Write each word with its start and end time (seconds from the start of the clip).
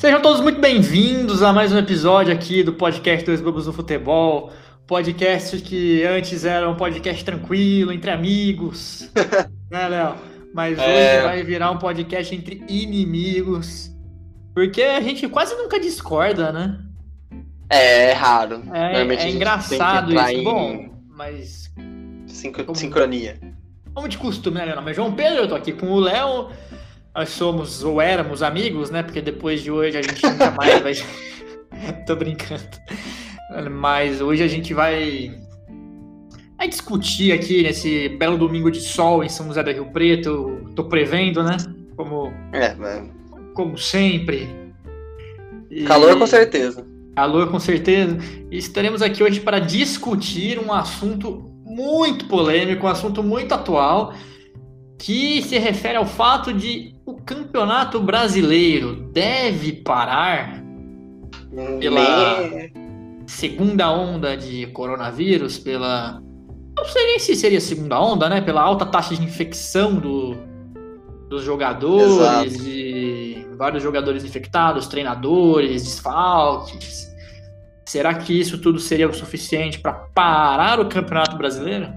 Sejam 0.00 0.22
todos 0.22 0.40
muito 0.40 0.58
bem-vindos 0.58 1.42
a 1.42 1.52
mais 1.52 1.74
um 1.74 1.76
episódio 1.76 2.32
aqui 2.32 2.62
do 2.62 2.72
podcast 2.72 3.22
Dois 3.22 3.42
Bobos 3.42 3.66
do 3.66 3.72
Futebol. 3.74 4.50
Podcast 4.86 5.60
que 5.60 6.02
antes 6.04 6.46
era 6.46 6.70
um 6.70 6.74
podcast 6.74 7.22
tranquilo, 7.22 7.92
entre 7.92 8.10
amigos, 8.10 9.12
né, 9.70 9.88
Léo? 9.88 10.14
Mas 10.54 10.78
hoje 10.78 10.88
é... 10.88 11.20
vai 11.20 11.42
virar 11.42 11.70
um 11.70 11.76
podcast 11.76 12.34
entre 12.34 12.64
inimigos. 12.66 13.94
Porque 14.54 14.80
a 14.80 15.02
gente 15.02 15.28
quase 15.28 15.54
nunca 15.54 15.78
discorda, 15.78 16.50
né? 16.50 16.80
É, 17.68 18.04
é 18.04 18.12
raro. 18.14 18.62
É, 18.72 19.02
é 19.02 19.28
engraçado 19.28 20.14
isso. 20.14 20.28
Em... 20.30 20.42
Bom, 20.42 20.94
mas. 21.10 21.70
Como... 22.64 22.74
Sincronia. 22.74 23.38
Como 23.92 24.08
de 24.08 24.16
costume, 24.16 24.56
né, 24.56 24.64
Meu 24.64 24.76
nome 24.76 24.92
é 24.92 24.94
João 24.94 25.12
Pedro, 25.12 25.40
eu 25.40 25.48
tô 25.48 25.54
aqui 25.54 25.72
com 25.72 25.90
o 25.90 26.00
Léo. 26.00 26.48
Nós 27.14 27.30
somos 27.30 27.82
ou 27.82 28.00
éramos 28.00 28.42
amigos, 28.42 28.90
né? 28.90 29.02
Porque 29.02 29.20
depois 29.20 29.62
de 29.62 29.70
hoje 29.70 29.96
a 29.96 30.02
gente 30.02 30.22
nunca 30.22 30.50
mais 30.52 30.80
vai. 30.80 30.94
tô 32.06 32.14
brincando. 32.14 32.62
Mas 33.70 34.20
hoje 34.20 34.42
a 34.42 34.48
gente 34.48 34.72
vai 34.72 35.34
vai 36.56 36.68
discutir 36.68 37.32
aqui 37.32 37.62
nesse 37.62 38.10
belo 38.10 38.36
domingo 38.36 38.70
de 38.70 38.80
sol 38.80 39.24
em 39.24 39.28
São 39.28 39.46
José 39.46 39.62
do 39.62 39.72
Rio 39.72 39.86
Preto. 39.86 40.70
Tô 40.76 40.84
prevendo, 40.84 41.42
né? 41.42 41.56
Como, 41.96 42.32
é, 42.52 42.74
mas... 42.74 43.10
como 43.54 43.76
sempre. 43.76 44.48
E... 45.70 45.84
Calor 45.84 46.16
com 46.18 46.26
certeza. 46.26 46.86
Calor 47.16 47.48
com 47.48 47.58
certeza. 47.58 48.18
E 48.50 48.58
estaremos 48.58 49.02
aqui 49.02 49.22
hoje 49.22 49.40
para 49.40 49.58
discutir 49.58 50.58
um 50.58 50.72
assunto 50.72 51.50
muito 51.64 52.26
polêmico, 52.26 52.86
um 52.86 52.90
assunto 52.90 53.22
muito 53.22 53.52
atual, 53.52 54.14
que 54.98 55.42
se 55.42 55.58
refere 55.58 55.96
ao 55.96 56.06
fato 56.06 56.52
de 56.52 56.89
o 57.10 57.14
campeonato 57.22 58.00
brasileiro 58.00 58.94
deve 59.12 59.72
parar 59.72 60.62
pela 61.80 62.38
segunda 63.26 63.90
onda 63.90 64.36
de 64.36 64.66
coronavírus, 64.68 65.58
pela 65.58 66.22
não 66.76 66.84
sei 66.84 67.06
nem 67.06 67.18
se 67.18 67.34
seria 67.34 67.60
segunda 67.60 68.00
onda, 68.00 68.28
né? 68.28 68.40
Pela 68.40 68.62
alta 68.62 68.86
taxa 68.86 69.14
de 69.14 69.22
infecção 69.22 69.96
do, 69.96 70.36
dos 71.28 71.42
jogadores, 71.42 72.54
Exato. 72.54 72.64
de 72.64 73.46
vários 73.56 73.82
jogadores 73.82 74.24
infectados, 74.24 74.86
treinadores, 74.86 75.82
desfalques. 75.82 77.10
Será 77.84 78.14
que 78.14 78.38
isso 78.38 78.56
tudo 78.58 78.78
seria 78.78 79.08
o 79.08 79.12
suficiente 79.12 79.80
para 79.80 79.92
parar 79.92 80.78
o 80.78 80.88
Campeonato 80.88 81.36
Brasileiro? 81.36 81.92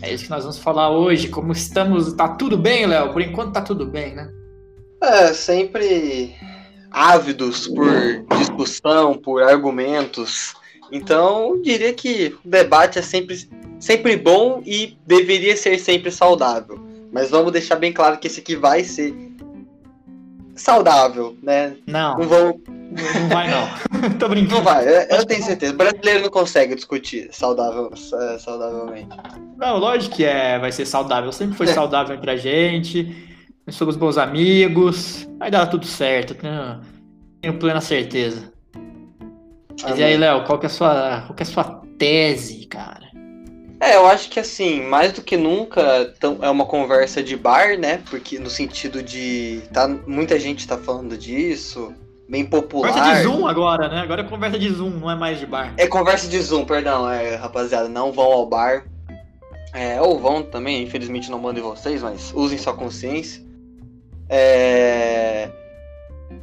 É 0.00 0.12
isso 0.12 0.24
que 0.24 0.30
nós 0.30 0.42
vamos 0.42 0.58
falar 0.58 0.90
hoje. 0.90 1.28
Como 1.28 1.52
estamos. 1.52 2.12
Tá 2.12 2.28
tudo 2.28 2.56
bem, 2.56 2.86
Léo? 2.86 3.12
Por 3.12 3.22
enquanto 3.22 3.52
tá 3.52 3.60
tudo 3.60 3.86
bem, 3.86 4.14
né? 4.14 4.30
É, 5.02 5.32
sempre 5.32 6.34
ávidos 6.90 7.68
por 7.68 7.88
discussão, 8.38 9.14
por 9.14 9.42
argumentos. 9.42 10.54
Então, 10.90 11.60
diria 11.62 11.92
que 11.92 12.34
o 12.44 12.48
debate 12.48 12.98
é 12.98 13.02
sempre 13.02 13.48
sempre 13.78 14.16
bom 14.16 14.62
e 14.66 14.96
deveria 15.06 15.56
ser 15.56 15.78
sempre 15.78 16.10
saudável. 16.10 16.78
Mas 17.12 17.30
vamos 17.30 17.52
deixar 17.52 17.76
bem 17.76 17.92
claro 17.92 18.18
que 18.18 18.26
esse 18.26 18.40
aqui 18.40 18.56
vai 18.56 18.84
ser 18.84 19.14
saudável, 20.54 21.36
né? 21.42 21.76
Não. 21.86 22.18
Não 22.18 22.28
vão. 22.28 22.60
Não 22.66 23.28
vai, 23.28 23.50
não. 23.50 23.68
Tô 24.18 24.28
brincando. 24.28 24.56
Não 24.56 24.62
vai, 24.62 24.84
eu, 25.10 25.24
tenho 25.24 25.42
certeza. 25.42 25.72
O 25.72 25.76
brasileiro 25.76 26.22
não 26.22 26.30
consegue 26.30 26.74
discutir 26.74 27.28
saudável, 27.32 27.90
saudavelmente. 28.38 29.08
Não, 29.56 29.78
lógico 29.78 30.16
que 30.16 30.24
é, 30.24 30.58
vai 30.58 30.72
ser 30.72 30.86
saudável. 30.86 31.30
Sempre 31.32 31.56
foi 31.56 31.66
saudável 31.66 32.16
entre 32.16 32.30
a 32.30 32.36
gente. 32.36 33.28
Nós 33.66 33.76
somos 33.76 33.96
bons 33.96 34.18
amigos. 34.18 35.28
Vai 35.38 35.50
dar 35.50 35.66
tudo 35.66 35.86
certo. 35.86 36.34
Tenho, 36.34 36.80
tenho 37.40 37.58
plena 37.58 37.80
certeza. 37.80 38.52
Mas 39.82 39.92
Amém. 39.92 40.00
e 40.00 40.04
aí, 40.04 40.16
Léo, 40.16 40.44
qual 40.44 40.58
que 40.58 40.66
é 40.66 40.68
a 40.68 40.70
sua, 40.70 41.22
qual 41.26 41.34
que 41.34 41.42
é 41.42 41.46
sua 41.46 41.82
tese, 41.98 42.66
cara? 42.66 43.08
É, 43.80 43.94
eu 43.94 44.06
acho 44.08 44.28
que 44.28 44.40
assim, 44.40 44.82
mais 44.82 45.12
do 45.12 45.22
que 45.22 45.36
nunca 45.36 46.12
é 46.42 46.50
uma 46.50 46.66
conversa 46.66 47.22
de 47.22 47.36
bar, 47.36 47.78
né? 47.78 48.02
Porque 48.10 48.38
no 48.38 48.50
sentido 48.50 49.02
de. 49.02 49.62
Tá, 49.72 49.86
muita 49.86 50.38
gente 50.38 50.66
tá 50.66 50.76
falando 50.76 51.16
disso, 51.16 51.94
bem 52.28 52.44
popular. 52.44 52.92
Conversa 52.92 53.14
de 53.14 53.22
Zoom 53.22 53.46
agora, 53.46 53.88
né? 53.88 54.00
Agora 54.00 54.20
é 54.22 54.24
conversa 54.24 54.58
de 54.58 54.70
Zoom, 54.70 54.90
não 54.90 55.10
é 55.10 55.14
mais 55.14 55.38
de 55.38 55.46
bar. 55.46 55.72
É 55.76 55.86
conversa 55.86 56.28
de 56.28 56.40
Zoom, 56.40 56.64
perdão, 56.64 57.10
é, 57.10 57.36
rapaziada. 57.36 57.88
Não 57.88 58.12
vão 58.12 58.26
ao 58.26 58.46
bar. 58.46 58.84
É, 59.74 60.00
ou 60.00 60.18
vão 60.18 60.42
também, 60.42 60.82
infelizmente 60.82 61.30
não 61.30 61.38
mandem 61.38 61.62
vocês, 61.62 62.02
mas 62.02 62.32
usem 62.34 62.58
sua 62.58 62.74
consciência. 62.74 63.42
É. 64.28 65.50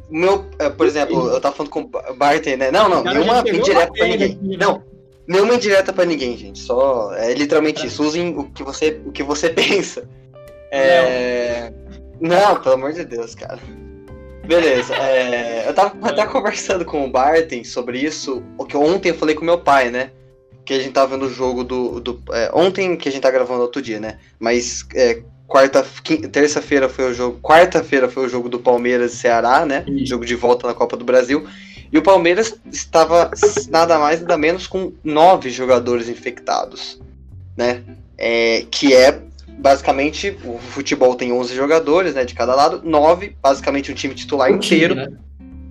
Meu, 0.08 0.46
é, 0.58 0.68
por 0.68 0.86
exemplo, 0.86 1.28
eu 1.28 1.40
tava 1.40 1.54
falando 1.54 1.70
com 1.70 1.80
o 1.80 2.14
Barter, 2.14 2.56
né? 2.56 2.70
Não, 2.70 2.88
não, 2.88 3.02
nenhuma 3.02 3.40
indireta 3.40 3.92
pra 3.92 4.06
ninguém. 4.06 4.32
Aqui, 4.32 4.46
né? 4.46 4.56
Não, 4.58 4.82
Nenhuma 5.26 5.54
indireta 5.56 5.92
para 5.92 6.04
ninguém, 6.04 6.36
gente. 6.36 6.60
Só 6.60 7.12
é 7.14 7.34
literalmente 7.34 7.86
isso. 7.86 8.02
Usem 8.02 8.36
o 8.38 8.44
que 8.44 8.62
você, 8.62 9.00
o 9.04 9.10
que 9.10 9.22
você 9.22 9.50
pensa. 9.50 10.08
É... 10.70 11.72
Não. 12.20 12.54
Não, 12.54 12.62
pelo 12.62 12.76
amor 12.76 12.92
de 12.92 13.04
Deus, 13.04 13.34
cara. 13.34 13.58
Beleza. 14.46 14.94
É... 14.94 15.68
Eu 15.68 15.74
tava 15.74 15.94
até 16.08 16.24
conversando 16.26 16.84
com 16.84 17.04
o 17.04 17.10
Barton 17.10 17.64
sobre 17.64 17.98
isso. 17.98 18.42
O 18.56 18.64
que 18.64 18.76
ontem 18.76 19.10
eu 19.10 19.14
falei 19.14 19.34
com 19.34 19.44
meu 19.44 19.58
pai, 19.58 19.90
né? 19.90 20.10
Que 20.64 20.74
a 20.74 20.78
gente 20.78 20.92
tava 20.92 21.16
vendo 21.16 21.26
o 21.26 21.32
jogo 21.32 21.64
do. 21.64 22.00
do 22.00 22.22
é, 22.32 22.50
ontem 22.54 22.96
que 22.96 23.08
a 23.08 23.12
gente 23.12 23.22
tá 23.22 23.30
gravando 23.30 23.62
outro 23.62 23.82
dia, 23.82 24.00
né? 24.00 24.18
Mas 24.38 24.86
é, 24.94 25.22
quarta, 25.46 25.84
terça-feira 26.30 26.88
foi 26.88 27.10
o 27.10 27.14
jogo. 27.14 27.38
Quarta-feira 27.40 28.08
foi 28.08 28.26
o 28.26 28.28
jogo 28.28 28.48
do 28.48 28.58
Palmeiras 28.58 29.12
e 29.12 29.16
Ceará, 29.16 29.64
né? 29.64 29.84
Jogo 30.04 30.24
de 30.24 30.34
volta 30.34 30.66
na 30.66 30.74
Copa 30.74 30.96
do 30.96 31.04
Brasil. 31.04 31.46
E 31.92 31.98
o 31.98 32.02
Palmeiras 32.02 32.54
estava 32.70 33.30
nada 33.68 33.98
mais 33.98 34.20
nada 34.20 34.36
menos 34.36 34.66
com 34.66 34.92
nove 35.04 35.50
jogadores 35.50 36.08
infectados, 36.08 37.00
né? 37.56 37.82
É, 38.18 38.64
que 38.70 38.94
é 38.94 39.22
basicamente 39.58 40.36
o 40.44 40.58
futebol 40.58 41.14
tem 41.14 41.32
11 41.32 41.54
jogadores, 41.54 42.14
né, 42.14 42.24
de 42.24 42.34
cada 42.34 42.54
lado, 42.54 42.82
nove, 42.84 43.36
basicamente 43.42 43.90
um 43.90 43.94
time 43.94 44.14
titular 44.14 44.50
inteiro 44.50 44.94
time, 44.94 45.06
né? 45.06 45.16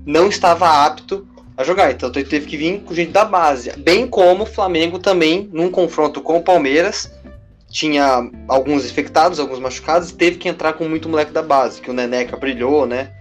não 0.06 0.28
estava 0.28 0.86
apto 0.86 1.28
a 1.58 1.64
jogar, 1.64 1.92
então 1.92 2.12
teve 2.12 2.42
que 2.42 2.58
vir 2.58 2.82
com 2.82 2.94
gente 2.94 3.12
da 3.12 3.24
base, 3.24 3.72
bem 3.78 4.08
como 4.08 4.44
o 4.44 4.48
Flamengo 4.48 5.00
também 5.00 5.50
num 5.54 5.72
confronto 5.72 6.22
com 6.22 6.38
o 6.38 6.44
Palmeiras 6.44 7.10
tinha 7.76 8.32
alguns 8.48 8.86
infectados, 8.86 9.38
alguns 9.38 9.60
machucados, 9.60 10.10
e 10.10 10.16
teve 10.16 10.38
que 10.38 10.48
entrar 10.48 10.74
com 10.74 10.88
muito 10.88 11.10
moleque 11.10 11.34
da 11.34 11.44
base, 11.44 11.82
que 11.82 11.92
o 11.92 11.94
Neneca 11.94 12.38
brilhou, 12.38 12.86
né? 12.86 13.12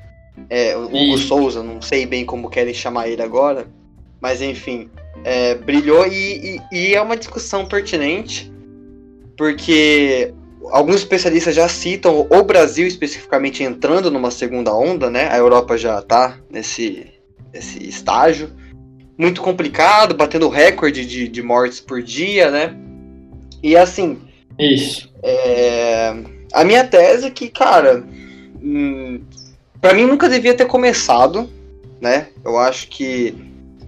É, 0.49 0.77
o 0.77 0.85
Hugo 0.85 1.19
Souza, 1.19 1.61
não 1.61 1.83
sei 1.83 2.07
bem 2.07 2.25
como 2.25 2.49
querem 2.49 2.73
chamar 2.73 3.09
ele 3.09 3.21
agora, 3.21 3.67
mas 4.21 4.41
enfim, 4.41 4.89
é, 5.25 5.57
brilhou 5.57 6.07
e, 6.07 6.57
e, 6.57 6.61
e, 6.73 6.95
é 6.95 7.03
uma 7.03 7.17
discussão 7.17 7.67
pertinente, 7.67 8.53
porque 9.37 10.33
alguns 10.71 10.97
especialistas 10.97 11.55
já 11.55 11.69
citam 11.69 12.27
o 12.31 12.43
Brasil 12.43 12.87
especificamente 12.87 13.63
entrando 13.63 14.11
numa 14.11 14.31
segunda 14.31 14.75
onda, 14.75 15.11
né? 15.11 15.29
A 15.31 15.37
Europa 15.37 15.77
já 15.77 15.99
está 15.99 16.39
nesse, 16.51 17.07
nesse 17.53 17.87
estágio. 17.87 18.51
Muito 19.17 19.41
complicado, 19.41 20.15
batendo 20.15 20.49
recorde 20.49 21.05
de, 21.07 21.29
de 21.29 21.43
mortes 21.43 21.81
por 21.81 22.03
dia, 22.03 22.51
né? 22.51 22.77
E 23.63 23.77
assim. 23.77 24.19
Isso. 24.59 25.13
É, 25.23 26.15
a 26.53 26.65
minha 26.65 26.85
tese 26.85 27.27
é 27.27 27.31
que, 27.31 27.49
cara. 27.49 28.05
Hum, 28.63 29.21
para 29.81 29.95
mim 29.95 30.05
nunca 30.07 30.29
devia 30.29 30.55
ter 30.55 30.67
começado, 30.67 31.49
né? 32.01 32.29
Eu 32.45 32.59
acho 32.59 32.89
que 32.89 33.35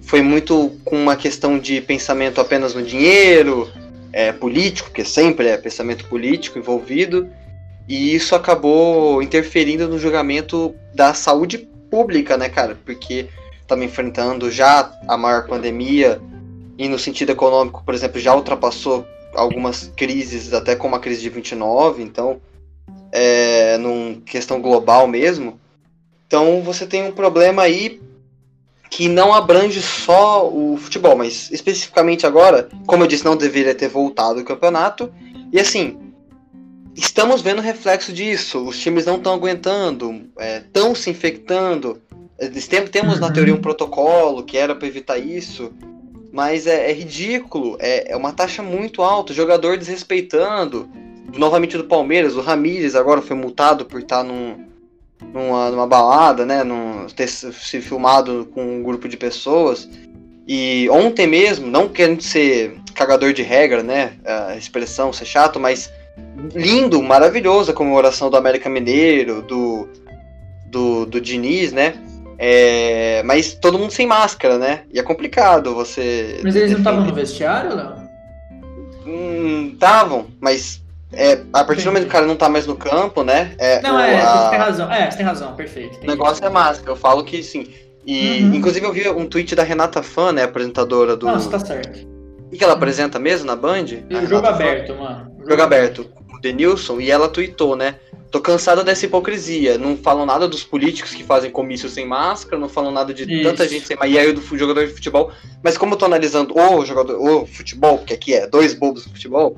foi 0.03 0.22
muito 0.22 0.72
com 0.84 0.97
uma 0.97 1.16
questão 1.16 1.59
de 1.59 1.81
pensamento 1.81 2.41
apenas 2.41 2.75
no 2.75 2.82
dinheiro, 2.82 3.69
é, 4.16 4.32
político, 4.32 4.91
que 4.91 5.04
sempre 5.04 5.47
é 5.47 5.59
pensamento 5.59 6.06
político 6.06 6.59
envolvido, 6.59 7.28
e 7.87 8.15
isso 8.15 8.34
acabou 8.34 9.22
interferindo 9.22 9.86
no 9.86 9.98
julgamento 9.98 10.74
da 10.95 11.13
saúde 11.13 11.59
pública, 11.91 12.34
né, 12.39 12.48
cara? 12.48 12.78
Porque 12.83 13.28
estamos 13.60 13.84
enfrentando 13.84 14.51
já 14.51 14.91
a 15.07 15.18
maior 15.18 15.47
pandemia 15.47 16.18
e 16.78 16.89
no 16.89 16.98
sentido 16.98 17.33
econômico, 17.33 17.83
por 17.84 17.92
exemplo, 17.92 18.18
já 18.18 18.34
ultrapassou 18.34 19.07
algumas 19.34 19.92
crises, 19.95 20.54
até 20.54 20.74
como 20.74 20.97
a 20.97 20.98
crise 20.98 21.21
de 21.21 21.28
29, 21.28 22.03
então, 22.03 22.41
é, 23.13 23.77
num 23.77 24.22
questão 24.24 24.63
global 24.63 25.07
mesmo, 25.07 25.60
então 26.27 26.63
você 26.63 26.86
tem 26.86 27.04
um 27.04 27.13
problema 27.13 27.65
aí 27.65 28.01
que 28.97 29.10
não 29.10 29.34
abrange 29.34 29.83
só 29.83 30.48
o 30.48 30.78
futebol, 30.78 31.15
mas 31.15 31.51
especificamente 31.51 32.27
agora, 32.27 32.66
como 32.87 33.03
eu 33.03 33.07
disse, 33.07 33.27
não 33.27 33.37
deveria 33.37 33.75
ter 33.75 33.89
voltado 33.89 34.41
o 34.41 34.45
campeonato. 34.45 35.13
E 35.53 35.60
assim, 35.60 35.98
estamos 36.95 37.43
vendo 37.43 37.60
reflexo 37.60 38.10
disso. 38.10 38.59
Os 38.66 38.78
times 38.78 39.04
não 39.04 39.16
estão 39.16 39.34
aguentando, 39.34 40.22
estão 40.65 40.93
é, 40.93 40.95
se 40.95 41.10
infectando. 41.10 42.01
Temos 42.91 43.21
na 43.21 43.31
teoria 43.31 43.54
um 43.54 43.60
protocolo 43.60 44.43
que 44.43 44.57
era 44.57 44.75
para 44.75 44.89
evitar 44.89 45.19
isso, 45.19 45.75
mas 46.33 46.66
é, 46.66 46.91
é 46.91 46.95
ridículo. 46.95 47.77
É, 47.78 48.13
é, 48.13 48.16
uma 48.16 48.33
taxa 48.33 48.63
muito 48.63 49.03
alta. 49.03 49.31
O 49.31 49.37
jogador 49.37 49.77
desrespeitando. 49.77 50.89
Novamente 51.37 51.77
do 51.77 51.84
Palmeiras, 51.84 52.34
o 52.34 52.41
Ramires 52.41 52.95
agora 52.95 53.21
foi 53.21 53.37
multado 53.37 53.84
por 53.84 54.01
estar 54.01 54.25
num, 54.25 54.65
numa, 55.33 55.71
numa 55.71 55.86
balada, 55.86 56.45
né? 56.45 56.63
Num, 56.65 57.07
ter 57.07 57.28
se 57.28 57.80
filmado 57.80 58.48
com 58.53 58.78
um 58.78 58.83
grupo 58.83 59.09
de 59.09 59.16
pessoas. 59.16 59.89
E 60.47 60.89
ontem 60.91 61.27
mesmo, 61.27 61.66
não 61.66 61.89
querendo 61.89 62.22
ser 62.22 62.78
cagador 62.95 63.33
de 63.33 63.42
regra, 63.42 63.83
né? 63.83 64.13
A 64.24 64.57
expressão 64.57 65.13
ser 65.13 65.24
chato, 65.24 65.59
mas 65.59 65.91
lindo, 66.54 67.03
maravilhoso 67.03 67.71
a 67.71 67.74
comemoração 67.74 68.30
do 68.30 68.36
América 68.36 68.71
Mineiro, 68.71 69.42
do, 69.42 69.89
do, 70.66 71.07
do 71.07 71.21
Diniz, 71.21 71.72
né? 71.72 71.95
É, 72.39 73.22
mas 73.24 73.54
todo 73.54 73.78
mundo 73.78 73.91
sem 73.91 74.07
máscara, 74.07 74.59
né? 74.59 74.83
E 74.92 74.98
é 74.98 75.03
complicado 75.03 75.74
você. 75.74 76.41
Mas 76.42 76.54
eles 76.54 76.71
não 76.71 76.78
estavam 76.78 77.04
no 77.04 77.15
vestiário, 77.15 77.74
não? 77.74 78.07
Estavam, 79.72 80.21
hum, 80.21 80.27
mas 80.41 80.83
é, 81.12 81.41
a 81.53 81.64
partir 81.64 81.82
do 81.82 81.86
momento 81.86 82.04
que 82.04 82.08
o 82.08 82.12
cara 82.12 82.26
não 82.26 82.36
tá 82.36 82.48
mais 82.48 82.66
no 82.66 82.76
campo, 82.76 83.22
né? 83.22 83.54
É, 83.58 83.80
não, 83.80 83.98
é, 83.98 84.20
a... 84.20 84.44
você 84.44 84.50
tem 84.50 84.58
razão. 84.58 84.92
É, 84.92 85.10
você 85.10 85.16
tem 85.16 85.26
razão, 85.26 85.54
perfeito. 85.54 85.98
O 86.03 86.06
negócio 86.06 86.44
é 86.44 86.50
máscara, 86.50 86.91
eu 86.91 86.97
falo 86.97 87.24
que 87.24 87.42
sim. 87.42 87.68
E, 88.04 88.42
uhum. 88.42 88.54
inclusive, 88.54 88.86
eu 88.86 88.92
vi 88.92 89.08
um 89.08 89.26
tweet 89.26 89.54
da 89.54 89.62
Renata 89.62 90.03
Fã, 90.03 90.32
né? 90.32 90.44
Apresentadora 90.44 91.16
do. 91.16 91.26
Nossa, 91.26 91.50
tá 91.50 91.58
certo. 91.58 92.06
O 92.53 92.56
que 92.56 92.62
ela 92.62 92.74
apresenta 92.74 93.18
mesmo 93.18 93.47
na 93.47 93.56
Band? 93.56 93.86
Jogo 94.28 94.47
aberto, 94.47 94.94
mano. 94.94 95.32
Jogo 95.48 95.62
aberto, 95.62 96.10
o 96.32 96.41
Denilson, 96.41 97.00
e 97.00 97.10
ela 97.10 97.28
tweetou, 97.28 97.74
né? 97.74 97.97
Tô 98.30 98.41
cansada 98.41 98.84
dessa 98.84 99.06
hipocrisia. 99.06 99.78
Não 99.78 99.97
falam 99.97 100.26
nada 100.26 100.47
dos 100.47 100.62
políticos 100.62 101.12
que 101.12 101.24
fazem 101.24 101.50
comício 101.50 101.88
sem 101.88 102.06
máscara, 102.06 102.58
não 102.58 102.68
falam 102.68 102.92
nada 102.92 103.14
de 103.14 103.22
Isso. 103.22 103.42
tanta 103.42 103.66
gente 103.68 103.86
sem 103.86 103.97
máscara. 103.97 104.12
E 104.12 104.18
aí 104.18 104.32
do 104.32 104.41
jogador 104.56 104.86
de 104.86 104.92
futebol. 104.92 105.32
Mas 105.62 105.78
como 105.78 105.94
eu 105.94 105.98
tô 105.98 106.04
analisando 106.04 106.56
o 106.56 106.84
jogador, 106.84 107.20
o 107.20 107.47
futebol, 107.47 107.98
porque 107.98 108.14
aqui 108.14 108.34
é 108.34 108.47
dois 108.47 108.74
bobos 108.74 109.06
no 109.06 109.12
futebol, 109.12 109.56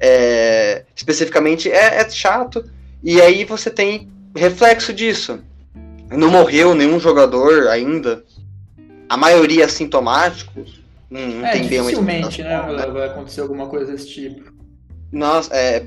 é, 0.00 0.84
especificamente 0.94 1.70
é, 1.70 2.00
é 2.00 2.10
chato. 2.10 2.64
E 3.02 3.20
aí 3.20 3.44
você 3.44 3.70
tem 3.70 4.08
reflexo 4.34 4.92
disso. 4.92 5.40
Não 6.10 6.30
morreu 6.30 6.74
nenhum 6.74 7.00
jogador 7.00 7.68
ainda. 7.68 8.24
A 9.08 9.16
maioria 9.16 9.64
assintomático. 9.64 10.64
Não, 11.10 11.20
não 11.20 11.46
é, 11.46 11.52
tem 11.52 11.62
dificilmente, 11.62 12.42
né, 12.42 12.72
né? 12.72 12.86
Vai 12.86 13.06
acontecer 13.06 13.40
alguma 13.40 13.68
coisa 13.68 13.92
desse 13.92 14.08
tipo. 14.08 14.52
Nossa, 15.12 15.54
é. 15.54 15.86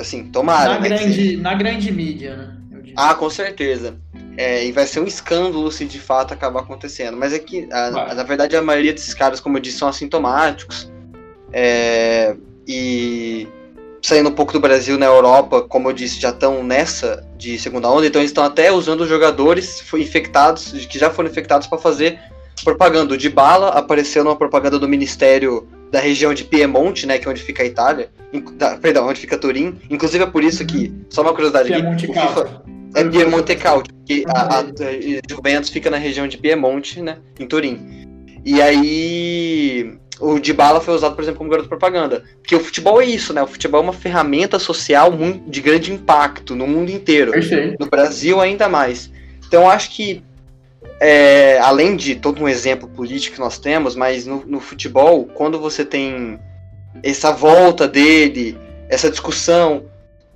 Assim, 0.00 0.24
tomara. 0.24 0.74
Na, 0.74 0.80
né, 0.80 0.88
grande, 0.88 1.36
na 1.36 1.54
grande 1.54 1.92
mídia, 1.92 2.36
né? 2.36 2.56
Ah, 2.96 3.14
com 3.14 3.30
certeza. 3.30 3.96
É, 4.36 4.66
e 4.66 4.72
vai 4.72 4.86
ser 4.86 5.00
um 5.00 5.06
escândalo 5.06 5.70
se 5.70 5.84
de 5.84 5.98
fato 5.98 6.34
acabar 6.34 6.60
acontecendo. 6.60 7.16
Mas 7.16 7.32
é 7.32 7.38
que, 7.38 7.68
a, 7.70 8.14
na 8.14 8.22
verdade, 8.24 8.56
a 8.56 8.62
maioria 8.62 8.92
desses 8.92 9.14
caras, 9.14 9.38
como 9.38 9.56
eu 9.56 9.60
disse, 9.62 9.78
são 9.78 9.88
assintomáticos. 9.88 10.90
É, 11.52 12.34
e 12.70 13.48
saindo 14.00 14.28
um 14.28 14.32
pouco 14.32 14.52
do 14.52 14.60
Brasil 14.60 14.96
na 14.96 15.06
Europa, 15.06 15.62
como 15.62 15.88
eu 15.88 15.92
disse, 15.92 16.20
já 16.20 16.30
estão 16.30 16.62
nessa 16.62 17.26
de 17.36 17.58
segunda 17.58 17.90
onda, 17.90 18.06
então 18.06 18.20
eles 18.20 18.30
estão 18.30 18.44
até 18.44 18.70
usando 18.70 19.06
jogadores 19.08 19.82
infectados, 19.94 20.86
que 20.86 20.98
já 20.98 21.10
foram 21.10 21.28
infectados 21.28 21.66
para 21.66 21.78
fazer 21.78 22.20
propaganda. 22.62 23.14
O 23.14 23.16
de 23.16 23.28
bala 23.28 23.70
apareceu 23.70 24.22
numa 24.22 24.36
propaganda 24.36 24.78
do 24.78 24.88
Ministério 24.88 25.66
da 25.90 25.98
região 25.98 26.32
de 26.32 26.44
Piemonte, 26.44 27.06
né, 27.06 27.18
que 27.18 27.26
é 27.26 27.30
onde 27.30 27.42
fica 27.42 27.64
a 27.64 27.66
Itália, 27.66 28.08
da, 28.52 28.76
perdão, 28.76 29.08
onde 29.08 29.18
fica 29.18 29.36
Turim. 29.36 29.76
Inclusive 29.90 30.22
é 30.22 30.26
por 30.26 30.44
isso 30.44 30.64
que, 30.64 30.94
só 31.08 31.22
uma 31.22 31.32
curiosidade 31.32 31.72
aqui, 31.72 31.84
o 31.84 31.98
FIFA 31.98 32.62
é 32.94 33.04
Piemonte 33.04 33.56
Calcio, 33.56 33.92
porque 33.92 34.24
a, 34.28 34.58
a, 34.58 34.60
a 34.60 34.64
Juventus 35.28 35.70
fica 35.70 35.90
na 35.90 35.96
região 35.96 36.28
de 36.28 36.38
Piemonte, 36.38 37.02
né, 37.02 37.18
em 37.40 37.46
Turim. 37.46 38.06
E 38.44 38.62
aí 38.62 39.98
o 40.20 40.38
de 40.38 40.52
bala 40.52 40.80
foi 40.80 40.94
usado, 40.94 41.14
por 41.14 41.22
exemplo, 41.22 41.38
como 41.38 41.50
garoto 41.50 41.68
propaganda. 41.68 42.22
Porque 42.42 42.54
o 42.54 42.60
futebol 42.60 43.00
é 43.00 43.06
isso, 43.06 43.32
né? 43.32 43.42
O 43.42 43.46
futebol 43.46 43.80
é 43.80 43.84
uma 43.84 43.92
ferramenta 43.92 44.58
social 44.58 45.12
de 45.46 45.60
grande 45.60 45.92
impacto 45.92 46.54
no 46.54 46.66
mundo 46.66 46.90
inteiro. 46.90 47.32
Perfeito. 47.32 47.76
No 47.80 47.86
Brasil, 47.88 48.38
ainda 48.38 48.68
mais. 48.68 49.10
Então, 49.46 49.62
eu 49.62 49.70
acho 49.70 49.90
que, 49.90 50.22
é, 51.00 51.58
além 51.60 51.96
de 51.96 52.14
todo 52.16 52.42
um 52.42 52.48
exemplo 52.48 52.86
político 52.86 53.36
que 53.36 53.40
nós 53.40 53.58
temos, 53.58 53.96
mas 53.96 54.26
no, 54.26 54.44
no 54.46 54.60
futebol, 54.60 55.24
quando 55.24 55.58
você 55.58 55.84
tem 55.84 56.38
essa 57.02 57.32
volta 57.32 57.88
dele, 57.88 58.58
essa 58.88 59.10
discussão 59.10 59.84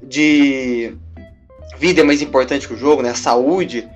de 0.03 0.95
vida 1.79 2.01
é 2.01 2.05
mais 2.05 2.23
importante 2.23 2.67
que 2.67 2.75
o 2.75 2.79
jogo, 2.79 3.03
né? 3.03 3.11
A 3.11 3.15
saúde. 3.15 3.87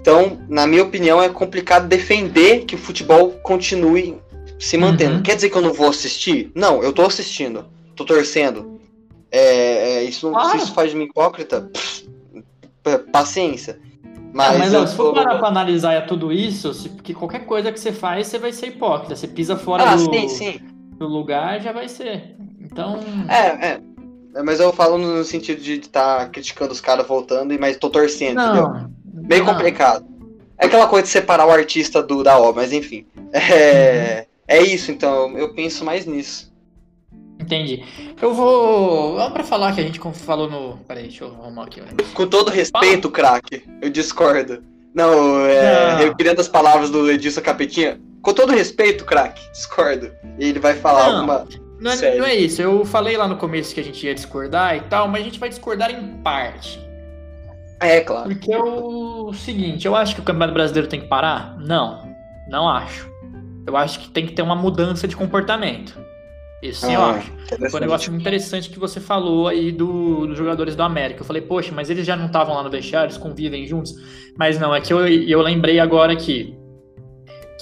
Então, 0.00 0.38
na 0.48 0.66
minha 0.66 0.82
opinião, 0.82 1.20
é 1.20 1.28
complicado 1.28 1.88
defender 1.88 2.64
que 2.66 2.76
o 2.76 2.78
futebol 2.78 3.30
continue 3.42 4.16
se 4.64 4.78
mantendo. 4.78 5.16
Uhum. 5.16 5.22
Quer 5.22 5.36
dizer 5.36 5.50
que 5.50 5.56
eu 5.56 5.62
não 5.62 5.74
vou 5.74 5.90
assistir? 5.90 6.50
Não, 6.54 6.82
eu 6.82 6.90
tô 6.90 7.02
assistindo. 7.02 7.66
Tô 7.94 8.02
torcendo. 8.02 8.80
É, 9.30 9.96
é 9.96 10.04
isso, 10.04 10.30
claro. 10.30 10.56
isso 10.56 10.72
faz 10.72 10.90
de 10.90 10.96
mim 10.96 11.04
hipócrita, 11.04 11.68
pff, 11.72 12.08
paciência. 13.12 13.78
Mas, 14.32 14.58
mas 14.58 14.72
não, 14.72 14.86
se 14.86 14.96
for 14.96 15.12
tô... 15.12 15.14
parar 15.14 15.38
pra 15.38 15.48
analisar 15.48 16.06
tudo 16.06 16.32
isso, 16.32 16.72
se, 16.72 16.88
porque 16.88 17.12
qualquer 17.12 17.44
coisa 17.44 17.70
que 17.70 17.78
você 17.78 17.92
faz, 17.92 18.26
você 18.26 18.38
vai 18.38 18.52
ser 18.52 18.68
hipócrita. 18.68 19.14
Você 19.14 19.28
pisa 19.28 19.54
fora 19.54 19.84
ah, 19.84 19.96
do, 19.96 20.12
sim, 20.12 20.28
sim. 20.28 20.60
do 20.98 21.06
lugar, 21.06 21.60
já 21.60 21.70
vai 21.70 21.88
ser. 21.88 22.34
Então. 22.58 23.00
É, 23.28 23.66
é. 23.68 23.80
é 24.34 24.42
mas 24.42 24.60
eu 24.60 24.72
falo 24.72 24.96
no 24.96 25.22
sentido 25.24 25.60
de 25.60 25.74
estar 25.74 26.20
tá 26.20 26.26
criticando 26.26 26.72
os 26.72 26.80
caras 26.80 27.06
voltando, 27.06 27.54
mas 27.60 27.76
tô 27.76 27.90
torcendo, 27.90 28.36
não, 28.36 28.50
entendeu? 28.50 28.90
Meio 29.28 29.44
não. 29.44 29.52
complicado. 29.52 30.06
É 30.56 30.66
aquela 30.66 30.86
coisa 30.86 31.04
de 31.04 31.10
separar 31.10 31.46
o 31.46 31.50
artista 31.50 32.02
do 32.02 32.22
da 32.22 32.38
obra, 32.38 32.62
mas 32.62 32.72
enfim. 32.72 33.06
É. 33.32 34.26
É 34.46 34.60
isso, 34.62 34.90
então, 34.90 35.36
eu 35.36 35.54
penso 35.54 35.84
mais 35.84 36.06
nisso. 36.06 36.52
Entendi. 37.40 37.84
Eu 38.20 38.32
vou. 38.32 39.16
Vamos 39.16 39.32
pra 39.32 39.44
falar 39.44 39.74
que 39.74 39.80
a 39.80 39.84
gente 39.84 40.00
falou 40.14 40.48
no. 40.48 40.78
Peraí, 40.86 41.04
deixa 41.04 41.24
eu 41.24 41.28
arrumar 41.28 41.64
aqui. 41.64 41.80
Com 42.14 42.26
todo 42.26 42.50
respeito, 42.50 43.10
craque, 43.10 43.64
eu 43.82 43.90
discordo. 43.90 44.62
Não, 44.94 45.44
é, 45.44 46.04
eu 46.04 46.14
queria 46.14 46.32
as 46.32 46.48
palavras 46.48 46.90
do 46.90 47.10
Edilson 47.10 47.40
Capetinha. 47.40 48.00
Com 48.22 48.32
todo 48.32 48.52
respeito, 48.52 49.04
craque, 49.04 49.42
discordo. 49.50 50.12
E 50.38 50.48
ele 50.48 50.60
vai 50.60 50.74
falar 50.74 51.08
não, 51.08 51.16
alguma. 51.16 51.46
Não 51.80 51.90
é, 51.90 52.16
não 52.16 52.24
é 52.24 52.34
isso. 52.34 52.62
Eu 52.62 52.84
falei 52.84 53.16
lá 53.16 53.26
no 53.26 53.36
começo 53.36 53.74
que 53.74 53.80
a 53.80 53.84
gente 53.84 54.06
ia 54.06 54.14
discordar 54.14 54.76
e 54.76 54.80
tal, 54.82 55.08
mas 55.08 55.22
a 55.22 55.24
gente 55.24 55.40
vai 55.40 55.48
discordar 55.48 55.90
em 55.90 56.16
parte. 56.22 56.80
É, 57.80 58.00
claro. 58.00 58.28
Porque 58.28 58.52
é 58.52 58.58
o 58.58 59.32
seguinte, 59.34 59.86
eu 59.86 59.96
acho 59.96 60.14
que 60.14 60.20
o 60.20 60.24
Campeonato 60.24 60.54
Brasileiro 60.54 60.88
tem 60.88 61.00
que 61.00 61.08
parar? 61.08 61.56
Não, 61.58 62.08
não 62.48 62.68
acho. 62.68 63.12
Eu 63.66 63.76
acho 63.76 64.00
que 64.00 64.10
tem 64.10 64.26
que 64.26 64.32
ter 64.32 64.42
uma 64.42 64.56
mudança 64.56 65.08
de 65.08 65.16
comportamento. 65.16 65.98
Isso 66.62 66.86
ah, 66.86 66.92
eu 66.92 67.00
acho. 67.02 67.32
Foi 67.70 67.80
um 67.80 67.82
negócio 67.82 68.10
muito 68.10 68.22
interessante 68.22 68.70
que 68.70 68.78
você 68.78 68.98
falou 68.98 69.48
aí 69.48 69.70
do, 69.70 70.26
dos 70.26 70.38
jogadores 70.38 70.74
do 70.74 70.82
América. 70.82 71.20
Eu 71.20 71.26
falei, 71.26 71.42
poxa, 71.42 71.70
mas 71.74 71.90
eles 71.90 72.06
já 72.06 72.16
não 72.16 72.26
estavam 72.26 72.54
lá 72.54 72.62
no 72.62 72.70
vestiário, 72.70 73.08
eles 73.08 73.18
convivem 73.18 73.66
juntos. 73.66 73.94
Mas 74.38 74.58
não, 74.58 74.74
é 74.74 74.80
que 74.80 74.92
eu, 74.92 75.06
eu 75.06 75.42
lembrei 75.42 75.78
agora 75.78 76.12
aqui 76.12 76.56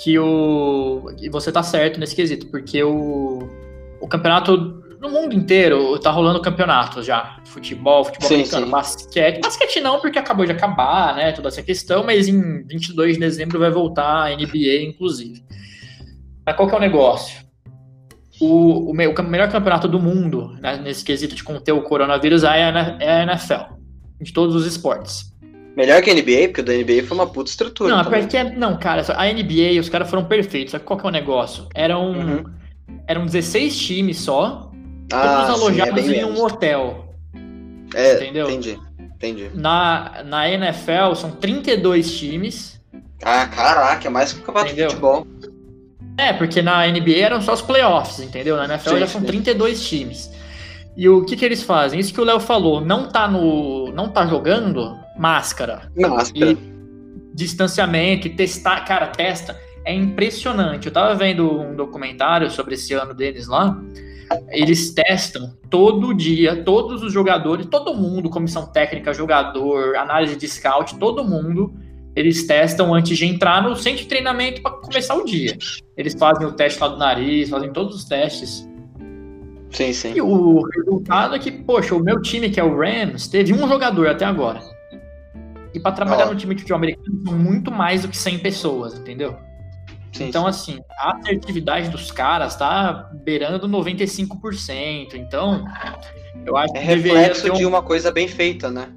que 0.02 0.18
o. 0.18 1.10
E 1.20 1.28
você 1.28 1.50
tá 1.50 1.62
certo 1.62 1.98
nesse 1.98 2.14
quesito, 2.14 2.46
porque 2.46 2.82
o, 2.82 3.40
o 4.00 4.08
campeonato. 4.08 4.80
No 5.00 5.10
mundo 5.10 5.34
inteiro 5.34 5.98
tá 5.98 6.12
rolando 6.12 6.40
campeonato 6.40 7.02
já. 7.02 7.40
Futebol, 7.46 8.04
futebol 8.04 8.28
sim, 8.28 8.34
americano, 8.34 8.66
sim. 8.66 8.70
basquete. 8.70 9.40
Basquete 9.40 9.80
não, 9.80 9.98
porque 9.98 10.16
acabou 10.16 10.46
de 10.46 10.52
acabar, 10.52 11.16
né? 11.16 11.32
Toda 11.32 11.48
essa 11.48 11.60
questão, 11.60 12.04
mas 12.04 12.28
em 12.28 12.64
22 12.64 13.14
de 13.14 13.18
dezembro 13.18 13.58
vai 13.58 13.68
voltar 13.68 14.26
a 14.26 14.36
NBA, 14.36 14.84
inclusive. 14.84 15.42
Mas 16.44 16.56
qual 16.56 16.68
que 16.68 16.74
é 16.74 16.78
o 16.78 16.80
negócio? 16.80 17.42
O, 18.40 18.46
o, 18.46 18.90
o 18.90 18.94
melhor 18.94 19.48
campeonato 19.50 19.86
do 19.86 20.00
mundo, 20.00 20.56
né, 20.60 20.76
nesse 20.76 21.04
quesito 21.04 21.34
de 21.34 21.44
conter 21.44 21.72
o 21.72 21.82
coronavírus, 21.82 22.42
é 22.44 22.48
a 22.48 23.22
NFL, 23.22 23.74
de 24.20 24.32
todos 24.32 24.54
os 24.54 24.66
esportes. 24.66 25.32
Melhor 25.76 26.02
que 26.02 26.10
a 26.10 26.14
NBA, 26.14 26.48
porque 26.48 26.60
o 26.60 26.64
da 26.64 26.72
NBA 26.74 27.06
foi 27.06 27.16
uma 27.16 27.26
puta 27.26 27.50
estrutura. 27.50 27.96
Não, 27.96 28.04
porque, 28.04 28.42
não 28.44 28.76
cara, 28.76 29.02
a 29.16 29.32
NBA, 29.32 29.80
os 29.80 29.88
caras 29.88 30.10
foram 30.10 30.24
perfeitos. 30.24 30.72
Sabe 30.72 30.84
qual 30.84 30.98
que 30.98 31.06
é 31.06 31.08
o 31.08 31.12
negócio? 31.12 31.66
Eram, 31.74 32.12
uhum. 32.12 32.44
eram 33.06 33.24
16 33.24 33.78
times 33.78 34.18
só, 34.18 34.70
ah, 35.12 35.46
todos 35.46 35.62
alojados 35.62 36.04
sim, 36.04 36.14
é 36.14 36.20
em 36.20 36.24
um 36.24 36.44
hotel. 36.44 37.14
É, 37.94 38.16
entendeu? 38.16 38.50
Entendi, 38.50 38.78
entendi. 38.98 39.50
Na, 39.54 40.22
na 40.24 40.48
NFL 40.50 41.14
são 41.14 41.30
32 41.30 42.18
times. 42.18 42.80
Ah, 43.22 43.46
caraca, 43.46 44.08
é 44.08 44.10
mais 44.10 44.32
que 44.32 44.40
o 44.40 44.42
campeonato 44.42 44.72
entendeu? 44.72 44.88
de 44.88 44.94
futebol. 44.94 45.26
É, 46.16 46.32
porque 46.32 46.60
na 46.60 46.86
NBA 46.86 47.18
eram 47.18 47.40
só 47.40 47.54
os 47.54 47.62
playoffs, 47.62 48.20
entendeu? 48.20 48.56
Na 48.56 48.64
NFL 48.64 48.90
sim, 48.90 48.98
já 48.98 49.06
são 49.06 49.22
32 49.22 49.86
times. 49.86 50.30
E 50.96 51.08
o 51.08 51.24
que, 51.24 51.36
que 51.36 51.44
eles 51.44 51.62
fazem? 51.62 51.98
Isso 51.98 52.12
que 52.12 52.20
o 52.20 52.24
Léo 52.24 52.38
falou, 52.38 52.80
não 52.80 53.08
tá 53.08 53.26
no. 53.26 53.90
não 53.92 54.08
tá 54.08 54.26
jogando 54.26 54.96
máscara. 55.16 55.90
Máscara. 55.96 56.52
E 56.52 56.72
distanciamento 57.34 58.26
e 58.26 58.30
testar, 58.30 58.84
cara, 58.84 59.06
testa. 59.06 59.58
É 59.84 59.92
impressionante. 59.92 60.86
Eu 60.86 60.92
tava 60.92 61.14
vendo 61.14 61.60
um 61.60 61.74
documentário 61.74 62.50
sobre 62.50 62.74
esse 62.74 62.92
ano 62.94 63.14
deles 63.14 63.48
lá. 63.48 63.80
Eles 64.48 64.92
testam 64.94 65.54
todo 65.68 66.14
dia, 66.14 66.62
todos 66.62 67.02
os 67.02 67.12
jogadores, 67.12 67.66
todo 67.66 67.94
mundo, 67.94 68.30
comissão 68.30 68.66
técnica, 68.66 69.12
jogador, 69.12 69.96
análise 69.96 70.36
de 70.36 70.48
scout, 70.48 70.96
todo 70.98 71.24
mundo 71.24 71.74
eles 72.14 72.46
testam 72.46 72.94
antes 72.94 73.16
de 73.16 73.24
entrar 73.24 73.62
no 73.62 73.74
centro 73.74 74.02
de 74.02 74.08
treinamento 74.08 74.60
para 74.60 74.72
começar 74.72 75.14
o 75.14 75.24
dia. 75.24 75.56
Eles 75.96 76.14
fazem 76.14 76.46
o 76.46 76.52
teste 76.52 76.80
lá 76.80 76.88
do 76.88 76.98
nariz, 76.98 77.48
fazem 77.48 77.72
todos 77.72 77.96
os 77.96 78.04
testes. 78.04 78.68
Sim, 79.70 79.92
sim. 79.92 80.12
E 80.14 80.20
o 80.20 80.62
resultado 80.62 81.34
é 81.34 81.38
que, 81.38 81.50
poxa, 81.50 81.94
o 81.94 82.00
meu 82.00 82.20
time, 82.20 82.50
que 82.50 82.60
é 82.60 82.64
o 82.64 82.76
Rams, 82.76 83.26
teve 83.28 83.54
um 83.54 83.66
jogador 83.66 84.08
até 84.08 84.26
agora. 84.26 84.60
E 85.72 85.80
para 85.80 85.92
trabalhar 85.92 86.26
no 86.26 86.36
time 86.36 86.54
de 86.54 86.60
futebol 86.60 86.76
americano 86.76 87.22
são 87.24 87.32
muito 87.32 87.70
mais 87.70 88.02
do 88.02 88.08
que 88.08 88.16
100 88.16 88.40
pessoas, 88.40 88.98
entendeu? 88.98 89.38
Sim, 90.12 90.28
então, 90.28 90.42
sim. 90.42 90.48
assim, 90.48 90.80
a 90.98 91.16
assertividade 91.16 91.88
dos 91.88 92.10
caras 92.10 92.54
tá 92.54 93.10
beirando 93.24 93.66
95%. 93.66 95.14
Então, 95.14 95.64
eu 96.44 96.54
acho 96.54 96.76
é 96.76 96.80
que 96.80 96.84
reflexo 96.84 97.50
um... 97.50 97.56
de 97.56 97.64
uma 97.64 97.82
coisa 97.82 98.12
bem 98.12 98.28
feita, 98.28 98.70
né? 98.70 98.88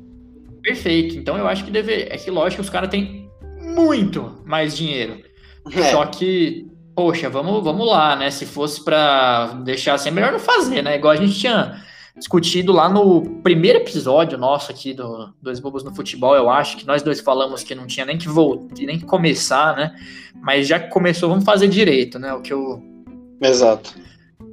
Perfeito. 0.65 1.15
Então, 1.15 1.37
eu 1.37 1.47
acho 1.47 1.63
que 1.63 1.69
deve. 1.69 2.07
É 2.09 2.17
que, 2.17 2.31
lógico, 2.31 2.61
os 2.61 2.69
caras 2.69 2.89
têm 2.89 3.29
muito 3.61 4.41
mais 4.45 4.75
dinheiro. 4.75 5.23
É. 5.75 5.89
Só 5.89 6.05
que, 6.05 6.67
poxa, 6.95 7.27
vamos, 7.27 7.63
vamos 7.63 7.87
lá, 7.87 8.15
né? 8.15 8.29
Se 8.29 8.45
fosse 8.45 8.85
para 8.85 9.47
deixar 9.63 9.95
assim, 9.95 10.09
é 10.09 10.11
melhor 10.11 10.31
não 10.31 10.37
fazer, 10.37 10.83
né? 10.83 10.95
Igual 10.95 11.13
a 11.13 11.15
gente 11.15 11.39
tinha 11.39 11.83
discutido 12.15 12.71
lá 12.71 12.87
no 12.87 13.41
primeiro 13.41 13.79
episódio 13.79 14.37
nosso 14.37 14.71
aqui 14.71 14.93
do 14.93 15.33
Dois 15.41 15.59
Bobos 15.59 15.83
no 15.83 15.95
Futebol, 15.95 16.35
eu 16.35 16.51
acho 16.51 16.77
que 16.77 16.85
nós 16.85 17.01
dois 17.01 17.19
falamos 17.19 17.63
que 17.63 17.73
não 17.73 17.87
tinha 17.87 18.05
nem 18.05 18.15
que 18.15 18.27
voltar, 18.27 18.75
nem 18.77 18.99
que 18.99 19.05
começar, 19.05 19.75
né? 19.75 19.95
Mas 20.39 20.67
já 20.67 20.79
que 20.79 20.91
começou, 20.91 21.29
vamos 21.29 21.43
fazer 21.43 21.67
direito, 21.67 22.19
né? 22.19 22.31
O 22.31 22.41
que 22.41 22.53
eu 22.53 22.79
Exato. 23.41 23.95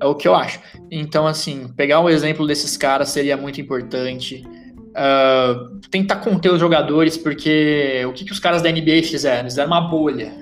É 0.00 0.06
o 0.06 0.14
que 0.14 0.26
eu 0.26 0.34
acho. 0.34 0.60
Então, 0.90 1.26
assim, 1.26 1.68
pegar 1.76 2.00
um 2.00 2.08
exemplo 2.08 2.46
desses 2.46 2.74
caras 2.76 3.10
seria 3.10 3.36
muito 3.36 3.60
importante. 3.60 4.42
Uh, 4.92 5.78
tentar 5.90 6.16
conter 6.16 6.52
os 6.52 6.60
jogadores, 6.60 7.16
porque 7.16 8.04
o 8.06 8.12
que, 8.12 8.24
que 8.24 8.32
os 8.32 8.38
caras 8.38 8.60
da 8.62 8.70
NBA 8.70 9.02
fizeram? 9.04 9.40
Eles 9.40 9.52
fizeram 9.54 9.70
uma 9.70 9.80
bolha. 9.80 10.32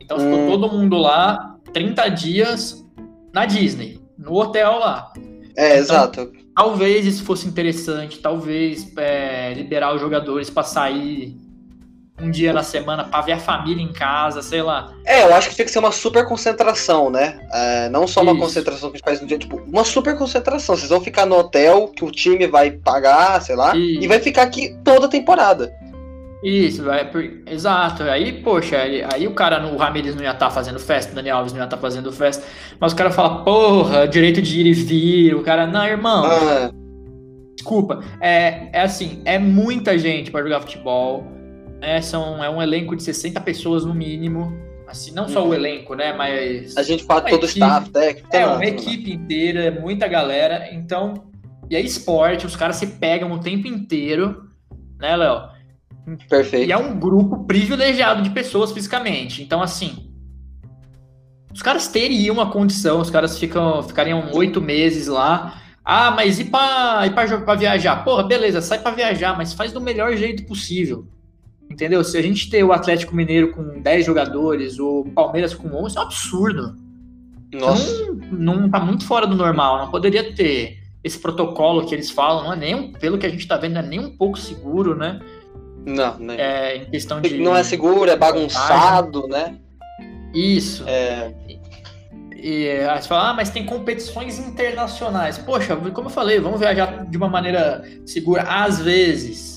Então 0.00 0.16
hum. 0.16 0.20
ficou 0.20 0.58
todo 0.58 0.72
mundo 0.74 0.96
lá 0.96 1.56
30 1.72 2.08
dias 2.08 2.84
na 3.32 3.44
Disney, 3.44 4.00
no 4.18 4.34
hotel 4.34 4.78
lá. 4.78 5.12
É, 5.56 5.72
então, 5.72 5.78
exato. 5.78 6.32
Talvez 6.54 7.06
isso 7.06 7.22
fosse 7.22 7.46
interessante, 7.46 8.18
talvez 8.18 8.92
é, 8.96 9.52
liberar 9.54 9.94
os 9.94 10.00
jogadores 10.00 10.50
para 10.50 10.62
sair 10.62 11.36
um 12.22 12.30
dia 12.30 12.52
na 12.52 12.62
semana 12.62 13.04
para 13.04 13.22
ver 13.22 13.32
a 13.32 13.38
família 13.38 13.82
em 13.82 13.92
casa, 13.92 14.42
sei 14.42 14.62
lá. 14.62 14.92
É, 15.04 15.22
eu 15.22 15.34
acho 15.34 15.48
que 15.48 15.54
tinha 15.54 15.64
que 15.64 15.70
ser 15.70 15.78
uma 15.78 15.92
super 15.92 16.26
concentração, 16.26 17.10
né? 17.10 17.40
É, 17.52 17.88
não 17.88 18.06
só 18.06 18.22
uma 18.22 18.32
Isso. 18.32 18.40
concentração 18.40 18.90
que 18.90 18.96
a 18.96 18.98
gente 18.98 19.04
faz 19.04 19.20
no 19.20 19.26
dia, 19.26 19.38
tipo, 19.38 19.56
uma 19.56 19.84
super 19.84 20.16
concentração. 20.16 20.76
Vocês 20.76 20.90
vão 20.90 21.00
ficar 21.00 21.26
no 21.26 21.36
hotel 21.36 21.88
que 21.88 22.04
o 22.04 22.10
time 22.10 22.46
vai 22.46 22.70
pagar, 22.70 23.40
sei 23.42 23.56
lá, 23.56 23.76
Isso. 23.76 24.02
e 24.02 24.06
vai 24.06 24.20
ficar 24.20 24.42
aqui 24.42 24.76
toda 24.84 25.06
a 25.06 25.08
temporada. 25.08 25.72
Isso, 26.42 26.82
vai 26.82 27.10
por... 27.10 27.22
exato. 27.46 28.02
Aí, 28.04 28.32
poxa, 28.32 28.78
aí, 28.78 29.04
aí 29.12 29.26
o 29.26 29.34
cara, 29.34 29.66
o 29.66 29.76
Ramirez 29.76 30.14
não 30.14 30.22
ia 30.22 30.30
estar 30.30 30.46
tá 30.46 30.50
fazendo 30.50 30.78
festa, 30.78 31.12
o 31.12 31.14
Daniel 31.14 31.38
Alves 31.38 31.52
não 31.52 31.60
ia 31.60 31.64
estar 31.64 31.76
tá 31.76 31.80
fazendo 31.80 32.10
festa, 32.10 32.46
mas 32.78 32.92
o 32.92 32.96
cara 32.96 33.10
fala, 33.10 33.44
porra, 33.44 34.08
direito 34.08 34.40
de 34.40 34.60
ir 34.60 34.66
e 34.66 34.72
vir, 34.72 35.34
o 35.34 35.42
cara, 35.42 35.66
não, 35.66 35.84
irmão. 35.84 36.24
Ah. 36.24 36.70
Desculpa, 37.54 38.00
é, 38.22 38.70
é 38.72 38.80
assim, 38.80 39.20
é 39.26 39.38
muita 39.38 39.98
gente 39.98 40.30
para 40.30 40.42
jogar 40.42 40.60
futebol 40.62 41.39
né? 41.80 42.00
São, 42.02 42.42
é 42.44 42.50
um 42.50 42.60
elenco 42.60 42.94
de 42.94 43.02
60 43.02 43.40
pessoas 43.40 43.84
no 43.84 43.94
mínimo. 43.94 44.52
Assim, 44.86 45.12
não 45.12 45.28
só 45.28 45.42
o 45.42 45.48
uhum. 45.48 45.54
elenco, 45.54 45.94
né? 45.94 46.12
Mas. 46.12 46.76
A 46.76 46.82
gente 46.82 47.04
fala 47.04 47.22
todo 47.22 47.44
o 47.44 47.46
staff 47.46 47.90
técnico. 47.90 48.28
É, 48.34 48.44
uma 48.44 48.64
equipe 48.64 49.12
inteira, 49.12 49.70
muita 49.80 50.06
galera. 50.06 50.68
Então. 50.72 51.30
E 51.70 51.76
é 51.76 51.80
esporte, 51.80 52.46
os 52.46 52.56
caras 52.56 52.76
se 52.76 52.86
pegam 52.86 53.30
o 53.30 53.38
tempo 53.38 53.68
inteiro, 53.68 54.50
né, 54.98 55.16
Léo? 55.16 55.42
Perfeito. 56.28 56.68
E 56.68 56.72
é 56.72 56.76
um 56.76 56.98
grupo 56.98 57.44
privilegiado 57.44 58.22
de 58.22 58.30
pessoas 58.30 58.72
fisicamente. 58.72 59.40
Então, 59.42 59.62
assim. 59.62 60.10
Os 61.52 61.62
caras 61.62 61.86
teriam 61.86 62.40
a 62.40 62.50
condição, 62.50 63.00
os 63.00 63.10
caras 63.10 63.38
ficam, 63.38 63.82
ficariam 63.82 64.30
oito 64.32 64.60
meses 64.60 65.06
lá. 65.06 65.60
Ah, 65.84 66.10
mas 66.10 66.38
e 66.38 66.44
pra, 66.44 67.02
e 67.06 67.10
pra, 67.10 67.38
pra 67.38 67.54
viajar? 67.54 68.04
Porra, 68.04 68.22
beleza, 68.24 68.60
sai 68.60 68.80
pra 68.80 68.92
viajar, 68.92 69.36
mas 69.36 69.52
faz 69.52 69.72
do 69.72 69.80
melhor 69.80 70.14
jeito 70.16 70.44
possível. 70.46 71.06
Entendeu? 71.70 72.02
Se 72.02 72.18
a 72.18 72.22
gente 72.22 72.50
ter 72.50 72.64
o 72.64 72.72
Atlético 72.72 73.14
Mineiro 73.14 73.52
com 73.52 73.80
10 73.80 74.04
jogadores, 74.04 74.80
o 74.80 75.04
Palmeiras 75.14 75.54
com 75.54 75.68
11, 75.68 75.96
é 75.96 76.00
um 76.00 76.02
absurdo. 76.02 76.76
Nossa. 77.52 78.12
Não, 78.30 78.56
não 78.56 78.70
tá 78.70 78.80
muito 78.80 79.06
fora 79.06 79.24
do 79.26 79.36
normal. 79.36 79.78
Não 79.78 79.90
poderia 79.90 80.34
ter 80.34 80.78
esse 81.02 81.18
protocolo 81.18 81.86
que 81.86 81.94
eles 81.94 82.10
falam, 82.10 82.44
não 82.44 82.52
é 82.52 82.56
nem, 82.56 82.92
pelo 82.92 83.18
que 83.18 83.24
a 83.24 83.28
gente 83.28 83.46
tá 83.46 83.56
vendo, 83.56 83.78
é 83.78 83.82
nem 83.82 84.00
um 84.00 84.16
pouco 84.16 84.38
seguro, 84.38 84.96
né? 84.96 85.20
Não, 85.86 86.18
né? 86.18 86.36
É, 86.38 86.76
em 86.76 86.84
questão 86.86 87.20
de. 87.20 87.38
Não 87.38 87.56
é 87.56 87.62
seguro, 87.62 88.10
é 88.10 88.16
bagunçado, 88.16 89.26
né? 89.28 89.56
Isso. 90.34 90.84
É. 90.86 91.32
E 92.36 92.68
aí 92.68 93.00
você 93.00 93.08
fala, 93.08 93.30
ah, 93.30 93.34
mas 93.34 93.50
tem 93.50 93.64
competições 93.64 94.38
internacionais. 94.38 95.38
Poxa, 95.38 95.76
como 95.76 96.08
eu 96.08 96.12
falei, 96.12 96.40
vamos 96.40 96.58
viajar 96.58 97.06
de 97.06 97.16
uma 97.16 97.28
maneira 97.28 97.84
segura, 98.04 98.42
às 98.42 98.80
vezes 98.80 99.49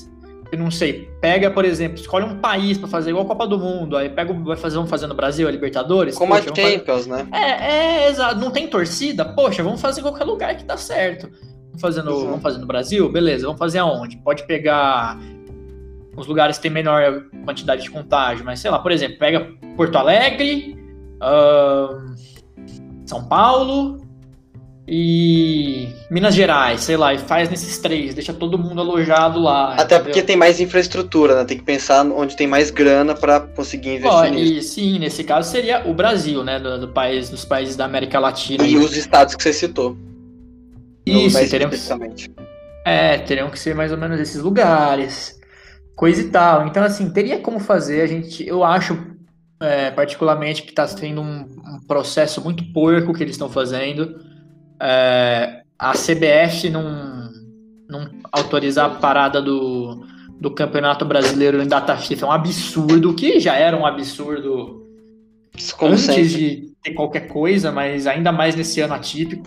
não 0.56 0.70
sei, 0.70 1.10
pega, 1.20 1.50
por 1.50 1.64
exemplo, 1.64 1.98
escolhe 1.98 2.24
um 2.24 2.38
país 2.38 2.78
para 2.78 2.88
fazer 2.88 3.10
igual 3.10 3.24
a 3.24 3.28
Copa 3.28 3.46
do 3.46 3.58
Mundo, 3.58 3.96
aí 3.96 4.08
pega, 4.08 4.32
vai 4.32 4.56
fazer, 4.56 4.76
vamos 4.76 4.90
fazer 4.90 5.06
no 5.06 5.14
Brasil, 5.14 5.46
a 5.48 5.50
Libertadores. 5.50 6.16
Como 6.16 6.34
a 6.34 6.40
Champions, 6.40 7.06
fazer... 7.06 7.10
né? 7.10 7.28
É, 7.32 8.04
é, 8.04 8.10
exato. 8.10 8.38
Não 8.38 8.50
tem 8.50 8.68
torcida? 8.68 9.24
Poxa, 9.24 9.62
vamos 9.62 9.80
fazer 9.80 10.00
em 10.00 10.04
qualquer 10.04 10.24
lugar 10.24 10.56
que 10.56 10.64
dá 10.64 10.76
certo. 10.76 11.30
Vamos 11.66 11.80
fazer 11.80 12.02
no, 12.02 12.26
vamos 12.26 12.42
fazer 12.42 12.58
no 12.58 12.66
Brasil? 12.66 13.10
Beleza, 13.10 13.46
vamos 13.46 13.58
fazer 13.58 13.78
aonde? 13.78 14.16
Pode 14.18 14.46
pegar 14.46 15.18
os 16.16 16.26
lugares 16.26 16.56
que 16.56 16.62
tem 16.62 16.70
menor 16.70 17.24
quantidade 17.44 17.82
de 17.82 17.90
contágio, 17.90 18.44
mas 18.44 18.60
sei 18.60 18.70
lá, 18.70 18.78
por 18.78 18.92
exemplo, 18.92 19.18
pega 19.18 19.48
Porto 19.76 19.96
Alegre, 19.96 20.78
uh, 21.16 22.14
São 23.04 23.24
Paulo, 23.24 24.03
e 24.86 25.88
Minas 26.10 26.34
Gerais, 26.34 26.82
sei 26.82 26.96
lá, 26.96 27.14
e 27.14 27.18
faz 27.18 27.48
nesses 27.48 27.78
três, 27.78 28.14
deixa 28.14 28.34
todo 28.34 28.58
mundo 28.58 28.82
alojado 28.82 29.40
lá. 29.40 29.72
Até 29.72 29.82
entendeu? 29.82 30.04
porque 30.04 30.22
tem 30.22 30.36
mais 30.36 30.60
infraestrutura, 30.60 31.36
né? 31.36 31.44
Tem 31.46 31.56
que 31.56 31.64
pensar 31.64 32.04
onde 32.04 32.36
tem 32.36 32.46
mais 32.46 32.70
grana 32.70 33.14
para 33.14 33.40
conseguir 33.40 33.96
investir 33.96 34.12
Ó, 34.12 34.24
nisso. 34.26 34.52
E 34.52 34.62
sim, 34.62 34.98
nesse 34.98 35.24
caso 35.24 35.50
seria 35.50 35.88
o 35.88 35.94
Brasil, 35.94 36.44
né? 36.44 36.58
Do, 36.58 36.80
do, 36.80 36.88
país, 36.88 37.30
dos 37.30 37.46
países 37.46 37.76
da 37.76 37.86
América 37.86 38.18
Latina. 38.18 38.62
E, 38.62 38.76
os 38.76 38.94
estados 38.94 39.34
que 39.34 39.42
você 39.42 39.54
citou. 39.54 39.96
Isso, 41.06 41.38
teriam 41.48 41.70
que, 41.70 41.78
é, 42.84 43.18
teriam 43.18 43.50
que 43.50 43.58
ser 43.58 43.74
mais 43.74 43.90
ou 43.90 43.96
menos 43.96 44.20
esses 44.20 44.42
lugares, 44.42 45.40
coisa 45.96 46.20
e 46.20 46.28
tal. 46.28 46.66
Então, 46.66 46.82
assim, 46.82 47.08
teria 47.10 47.38
como 47.38 47.58
fazer, 47.58 48.02
a 48.02 48.06
gente, 48.06 48.46
eu 48.46 48.62
acho 48.62 48.98
é, 49.60 49.90
particularmente 49.90 50.62
que 50.62 50.70
está 50.70 50.86
sendo 50.86 51.22
um, 51.22 51.40
um 51.40 51.80
processo 51.86 52.42
muito 52.42 52.70
porco 52.72 53.14
que 53.14 53.22
eles 53.22 53.34
estão 53.34 53.48
fazendo 53.48 54.23
é, 54.84 55.62
a 55.78 55.92
CBF 55.92 56.68
não, 56.68 57.30
não 57.88 58.10
autorizar 58.30 58.86
a 58.86 58.94
parada 58.96 59.40
do, 59.40 60.06
do 60.38 60.50
Campeonato 60.50 61.06
Brasileiro 61.06 61.62
em 61.62 61.66
data 61.66 61.96
FIFA 61.96 62.26
é 62.26 62.28
um 62.28 62.32
absurdo, 62.32 63.14
que 63.14 63.40
já 63.40 63.54
era 63.54 63.74
um 63.74 63.86
absurdo 63.86 64.86
Como 65.78 65.92
antes 65.92 66.04
sempre. 66.04 66.24
de 66.24 66.72
ter 66.82 66.92
qualquer 66.92 67.28
coisa, 67.28 67.72
mas 67.72 68.06
ainda 68.06 68.30
mais 68.30 68.54
nesse 68.54 68.82
ano 68.82 68.92
atípico. 68.92 69.46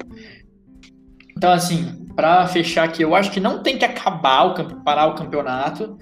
Então, 1.38 1.52
assim, 1.52 2.08
para 2.16 2.48
fechar 2.48 2.86
aqui, 2.86 3.04
eu 3.04 3.14
acho 3.14 3.32
que 3.32 3.40
não 3.40 3.62
tem 3.62 3.78
que 3.78 3.86
acabar 3.86 4.46
o 4.46 4.84
parar 4.84 5.06
o 5.06 5.14
campeonato, 5.14 6.00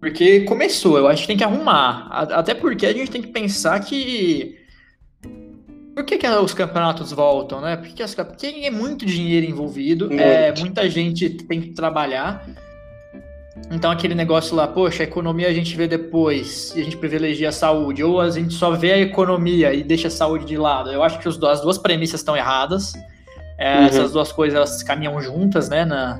porque 0.00 0.40
começou, 0.40 0.96
eu 0.96 1.06
acho 1.06 1.22
que 1.22 1.28
tem 1.28 1.36
que 1.36 1.44
arrumar. 1.44 2.08
Até 2.10 2.54
porque 2.54 2.86
a 2.86 2.92
gente 2.94 3.10
tem 3.10 3.20
que 3.20 3.28
pensar 3.28 3.78
que 3.80 4.56
por 6.00 6.06
que, 6.06 6.16
que 6.16 6.26
os 6.26 6.54
campeonatos 6.54 7.12
voltam, 7.12 7.60
né? 7.60 7.76
Porque, 7.76 8.02
as, 8.02 8.14
porque 8.14 8.46
é 8.46 8.70
muito 8.70 9.04
dinheiro 9.04 9.44
envolvido, 9.44 10.08
muito. 10.08 10.22
É, 10.22 10.54
muita 10.58 10.88
gente 10.88 11.28
tem 11.28 11.60
que 11.60 11.70
trabalhar. 11.72 12.46
Então 13.70 13.90
aquele 13.90 14.14
negócio 14.14 14.56
lá, 14.56 14.66
poxa, 14.66 15.02
a 15.02 15.04
economia 15.04 15.48
a 15.48 15.52
gente 15.52 15.76
vê 15.76 15.86
depois 15.86 16.72
e 16.74 16.80
a 16.80 16.84
gente 16.84 16.96
privilegia 16.96 17.50
a 17.50 17.52
saúde, 17.52 18.02
ou 18.02 18.18
a 18.18 18.30
gente 18.30 18.54
só 18.54 18.70
vê 18.70 18.92
a 18.92 18.98
economia 18.98 19.74
e 19.74 19.84
deixa 19.84 20.08
a 20.08 20.10
saúde 20.10 20.46
de 20.46 20.56
lado. 20.56 20.90
Eu 20.90 21.02
acho 21.02 21.18
que 21.18 21.28
os, 21.28 21.40
as 21.42 21.60
duas 21.60 21.76
premissas 21.76 22.20
estão 22.20 22.34
erradas. 22.34 22.94
É, 23.58 23.80
uhum. 23.80 23.84
Essas 23.84 24.12
duas 24.12 24.32
coisas 24.32 24.56
elas 24.56 24.82
caminham 24.82 25.20
juntas, 25.20 25.68
né? 25.68 25.84
Na, 25.84 26.18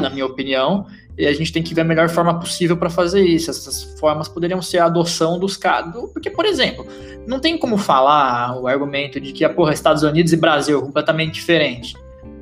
na 0.00 0.08
minha 0.08 0.24
opinião. 0.24 0.86
E 1.16 1.26
a 1.26 1.32
gente 1.32 1.52
tem 1.52 1.62
que 1.62 1.74
ver 1.74 1.82
a 1.82 1.84
melhor 1.84 2.08
forma 2.08 2.38
possível 2.38 2.76
para 2.76 2.88
fazer 2.88 3.22
isso. 3.22 3.50
Essas 3.50 3.82
formas 3.98 4.28
poderiam 4.28 4.62
ser 4.62 4.78
a 4.78 4.86
adoção 4.86 5.38
dos 5.38 5.56
casos. 5.56 6.10
Porque, 6.12 6.30
por 6.30 6.46
exemplo, 6.46 6.86
não 7.26 7.38
tem 7.38 7.58
como 7.58 7.76
falar 7.76 8.58
o 8.58 8.66
argumento 8.66 9.20
de 9.20 9.32
que 9.32 9.44
a 9.44 9.50
porra, 9.50 9.72
Estados 9.72 10.02
Unidos 10.02 10.32
e 10.32 10.36
Brasil 10.36 10.78
é 10.78 10.82
completamente 10.82 11.34
diferente. 11.34 11.96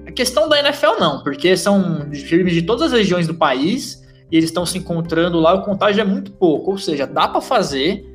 A 0.06 0.12
questão 0.12 0.48
da 0.48 0.58
NFL 0.60 0.98
não, 1.00 1.22
porque 1.22 1.56
são 1.56 2.08
times 2.10 2.54
de 2.54 2.62
todas 2.62 2.86
as 2.86 2.92
regiões 2.92 3.26
do 3.26 3.34
país 3.34 4.02
e 4.30 4.36
eles 4.36 4.50
estão 4.50 4.64
se 4.64 4.78
encontrando 4.78 5.40
lá, 5.40 5.54
o 5.54 5.62
contágio 5.62 6.00
é 6.00 6.04
muito 6.04 6.30
pouco. 6.32 6.70
Ou 6.70 6.78
seja, 6.78 7.06
dá 7.06 7.26
para 7.26 7.40
fazer. 7.40 8.06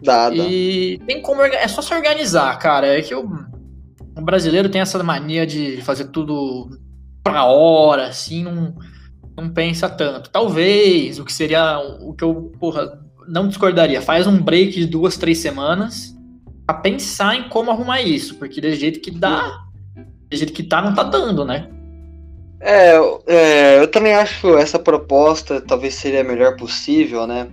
Dá, 0.00 0.30
dá. 0.30 0.36
E 0.36 1.00
tem 1.06 1.20
como. 1.20 1.42
É 1.42 1.66
só 1.66 1.82
se 1.82 1.92
organizar, 1.92 2.56
cara. 2.58 2.86
É 2.86 3.02
que 3.02 3.14
o, 3.14 3.28
o 4.16 4.20
brasileiro 4.20 4.68
tem 4.68 4.80
essa 4.80 5.02
mania 5.02 5.44
de 5.44 5.82
fazer 5.82 6.04
tudo 6.06 6.70
pra 7.24 7.44
hora, 7.44 8.06
assim, 8.06 8.44
não 8.44 8.74
não 9.36 9.48
pensa 9.50 9.88
tanto. 9.88 10.30
Talvez 10.30 11.18
o 11.18 11.24
que 11.24 11.32
seria 11.32 11.78
o 12.00 12.12
que 12.14 12.24
eu, 12.24 12.52
porra, 12.58 13.00
não 13.26 13.48
discordaria. 13.48 14.00
Faz 14.02 14.26
um 14.26 14.40
break 14.40 14.72
de 14.72 14.86
duas, 14.86 15.16
três 15.16 15.38
semanas 15.38 16.16
a 16.66 16.74
pensar 16.74 17.34
em 17.34 17.48
como 17.48 17.70
arrumar 17.70 18.02
isso, 18.02 18.36
porque 18.36 18.60
do 18.60 18.70
jeito 18.72 19.00
que 19.00 19.10
dá, 19.10 19.64
do 20.30 20.36
jeito 20.36 20.52
que 20.52 20.62
tá, 20.62 20.80
não 20.80 20.94
tá 20.94 21.02
dando, 21.02 21.44
né? 21.44 21.68
É, 22.60 22.94
é, 23.26 23.78
eu 23.80 23.88
também 23.88 24.14
acho 24.14 24.56
essa 24.56 24.78
proposta 24.78 25.60
talvez 25.60 25.94
seria 25.94 26.20
a 26.20 26.24
melhor 26.24 26.56
possível, 26.56 27.26
né? 27.26 27.48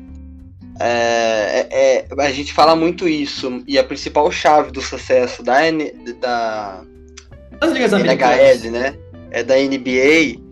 É, 0.79 1.67
é, 1.69 2.05
é 2.07 2.21
a 2.21 2.31
gente 2.31 2.53
fala 2.53 2.75
muito 2.75 3.07
isso, 3.07 3.63
e 3.67 3.79
a 3.79 3.83
principal 3.83 4.31
chave 4.31 4.71
do 4.71 4.81
sucesso 4.81 5.41
da, 5.41 5.67
N, 5.67 5.91
da 6.21 6.81
ligas 7.73 7.91
NHL, 7.91 8.71
né? 8.71 8.95
É 9.31 9.43
da 9.43 9.55
NBA. 9.55 10.48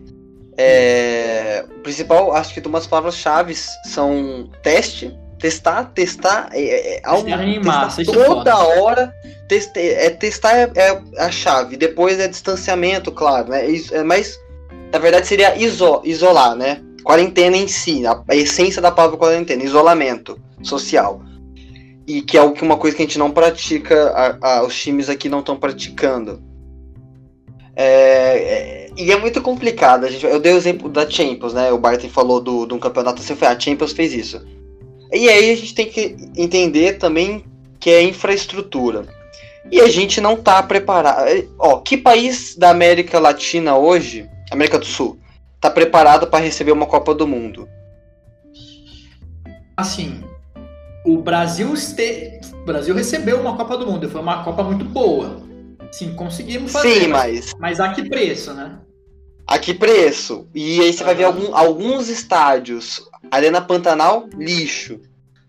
É, 0.60 1.64
o 1.70 1.80
principal, 1.80 2.32
acho 2.32 2.52
que 2.52 2.66
umas 2.66 2.84
palavras-chave 2.84 3.54
são 3.54 4.50
teste, 4.60 5.16
testar, 5.38 5.84
testar, 5.94 6.50
é, 6.52 6.96
é, 6.96 7.00
algo, 7.04 7.32
animar, 7.32 7.94
testar 7.94 8.12
toda 8.12 8.58
hora. 8.58 9.14
Teste, 9.48 9.78
é, 9.78 10.10
testar 10.10 10.56
é, 10.56 10.70
é, 10.74 11.00
a 11.18 11.30
chave, 11.30 11.76
depois 11.76 12.18
é 12.18 12.26
distanciamento, 12.26 13.12
claro, 13.12 13.50
né? 13.50 13.64
É, 13.92 14.02
mas 14.02 14.36
na 14.92 14.98
verdade 14.98 15.28
seria 15.28 15.56
iso, 15.56 16.02
isolar, 16.04 16.56
né? 16.56 16.82
Quarentena 17.04 17.56
em 17.56 17.68
si, 17.68 18.04
a, 18.04 18.20
a, 18.28 18.36
essência 18.36 18.82
da 18.82 18.90
palavra 18.90 19.16
quarentena, 19.16 19.62
isolamento 19.62 20.38
social. 20.62 21.22
E 22.06 22.20
que 22.20 22.36
é 22.36 22.42
uma 22.42 22.76
coisa 22.76 22.96
que 22.96 23.02
a 23.02 23.06
gente 23.06 23.18
não 23.18 23.30
pratica, 23.30 24.10
a, 24.10 24.58
a, 24.58 24.62
os 24.64 24.76
times 24.76 25.08
aqui 25.08 25.28
não 25.28 25.38
estão 25.38 25.56
praticando. 25.56 26.42
É, 27.80 27.84
é, 27.84 28.90
e 28.96 29.12
é 29.12 29.16
muito 29.16 29.40
complicado. 29.40 30.04
A 30.04 30.10
gente, 30.10 30.26
eu 30.26 30.40
dei 30.40 30.52
o 30.52 30.56
exemplo 30.56 30.88
da 30.88 31.08
Champions, 31.08 31.54
né? 31.54 31.70
O 31.70 31.78
Barton 31.78 32.08
falou 32.08 32.40
do, 32.40 32.66
de 32.66 32.74
um 32.74 32.78
campeonato 32.78 33.22
assim, 33.22 33.36
foi 33.36 33.46
a 33.46 33.58
Champions 33.58 33.92
fez 33.92 34.12
isso. 34.12 34.44
E 35.12 35.28
aí 35.28 35.52
a 35.52 35.56
gente 35.56 35.74
tem 35.74 35.86
que 35.86 36.16
entender 36.36 36.98
também 36.98 37.44
que 37.78 37.88
é 37.90 38.02
infraestrutura. 38.02 39.06
E 39.70 39.80
a 39.80 39.88
gente 39.88 40.20
não 40.20 40.36
tá 40.36 40.60
preparado. 40.60 41.28
Ó, 41.56 41.78
que 41.78 41.96
país 41.96 42.56
da 42.56 42.70
América 42.70 43.20
Latina 43.20 43.76
hoje 43.76 44.28
América 44.50 44.78
do 44.78 44.84
Sul, 44.84 45.18
tá 45.60 45.70
preparada 45.70 46.26
para 46.26 46.44
receber 46.44 46.72
uma 46.72 46.86
Copa 46.86 47.14
do 47.14 47.26
Mundo? 47.26 47.68
Assim, 49.76 50.24
o 51.04 51.18
Brasil, 51.18 51.72
este... 51.74 52.40
o 52.52 52.64
Brasil 52.64 52.94
recebeu 52.94 53.40
uma 53.40 53.56
Copa 53.56 53.76
do 53.76 53.86
Mundo, 53.86 54.08
foi 54.08 54.20
uma 54.20 54.42
Copa 54.42 54.62
muito 54.62 54.84
boa. 54.84 55.47
Sim, 55.92 56.14
conseguimos 56.14 56.72
fazer. 56.72 57.02
Sim, 57.02 57.06
mas. 57.08 57.52
Mas 57.58 57.80
a 57.80 57.88
que 57.90 58.08
preço, 58.08 58.52
né? 58.52 58.78
A 59.46 59.58
que 59.58 59.72
preço? 59.72 60.46
E 60.54 60.80
aí 60.80 60.92
você 60.92 61.02
vai 61.02 61.14
ver 61.14 61.24
algum, 61.24 61.54
alguns 61.54 62.08
estádios. 62.08 63.02
Arena 63.30 63.60
Pantanal, 63.60 64.28
lixo. 64.36 65.00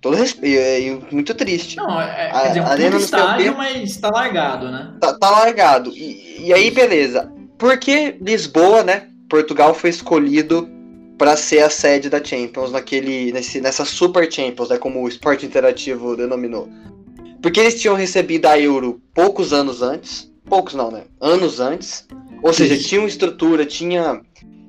Todo 0.02 0.16
respeito, 0.16 1.14
muito 1.14 1.36
triste. 1.36 1.76
Não, 1.76 2.00
é, 2.00 2.32
a, 2.32 2.42
quer 2.42 2.48
dizer, 2.48 2.62
um 2.62 2.66
arena 2.66 2.98
estádio, 2.98 3.58
mas 3.58 3.98
tá 3.98 4.10
largado, 4.10 4.72
né? 4.72 4.94
Tá, 5.02 5.14
tá 5.14 5.30
largado. 5.30 5.92
E, 5.94 6.46
e 6.48 6.54
aí, 6.54 6.72
beleza. 6.72 7.30
Porque 7.58 8.18
Lisboa, 8.22 8.84
né? 8.84 9.10
Portugal 9.30 9.74
foi 9.74 9.90
escolhido 9.90 10.70
para 11.18 11.36
ser 11.36 11.60
a 11.60 11.70
sede 11.70 12.10
da 12.10 12.24
Champions 12.24 12.72
naquele, 12.72 13.34
nesse, 13.34 13.60
nessa 13.60 13.84
Super 13.84 14.32
Champions, 14.32 14.70
né, 14.70 14.78
como 14.78 15.04
o 15.04 15.08
esporte 15.08 15.46
interativo 15.46 16.16
denominou. 16.16 16.70
Porque 17.42 17.60
eles 17.60 17.80
tinham 17.80 17.94
recebido 17.94 18.46
a 18.46 18.58
Euro 18.58 19.02
poucos 19.14 19.52
anos 19.52 19.82
antes, 19.82 20.29
poucos 20.50 20.74
não, 20.74 20.92
né? 20.92 21.04
Anos 21.22 21.60
antes. 21.60 22.08
Ou 22.42 22.52
seja, 22.52 22.78
tinham 22.78 23.06
estrutura, 23.06 23.66
tinha 23.66 24.22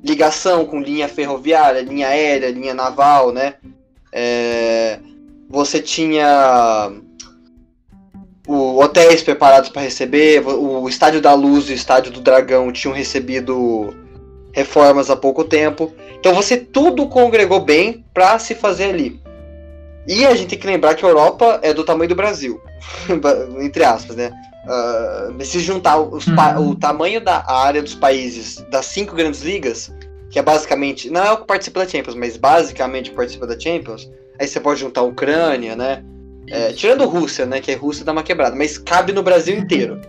ligação 0.05 0.65
com 0.67 0.81
linha 0.81 1.09
ferroviária, 1.09 1.81
linha 1.81 2.09
aérea, 2.09 2.51
linha 2.51 2.75
naval, 2.75 3.33
né? 3.33 3.55
É, 4.13 4.99
você 5.49 5.81
tinha 5.81 6.93
o, 8.47 8.81
hotéis 8.81 9.23
preparados 9.23 9.71
para 9.71 9.83
receber, 9.83 10.47
o 10.47 10.89
Estádio 10.89 11.21
da 11.21 11.35
Luz 11.35 11.69
e 11.69 11.73
o 11.73 11.75
Estádio 11.75 12.13
do 12.13 12.21
Dragão 12.21 12.73
tinham 12.73 12.95
recebido 12.95 13.95
reformas 14.53 15.11
há 15.11 15.17
pouco 15.17 15.45
tempo. 15.45 15.93
Então 16.19 16.35
você 16.35 16.57
tudo 16.57 17.09
congregou 17.09 17.61
bem 17.61 18.05
para 18.13 18.39
se 18.39 18.55
fazer 18.55 18.91
ali. 18.91 19.21
E 20.07 20.27
a 20.27 20.35
gente 20.35 20.49
tem 20.49 20.59
que 20.59 20.67
lembrar 20.67 20.95
que 20.95 21.05
a 21.05 21.09
Europa 21.09 21.61
é 21.63 21.73
do 21.73 21.85
tamanho 21.85 22.09
do 22.09 22.17
Brasil, 22.17 22.61
entre 23.61 23.85
aspas, 23.85 24.17
né? 24.17 24.31
Uh, 24.67 25.43
se 25.45 25.59
juntar 25.61 25.99
uhum. 25.99 26.69
o 26.69 26.75
tamanho 26.75 27.21
da 27.21 27.45
área 27.51 27.83
dos 27.83 27.95
países 27.95 28.57
das 28.71 28.87
cinco 28.87 29.15
grandes 29.15 29.41
ligas, 29.41 29.91
que 30.31 30.39
é 30.39 30.43
basicamente, 30.43 31.09
não 31.09 31.25
é 31.25 31.33
o 31.33 31.39
que 31.39 31.47
participa 31.47 31.81
da 31.81 31.89
Champions, 31.89 32.15
mas 32.15 32.37
basicamente 32.37 33.11
participa 33.11 33.47
da 33.47 33.59
Champions, 33.59 34.11
aí 34.39 34.47
você 34.47 34.61
pode 34.61 34.81
juntar 34.81 35.01
a 35.01 35.05
Ucrânia, 35.05 35.75
né? 35.75 36.05
É, 36.49 36.73
tirando 36.73 37.07
Rússia, 37.07 37.47
né? 37.47 37.61
Que 37.61 37.73
a 37.73 37.79
Rússia 37.79 38.05
dá 38.05 38.13
uma 38.13 38.23
quebrada, 38.23 38.55
mas 38.55 38.77
cabe 38.77 39.13
no 39.13 39.23
Brasil 39.23 39.57
inteiro. 39.57 40.01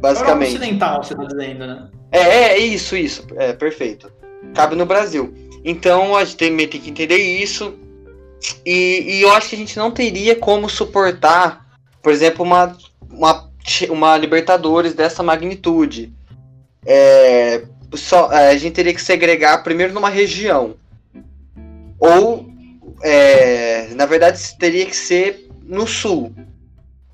Basicamente. 0.00 0.52
Europa 0.52 0.64
ocidental, 0.64 1.02
você 1.02 1.14
tá 1.14 1.24
dizendo, 1.24 1.66
né? 1.66 1.88
É, 2.12 2.18
é, 2.18 2.58
isso, 2.58 2.96
isso. 2.96 3.26
É, 3.36 3.52
perfeito. 3.52 4.12
Cabe 4.54 4.76
no 4.76 4.86
Brasil. 4.86 5.32
Então 5.64 6.14
a 6.14 6.24
gente 6.24 6.36
tem, 6.36 6.56
tem 6.56 6.80
que 6.80 6.90
entender 6.90 7.16
isso. 7.16 7.74
E, 8.64 9.18
e, 9.18 9.22
eu 9.22 9.32
acho 9.32 9.48
que 9.48 9.54
a 9.56 9.58
gente 9.58 9.76
não 9.78 9.90
teria 9.90 10.36
como 10.36 10.68
suportar, 10.68 11.66
por 12.02 12.12
exemplo, 12.12 12.44
uma, 12.44 12.76
uma, 13.16 13.50
uma 13.90 14.16
Libertadores 14.16 14.94
dessa 14.94 15.22
magnitude. 15.22 16.12
É, 16.86 17.62
só, 17.94 18.32
é, 18.32 18.50
a 18.50 18.56
gente 18.56 18.74
teria 18.74 18.94
que 18.94 19.02
segregar 19.02 19.62
primeiro 19.62 19.92
numa 19.92 20.10
região. 20.10 20.74
Ou 21.98 22.54
é, 23.02 23.88
na 23.94 24.06
verdade, 24.06 24.40
teria 24.58 24.86
que 24.86 24.96
ser 24.96 25.48
no 25.62 25.86
sul. 25.86 26.34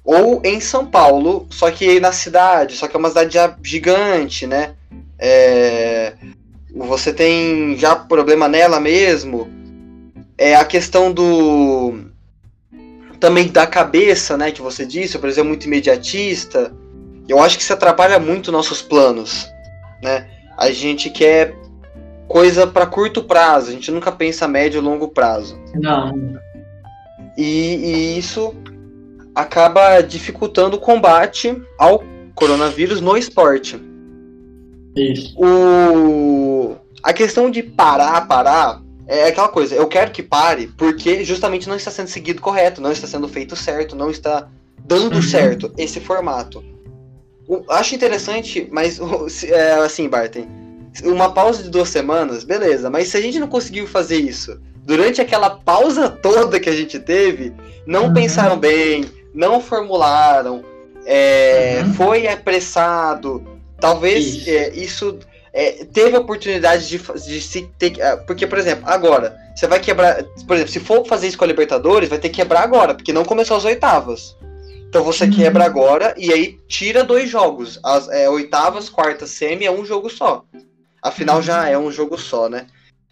Ou 0.05 0.41
em 0.45 0.61
São 0.61 0.87
Paulo, 0.87 1.47
só 1.51 1.71
que 1.71 2.01
na 2.01 2.13
cidade, 2.13 2.77
só 2.77 2.89
que 2.89 2.97
é 2.97 2.99
uma 2.99 3.09
cidade 3.09 3.35
já 3.35 3.57
gigante, 3.63 4.47
né? 4.47 4.75
É, 5.19 6.15
você 6.75 7.13
tem 7.13 7.77
já 7.77 7.95
problema 7.95 8.49
nela 8.49 8.81
mesmo. 8.81 9.49
É 10.39 10.57
a 10.57 10.65
questão 10.65 11.13
do. 11.13 12.10
Também 13.21 13.49
da 13.49 13.67
cabeça, 13.67 14.37
né? 14.37 14.51
Que 14.51 14.63
você 14.63 14.85
disse, 14.87 15.17
o 15.17 15.21
Brasil 15.21 15.45
é 15.45 15.47
muito 15.47 15.67
imediatista. 15.67 16.73
Eu 17.29 17.41
acho 17.41 17.57
que 17.57 17.63
isso 17.63 17.73
atrapalha 17.73 18.19
muito 18.19 18.51
nossos 18.51 18.83
planos, 18.83 19.47
né? 20.03 20.27
A 20.59 20.71
gente 20.71 21.11
quer 21.11 21.55
coisa 22.27 22.67
para 22.67 22.87
curto 22.87 23.23
prazo, 23.23 23.71
a 23.71 23.73
gente 23.73 23.91
nunca 23.91 24.11
pensa 24.11 24.45
a 24.45 24.49
médio 24.49 24.79
e 24.79 24.81
longo 24.81 25.09
prazo. 25.09 25.59
Não. 25.75 26.13
E, 27.37 27.45
e 27.45 28.19
isso 28.19 28.55
acaba 29.35 30.01
dificultando 30.01 30.77
o 30.77 30.81
combate 30.81 31.61
ao 31.79 32.03
coronavírus 32.35 33.01
no 33.01 33.17
esporte. 33.17 33.81
Isso. 34.97 35.35
O... 35.37 36.77
A 37.03 37.13
questão 37.13 37.51
de 37.51 37.63
parar, 37.63 38.27
parar, 38.27 38.83
é 39.11 39.27
aquela 39.27 39.49
coisa, 39.49 39.75
eu 39.75 39.89
quero 39.89 40.13
que 40.13 40.23
pare, 40.23 40.69
porque 40.79 41.25
justamente 41.25 41.69
não 41.69 41.75
está 41.75 41.91
sendo 41.91 42.07
seguido 42.07 42.41
correto, 42.41 42.81
não 42.81 42.93
está 42.93 43.09
sendo 43.09 43.29
feito 43.29 43.57
certo, 43.57 43.97
não 43.97 44.09
está 44.09 44.47
dando 44.85 45.17
uhum. 45.17 45.23
certo 45.23 45.73
esse 45.77 45.99
formato. 45.99 46.65
acho 47.69 47.95
interessante, 47.97 48.69
mas 48.71 49.01
é, 49.43 49.73
assim, 49.73 50.09
Barton, 50.09 50.47
uma 51.03 51.33
pausa 51.33 51.65
de 51.65 51.71
duas 51.71 51.89
semanas, 51.89 52.45
beleza, 52.45 52.89
mas 52.89 53.09
se 53.09 53.17
a 53.17 53.21
gente 53.21 53.41
não 53.41 53.49
conseguiu 53.49 53.85
fazer 53.89 54.19
isso 54.19 54.61
durante 54.85 55.21
aquela 55.21 55.51
pausa 55.51 56.09
toda 56.09 56.61
que 56.61 56.69
a 56.69 56.77
gente 56.77 57.01
teve, 57.01 57.53
não 57.85 58.05
uhum. 58.05 58.15
pensaram 58.15 58.57
bem, 58.57 59.07
não 59.35 59.61
formularam, 59.61 60.65
é, 61.05 61.81
uhum. 61.83 61.95
foi 61.95 62.29
apressado, 62.29 63.45
talvez 63.81 64.25
isso, 64.25 64.51
é, 64.51 64.71
isso 64.71 65.19
é, 65.53 65.85
teve 65.85 66.17
oportunidade 66.17 66.89
de, 66.89 66.99
de 66.99 67.41
se 67.41 67.63
ter. 67.79 67.99
É, 68.01 68.17
porque, 68.17 68.47
por 68.47 68.59
exemplo, 68.59 68.85
agora, 68.87 69.37
você 69.55 69.67
vai 69.67 69.81
quebrar. 69.81 70.23
Por 70.47 70.55
exemplo, 70.55 70.73
se 70.73 70.81
for 70.81 71.07
fazer 71.07 71.29
isso 71.29 71.39
com 71.39 71.45
a 71.45 71.49
Libertadores, 71.49 72.09
vai 72.09 72.19
ter 72.19 72.29
que 72.29 72.37
quebrar 72.37 72.63
agora, 72.63 72.95
porque 72.95 73.13
não 73.13 73.25
começou 73.25 73.57
as 73.57 73.65
oitavas. 73.65 74.37
Então 74.89 75.05
você 75.05 75.25
uhum. 75.25 75.31
quebra 75.31 75.65
agora 75.65 76.15
e 76.17 76.33
aí 76.33 76.59
tira 76.67 77.05
dois 77.05 77.31
jogos. 77.31 77.79
As 77.85 78.09
é, 78.09 78.29
oitavas, 78.29 78.89
quartas, 78.89 79.31
semi 79.31 79.65
é 79.65 79.71
um 79.71 79.85
jogo 79.85 80.11
só. 80.11 80.45
Afinal, 81.01 81.41
já 81.41 81.69
é 81.69 81.79
um 81.79 81.93
jogo 81.93 82.19
só, 82.19 82.49
né? 82.49 82.67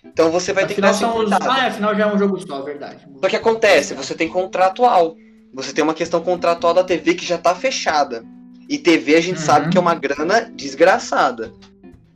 Então 0.04 0.30
você 0.30 0.52
vai 0.52 0.66
ter 0.66 0.74
que 0.74 0.94
são 0.94 1.18
os... 1.18 1.30
Ah, 1.32 1.64
é, 1.64 1.68
afinal 1.68 1.94
já 1.94 2.04
é 2.04 2.12
um 2.12 2.18
jogo 2.18 2.40
só, 2.40 2.62
verdade. 2.62 3.06
Só 3.20 3.28
que 3.28 3.36
acontece, 3.36 3.94
você 3.94 4.14
tem 4.14 4.28
contratual. 4.28 5.16
Você 5.54 5.72
tem 5.72 5.84
uma 5.84 5.94
questão 5.94 6.20
contratual 6.20 6.74
da 6.74 6.84
TV 6.84 7.14
que 7.14 7.24
já 7.24 7.36
está 7.36 7.54
fechada. 7.54 8.24
E 8.68 8.76
TV 8.76 9.14
a 9.14 9.20
gente 9.20 9.38
uhum. 9.38 9.46
sabe 9.46 9.70
que 9.70 9.78
é 9.78 9.80
uma 9.80 9.94
grana 9.94 10.50
desgraçada. 10.54 11.52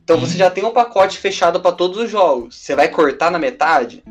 Então 0.03 0.19
você 0.19 0.37
já 0.37 0.49
tem 0.49 0.65
um 0.65 0.71
pacote 0.71 1.17
fechado 1.17 1.59
para 1.59 1.71
todos 1.71 1.97
os 1.97 2.09
jogos. 2.09 2.55
Você 2.55 2.75
vai 2.75 2.89
cortar 2.89 3.31
na 3.31 3.39
metade? 3.39 4.03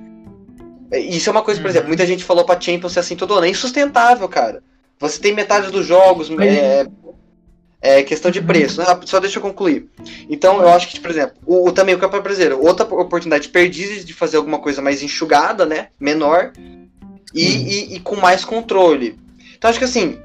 É, 0.90 0.98
isso 0.98 1.28
é 1.28 1.32
uma 1.32 1.42
coisa, 1.42 1.60
por 1.60 1.66
uhum. 1.66 1.70
exemplo, 1.70 1.88
muita 1.88 2.06
gente 2.06 2.24
falou 2.24 2.44
pra 2.44 2.60
Champions 2.60 2.92
ser 2.92 3.00
assim 3.00 3.16
todo 3.16 3.34
ano. 3.34 3.46
É 3.46 3.50
insustentável, 3.50 4.28
cara. 4.28 4.62
Você 4.98 5.18
tem 5.20 5.34
metade 5.34 5.70
dos 5.70 5.86
jogos, 5.86 6.30
é, 6.40 6.86
é 7.80 8.02
questão 8.02 8.30
de 8.30 8.40
preço. 8.40 8.80
Né? 8.80 8.86
Só 9.04 9.18
deixa 9.18 9.38
eu 9.38 9.42
concluir. 9.42 9.90
Então, 10.30 10.60
eu 10.60 10.68
acho 10.68 10.88
que, 10.88 11.00
por 11.00 11.10
exemplo, 11.10 11.36
o, 11.44 11.68
o 11.68 11.72
também 11.72 11.94
o 11.94 11.98
Campeonato 11.98 12.24
Brasileiro, 12.24 12.64
outra 12.64 12.86
oportunidade 12.86 13.48
perdida 13.48 14.04
de 14.04 14.14
fazer 14.14 14.36
alguma 14.36 14.60
coisa 14.60 14.80
mais 14.80 15.02
enxugada, 15.02 15.66
né? 15.66 15.88
Menor. 15.98 16.52
E, 17.34 17.44
e, 17.44 17.96
e, 17.96 18.00
com 18.00 18.16
mais 18.16 18.44
controle. 18.44 19.18
Então, 19.56 19.70
acho 19.70 19.78
que 19.78 19.84
assim, 19.86 20.18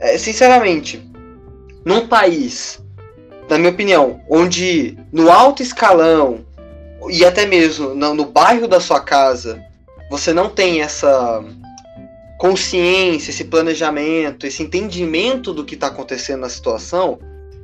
é, 0.00 0.16
sinceramente, 0.16 1.02
num 1.84 2.06
país 2.06 2.83
na 3.48 3.58
minha 3.58 3.70
opinião, 3.70 4.20
onde 4.28 4.96
no 5.12 5.30
alto 5.30 5.62
escalão 5.62 6.44
e 7.10 7.24
até 7.24 7.46
mesmo 7.46 7.94
no, 7.94 8.14
no 8.14 8.24
bairro 8.24 8.66
da 8.66 8.80
sua 8.80 9.00
casa 9.00 9.62
você 10.10 10.32
não 10.32 10.48
tem 10.48 10.80
essa 10.80 11.44
consciência, 12.38 13.30
esse 13.30 13.44
planejamento, 13.44 14.46
esse 14.46 14.62
entendimento 14.62 15.52
do 15.52 15.64
que 15.64 15.74
está 15.74 15.86
acontecendo 15.86 16.40
na 16.40 16.48
situação, 16.48 17.18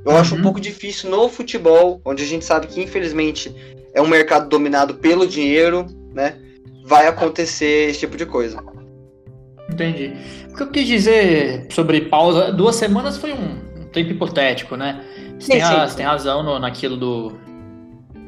eu 0.05 0.12
uhum. 0.12 0.19
acho 0.19 0.35
um 0.35 0.38
uhum. 0.38 0.45
pouco 0.45 0.61
difícil 0.61 1.11
no 1.11 1.29
futebol, 1.29 2.01
onde 2.05 2.23
a 2.23 2.27
gente 2.27 2.45
sabe 2.45 2.66
que 2.66 2.81
infelizmente 2.81 3.55
é 3.93 4.01
um 4.01 4.07
mercado 4.07 4.49
dominado 4.49 4.95
pelo 4.95 5.27
dinheiro, 5.27 5.87
né? 6.14 6.37
Vai 6.85 7.07
acontecer 7.07 7.90
esse 7.90 8.01
tipo 8.01 8.16
de 8.16 8.25
coisa. 8.25 8.62
Entendi. 9.69 10.12
O 10.51 10.57
que 10.57 10.62
eu 10.62 10.71
quis 10.71 10.87
dizer 10.87 11.66
sobre 11.71 12.03
pausa, 12.03 12.53
duas 12.53 12.77
semanas 12.77 13.19
foi 13.19 13.33
um, 13.33 13.83
um 13.83 13.85
tempo 13.93 14.11
hipotético, 14.11 14.77
né? 14.77 15.05
Você, 15.40 15.53
tem, 15.53 15.62
a, 15.62 15.88
você 15.88 15.96
tem, 15.96 16.07
razão 16.07 16.42
no, 16.42 16.59
naquilo 16.59 16.96
do 16.96 17.33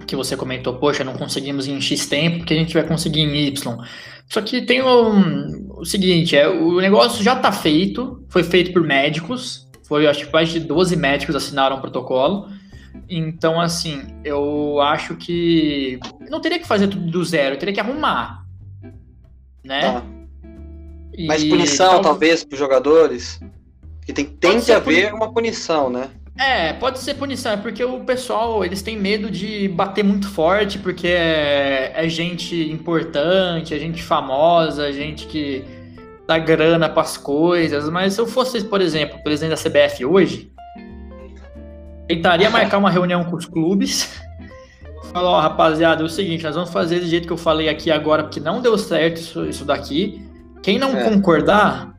que 0.07 0.16
você 0.16 0.37
comentou, 0.37 0.75
poxa, 0.75 1.05
não 1.05 1.14
conseguimos 1.14 1.68
em 1.68 1.81
X 1.81 2.07
tempo, 2.07 2.44
que 2.44 2.53
a 2.53 2.57
gente 2.57 2.75
vai 2.75 2.83
conseguir 2.83 3.20
em 3.20 3.46
Y. 3.46 3.79
Só 4.29 4.40
que 4.40 4.62
tem 4.62 4.83
um, 4.83 5.68
o 5.77 5.85
seguinte, 5.85 6.37
é, 6.37 6.48
o 6.48 6.81
negócio 6.81 7.22
já 7.22 7.35
está 7.35 7.53
feito, 7.53 8.25
foi 8.29 8.42
feito 8.42 8.72
por 8.72 8.83
médicos, 8.83 9.68
foi 9.85 10.07
acho 10.07 10.27
que 10.27 10.33
mais 10.33 10.48
de 10.48 10.61
12 10.61 10.96
médicos 10.96 11.37
assinaram 11.37 11.77
o 11.77 11.81
protocolo. 11.81 12.48
Então, 13.09 13.61
assim, 13.61 14.03
eu 14.25 14.81
acho 14.81 15.16
que 15.16 16.01
não 16.31 16.40
teria 16.40 16.59
que 16.59 16.66
fazer 16.66 16.88
tudo 16.88 17.11
do 17.11 17.25
zero, 17.25 17.59
teria 17.59 17.75
que 17.75 17.81
arrumar. 17.81 18.46
Né? 19.62 19.81
Tá. 19.81 20.03
Mas 21.27 21.44
punição, 21.44 21.92
tal... 21.92 22.01
talvez, 22.03 22.42
para 22.42 22.55
os 22.55 22.59
jogadores? 22.59 23.38
Que 24.07 24.12
tem, 24.12 24.25
tem 24.25 24.61
que 24.61 24.72
haver 24.72 25.11
puni... 25.11 25.16
uma 25.16 25.33
punição, 25.33 25.90
né? 25.90 26.11
É, 26.38 26.73
pode 26.73 26.99
ser 26.99 27.14
punição, 27.14 27.53
é 27.53 27.57
porque 27.57 27.85
o 27.85 28.01
pessoal, 28.01 28.64
eles 28.64 28.81
têm 28.81 28.97
medo 28.97 29.31
de 29.31 29.68
bater 29.68 30.03
muito 30.03 30.29
forte, 30.29 30.79
porque 30.79 31.07
é, 31.07 31.92
é 31.95 32.09
gente 32.09 32.71
importante, 32.71 33.75
é 33.75 33.79
gente 33.79 34.03
famosa, 34.03 34.88
é 34.88 34.92
gente 34.92 35.27
que 35.27 35.62
dá 36.27 36.38
grana 36.38 36.88
para 36.88 37.03
as 37.03 37.18
coisas, 37.18 37.88
mas 37.90 38.14
se 38.14 38.21
eu 38.21 38.27
fosse, 38.27 38.64
por 38.64 38.81
exemplo, 38.81 39.18
o 39.18 39.23
presidente 39.23 39.51
da 39.51 39.71
CBF 39.71 40.07
hoje, 40.07 40.51
tentaria 42.09 42.49
marcar 42.49 42.79
uma 42.79 42.90
reunião 42.90 43.25
com 43.25 43.37
os 43.37 43.45
clubes, 43.45 44.23
falar, 45.12 45.31
ó, 45.31 45.38
oh, 45.38 45.40
rapaziada, 45.40 46.03
é 46.03 46.07
o 46.07 46.09
seguinte, 46.09 46.45
nós 46.45 46.55
vamos 46.55 46.71
fazer 46.71 47.01
do 47.01 47.07
jeito 47.07 47.27
que 47.27 47.33
eu 47.33 47.38
falei 47.38 47.68
aqui 47.68 47.90
agora, 47.90 48.23
porque 48.23 48.40
não 48.40 48.62
deu 48.62 48.79
certo 48.79 49.18
isso, 49.18 49.45
isso 49.45 49.64
daqui, 49.66 50.27
quem 50.62 50.79
não 50.79 50.97
é. 50.97 51.05
concordar, 51.05 51.95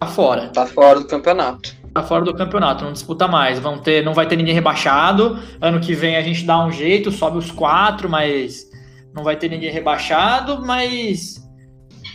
tá 0.00 0.06
fora. 0.08 0.48
Tá 0.48 0.66
fora 0.66 0.98
do 0.98 1.06
campeonato 1.06 1.79
tá 1.92 2.02
fora 2.02 2.24
do 2.24 2.34
campeonato, 2.34 2.84
não 2.84 2.92
disputa 2.92 3.26
mais. 3.26 3.58
Vão 3.58 3.78
ter, 3.78 4.04
não 4.04 4.14
vai 4.14 4.26
ter 4.26 4.36
ninguém 4.36 4.54
rebaixado. 4.54 5.38
Ano 5.60 5.80
que 5.80 5.94
vem 5.94 6.16
a 6.16 6.22
gente 6.22 6.44
dá 6.44 6.64
um 6.64 6.70
jeito, 6.70 7.10
sobe 7.10 7.38
os 7.38 7.50
quatro, 7.50 8.08
mas 8.08 8.68
não 9.14 9.24
vai 9.24 9.36
ter 9.36 9.48
ninguém 9.48 9.70
rebaixado, 9.70 10.64
mas 10.64 11.40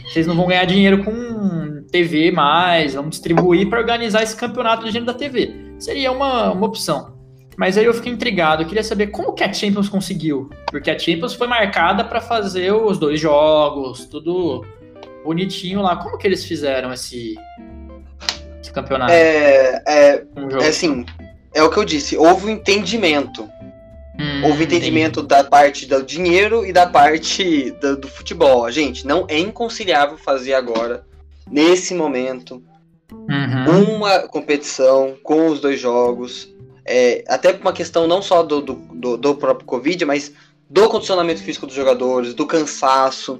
vocês 0.05 0.25
não 0.27 0.35
vão 0.35 0.47
ganhar 0.47 0.65
dinheiro 0.65 1.03
com 1.03 1.83
TV 1.91 2.31
mais, 2.31 2.93
vamos 2.93 3.11
distribuir 3.11 3.69
para 3.69 3.79
organizar 3.79 4.23
esse 4.23 4.35
campeonato 4.35 4.85
de 4.85 4.91
gente 4.91 5.05
da 5.05 5.13
TV. 5.13 5.75
Seria 5.79 6.11
uma, 6.11 6.51
uma 6.51 6.65
opção. 6.65 7.15
Mas 7.57 7.77
aí 7.77 7.85
eu 7.85 7.93
fiquei 7.93 8.11
intrigado, 8.11 8.63
eu 8.63 8.67
queria 8.67 8.83
saber 8.83 9.07
como 9.07 9.33
que 9.33 9.43
a 9.43 9.51
Champions 9.51 9.87
conseguiu, 9.87 10.49
porque 10.69 10.91
a 10.91 10.99
Champions 10.99 11.33
foi 11.33 11.47
marcada 11.47 12.03
para 12.03 12.19
fazer 12.19 12.73
os 12.73 12.97
dois 12.97 13.19
jogos, 13.19 14.05
tudo 14.05 14.65
bonitinho 15.23 15.81
lá. 15.81 15.95
Como 15.95 16.17
que 16.17 16.27
eles 16.27 16.43
fizeram 16.43 16.91
esse 16.91 17.35
campeonato? 18.71 19.11
É, 19.11 19.83
é, 19.87 20.23
um 20.35 20.61
é 20.61 20.67
assim, 20.67 21.05
é 21.53 21.63
o 21.63 21.69
que 21.69 21.77
eu 21.77 21.85
disse, 21.85 22.17
houve 22.17 22.47
um 22.47 22.49
entendimento. 22.49 23.49
Hum, 24.17 24.45
houve 24.45 24.63
entendimento 24.63 25.19
entendi. 25.19 25.27
da 25.27 25.43
parte 25.43 25.85
do 25.85 26.01
dinheiro 26.01 26.65
e 26.65 26.71
da 26.71 26.87
parte 26.87 27.71
do, 27.81 27.97
do 27.97 28.07
futebol. 28.07 28.69
Gente, 28.71 29.05
não 29.05 29.25
é 29.27 29.37
inconciliável 29.37 30.17
fazer 30.17 30.53
agora, 30.53 31.05
nesse 31.49 31.93
momento, 31.93 32.63
uhum. 33.11 33.95
uma 33.95 34.19
competição 34.27 35.15
com 35.21 35.47
os 35.47 35.59
dois 35.59 35.79
jogos. 35.79 36.53
É, 36.85 37.23
até 37.27 37.51
por 37.51 37.61
uma 37.61 37.73
questão 37.73 38.07
não 38.07 38.21
só 38.21 38.43
do, 38.43 38.61
do, 38.61 39.17
do, 39.17 39.35
próprio 39.35 39.65
Covid, 39.65 40.05
mas 40.05 40.31
do 40.69 40.87
condicionamento 40.87 41.41
físico 41.41 41.65
dos 41.65 41.75
jogadores, 41.75 42.33
do 42.33 42.45
cansaço. 42.45 43.39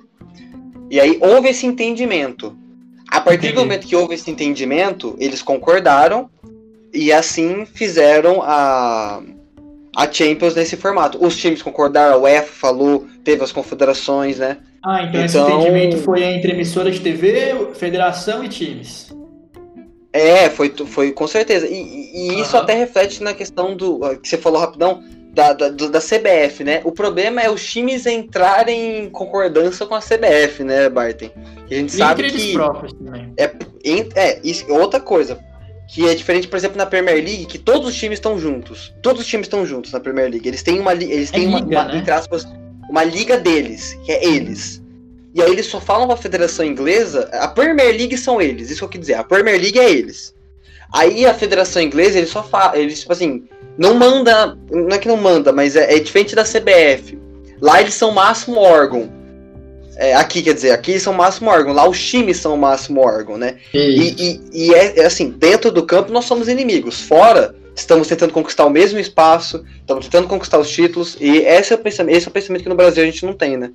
E 0.90 1.00
aí 1.00 1.20
houve 1.22 1.50
esse 1.50 1.66
entendimento. 1.66 2.58
A 3.16 3.22
partir 3.22 3.48
Entendi. 3.48 3.54
do 3.54 3.60
momento 3.62 3.88
que 3.88 3.96
houve 3.96 4.14
esse 4.16 4.30
entendimento, 4.30 5.16
eles 5.18 5.42
concordaram 5.42 6.30
e 6.94 7.14
assim 7.14 7.66
fizeram 7.66 8.42
a, 8.42 9.22
a 9.96 10.12
Champions 10.12 10.54
nesse 10.54 10.76
formato. 10.76 11.24
Os 11.26 11.38
times 11.38 11.62
concordaram, 11.62 12.16
a 12.16 12.18
UEFA 12.18 12.52
falou, 12.52 13.08
teve 13.24 13.42
as 13.42 13.54
confederações, 13.54 14.40
né? 14.40 14.58
Ah, 14.84 15.04
então, 15.04 15.24
então... 15.24 15.26
esse 15.26 15.38
entendimento 15.38 15.98
foi 16.00 16.24
entre 16.24 16.52
emissora 16.52 16.92
de 16.92 17.00
TV, 17.00 17.70
federação 17.76 18.44
e 18.44 18.50
times. 18.50 19.16
É, 20.12 20.50
foi, 20.50 20.74
foi 20.86 21.14
com 21.14 21.26
certeza. 21.26 21.68
E, 21.68 21.74
e 21.74 22.42
isso 22.42 22.58
até 22.58 22.74
reflete 22.74 23.24
na 23.24 23.34
questão 23.34 23.78
do 23.78 24.00
que 24.18 24.28
você 24.28 24.38
falou 24.38 24.60
rapidão 24.60 25.02
da, 25.36 25.52
da, 25.52 25.70
da 25.70 26.00
CBF, 26.00 26.64
né? 26.64 26.82
O 26.86 26.92
problema 26.92 27.42
é 27.42 27.50
os 27.50 27.64
times 27.64 28.06
entrarem 28.06 29.04
em 29.04 29.10
concordância 29.10 29.86
com 29.86 29.94
a 29.94 30.00
CBF, 30.00 30.64
né, 30.64 30.88
Barton? 30.88 31.30
a 31.70 31.74
gente 31.74 31.90
e 31.90 31.98
sabe 31.98 32.32
que 32.32 32.54
também. 32.54 33.34
é, 33.38 33.52
é 34.16 34.40
isso, 34.44 34.66
outra 34.72 35.00
coisa 35.00 35.38
que 35.88 36.08
é 36.08 36.16
diferente, 36.16 36.48
por 36.48 36.56
exemplo, 36.56 36.78
na 36.78 36.86
Premier 36.86 37.18
League, 37.18 37.46
que 37.46 37.60
todos 37.60 37.90
os 37.90 37.96
times 37.96 38.18
estão 38.18 38.40
juntos. 38.40 38.94
Todos 39.04 39.22
os 39.22 39.28
times 39.28 39.46
estão 39.46 39.66
juntos 39.66 39.92
na 39.92 40.00
Premier 40.00 40.32
League. 40.32 40.48
Eles 40.48 40.64
têm 40.64 40.80
uma 40.80 40.94
eles 40.94 41.30
têm 41.30 41.44
é 41.44 41.60
liga, 41.60 41.82
uma, 41.82 41.84
né? 41.84 41.98
entre 41.98 42.12
aspas, 42.12 42.48
uma 42.90 43.04
liga 43.04 43.38
deles, 43.38 43.94
que 44.06 44.12
é 44.12 44.26
eles. 44.26 44.82
E 45.34 45.42
aí 45.42 45.52
eles 45.52 45.66
só 45.66 45.82
falam 45.82 46.08
pra 46.08 46.16
Federação 46.16 46.66
Inglesa, 46.66 47.30
a 47.34 47.48
Premier 47.48 47.96
League 47.96 48.18
são 48.18 48.42
eles, 48.42 48.70
isso 48.70 48.80
que 48.80 48.86
eu 48.86 48.90
quis 48.90 49.02
dizer, 49.02 49.16
a 49.16 49.24
Premier 49.24 49.62
League 49.62 49.78
é 49.78 49.92
eles. 49.92 50.34
Aí 50.94 51.26
a 51.26 51.34
Federação 51.34 51.82
Inglesa, 51.82 52.18
eles 52.18 52.30
só 52.30 52.42
falam, 52.42 52.76
eles 52.76 53.02
tipo 53.02 53.12
assim, 53.12 53.44
não 53.78 53.96
manda, 53.96 54.58
não 54.72 54.96
é 54.96 54.98
que 54.98 55.08
não 55.08 55.18
manda, 55.18 55.52
mas 55.52 55.76
é, 55.76 55.96
é 55.96 56.00
diferente 56.00 56.36
da 56.36 56.44
CBF. 56.44 57.18
Lá 57.62 57.82
eles 57.82 57.94
são 57.94 58.10
o 58.10 58.16
máximo 58.16 58.60
órgão. 58.60 59.10
É, 59.98 60.14
aqui, 60.16 60.42
quer 60.42 60.54
dizer, 60.54 60.72
aqui 60.72 61.00
são 61.00 61.14
o 61.14 61.18
máximo 61.18 61.50
órgão, 61.50 61.74
lá 61.74 61.88
os 61.88 62.04
times 62.04 62.38
são 62.38 62.54
o 62.54 62.58
máximo 62.58 63.00
órgão, 63.00 63.38
né? 63.38 63.58
E, 63.74 64.14
e, 64.20 64.42
e 64.54 64.74
é, 64.74 65.00
é, 65.00 65.06
assim, 65.06 65.30
dentro 65.32 65.72
do 65.72 65.84
campo 65.84 66.12
nós 66.12 66.26
somos 66.26 66.50
inimigos, 66.50 67.02
fora 67.02 67.56
estamos 67.74 68.08
tentando 68.08 68.32
conquistar 68.32 68.66
o 68.66 68.70
mesmo 68.70 69.00
espaço, 69.00 69.64
estamos 69.80 70.06
tentando 70.06 70.28
conquistar 70.28 70.60
os 70.60 70.70
títulos, 70.70 71.18
e 71.20 71.40
esse 71.40 71.74
é 71.74 71.76
o 71.76 71.80
pensamento, 71.80 72.16
esse 72.16 72.28
é 72.28 72.30
o 72.30 72.34
pensamento 72.34 72.64
que 72.64 72.70
no 72.70 72.76
Brasil 72.76 73.04
a 73.04 73.06
gente 73.06 73.26
não 73.26 73.34
tem, 73.34 73.58
né? 73.58 73.72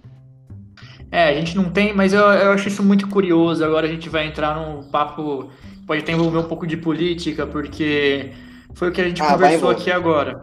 É, 1.13 1.29
a 1.29 1.35
gente 1.35 1.57
não 1.57 1.65
tem, 1.65 1.93
mas 1.93 2.13
eu, 2.13 2.21
eu 2.21 2.53
acho 2.53 2.69
isso 2.69 2.83
muito 2.83 3.09
curioso. 3.09 3.65
Agora 3.65 3.87
a 3.87 3.91
gente 3.91 4.09
vai 4.09 4.27
entrar 4.27 4.55
num 4.55 4.85
papo, 4.85 5.51
pode 5.87 6.03
até 6.03 6.13
envolver 6.13 6.39
um 6.39 6.45
pouco 6.45 6.67
de 6.67 6.77
política, 6.77 7.47
porque 7.47 8.31
foi 8.75 8.89
o 8.89 8.93
que 8.93 9.01
a 9.01 9.09
gente 9.09 9.23
ah, 9.23 9.33
conversou 9.33 9.71
aqui 9.71 9.91
agora. 9.91 10.43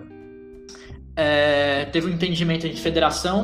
É, 1.16 1.86
teve 1.86 2.08
um 2.08 2.14
entendimento 2.14 2.68
entre 2.68 2.80
federação, 2.80 3.44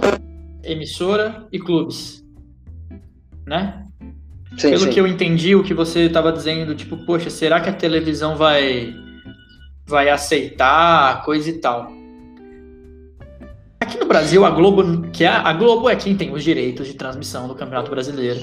emissora 0.64 1.48
e 1.52 1.60
clubes. 1.60 2.24
Né? 3.46 3.84
Sim, 4.58 4.70
Pelo 4.70 4.84
sim. 4.84 4.90
que 4.90 5.00
eu 5.00 5.08
entendi, 5.08 5.56
o 5.56 5.64
que 5.64 5.74
você 5.74 6.02
estava 6.02 6.32
dizendo, 6.32 6.76
tipo, 6.76 6.98
poxa, 7.06 7.30
será 7.30 7.60
que 7.60 7.70
a 7.70 7.74
televisão 7.74 8.36
vai 8.36 8.94
vai 9.86 10.10
aceitar 10.10 11.24
coisa 11.24 11.50
e 11.50 11.54
tal? 11.54 11.92
Aqui 13.82 13.98
no 14.00 14.06
Brasil, 14.06 14.46
a 14.46 14.50
Globo, 14.50 15.10
que 15.12 15.26
é, 15.26 15.28
a 15.28 15.52
Globo 15.52 15.90
é 15.90 15.96
quem 15.96 16.16
tem 16.16 16.32
os 16.32 16.44
direitos 16.44 16.88
de 16.88 16.94
transmissão 16.94 17.48
do 17.48 17.56
Campeonato 17.56 17.92
Brasileiro. 17.92 18.40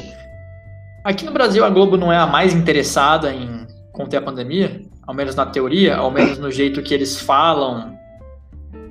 Aqui 1.03 1.25
no 1.25 1.33
Brasil, 1.33 1.65
a 1.65 1.71
Globo 1.71 1.97
não 1.97 2.13
é 2.13 2.19
a 2.19 2.27
mais 2.27 2.53
interessada 2.53 3.33
em 3.33 3.67
conter 3.93 4.19
a 4.19 4.23
pandemia, 4.23 4.83
ao 5.11 5.15
menos 5.15 5.35
na 5.35 5.45
teoria, 5.45 5.97
ao 5.97 6.09
menos 6.09 6.39
no 6.39 6.53
jeito 6.53 6.81
que 6.85 6.95
eles 6.95 7.21
falam 7.21 7.99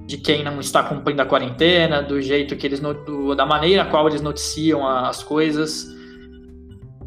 de 0.05 0.17
quem 0.17 0.43
não 0.43 0.59
está 0.59 0.83
cumprindo 0.83 1.21
a 1.21 1.25
quarentena, 1.25 2.03
do 2.03 2.21
jeito 2.21 2.57
que 2.57 2.67
eles 2.67 2.81
do, 2.81 3.33
da 3.33 3.45
maneira 3.45 3.85
qual 3.85 4.05
eles 4.05 4.19
noticiam 4.19 4.85
as 4.85 5.23
coisas, 5.23 5.87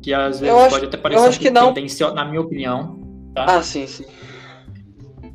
que 0.00 0.14
às 0.14 0.40
vezes 0.40 0.56
acho, 0.56 0.70
pode 0.70 0.86
até 0.86 0.96
parecer 0.96 1.28
um 1.28 1.32
que 1.32 1.50
não. 1.50 2.14
na 2.14 2.24
minha 2.24 2.40
opinião. 2.40 2.98
Tá? 3.34 3.44
Ah, 3.56 3.62
sim, 3.62 3.86
sim. 3.86 4.06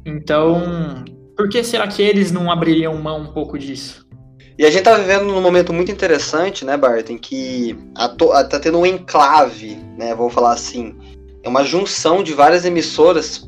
Então, 0.04 1.06
por 1.36 1.48
que 1.48 1.64
será 1.64 1.88
que 1.88 2.02
eles 2.02 2.32
não 2.32 2.50
abririam 2.50 2.96
mão 2.98 3.22
um 3.22 3.28
pouco 3.28 3.60
disso? 3.60 4.08
E 4.58 4.66
a 4.66 4.72
gente 4.72 4.86
tá 4.86 4.98
vivendo 4.98 5.26
num 5.26 5.40
momento 5.40 5.72
muito 5.72 5.92
interessante, 5.92 6.66
né, 6.66 6.76
Bart, 6.76 7.12
em 7.12 7.18
que 7.20 7.78
a 7.96 8.10
to, 8.10 8.30
tá 8.50 8.60
tendo 8.60 8.80
um 8.80 8.88
enclave, 8.88 9.76
né, 9.96 10.16
vou 10.16 10.32
falar 10.32 10.54
assim, 10.54 10.96
é 11.44 11.48
uma 11.48 11.64
junção 11.64 12.24
de 12.24 12.34
várias 12.34 12.66
emissoras 12.66 13.48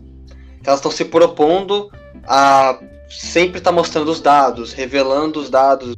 elas 0.70 0.80
estão 0.80 0.92
se 0.92 1.06
propondo 1.06 1.92
a 2.28 2.80
sempre 3.10 3.58
estar 3.58 3.72
tá 3.72 3.76
mostrando 3.76 4.10
os 4.12 4.22
dados, 4.22 4.72
revelando 4.72 5.40
os 5.40 5.50
dados 5.50 5.96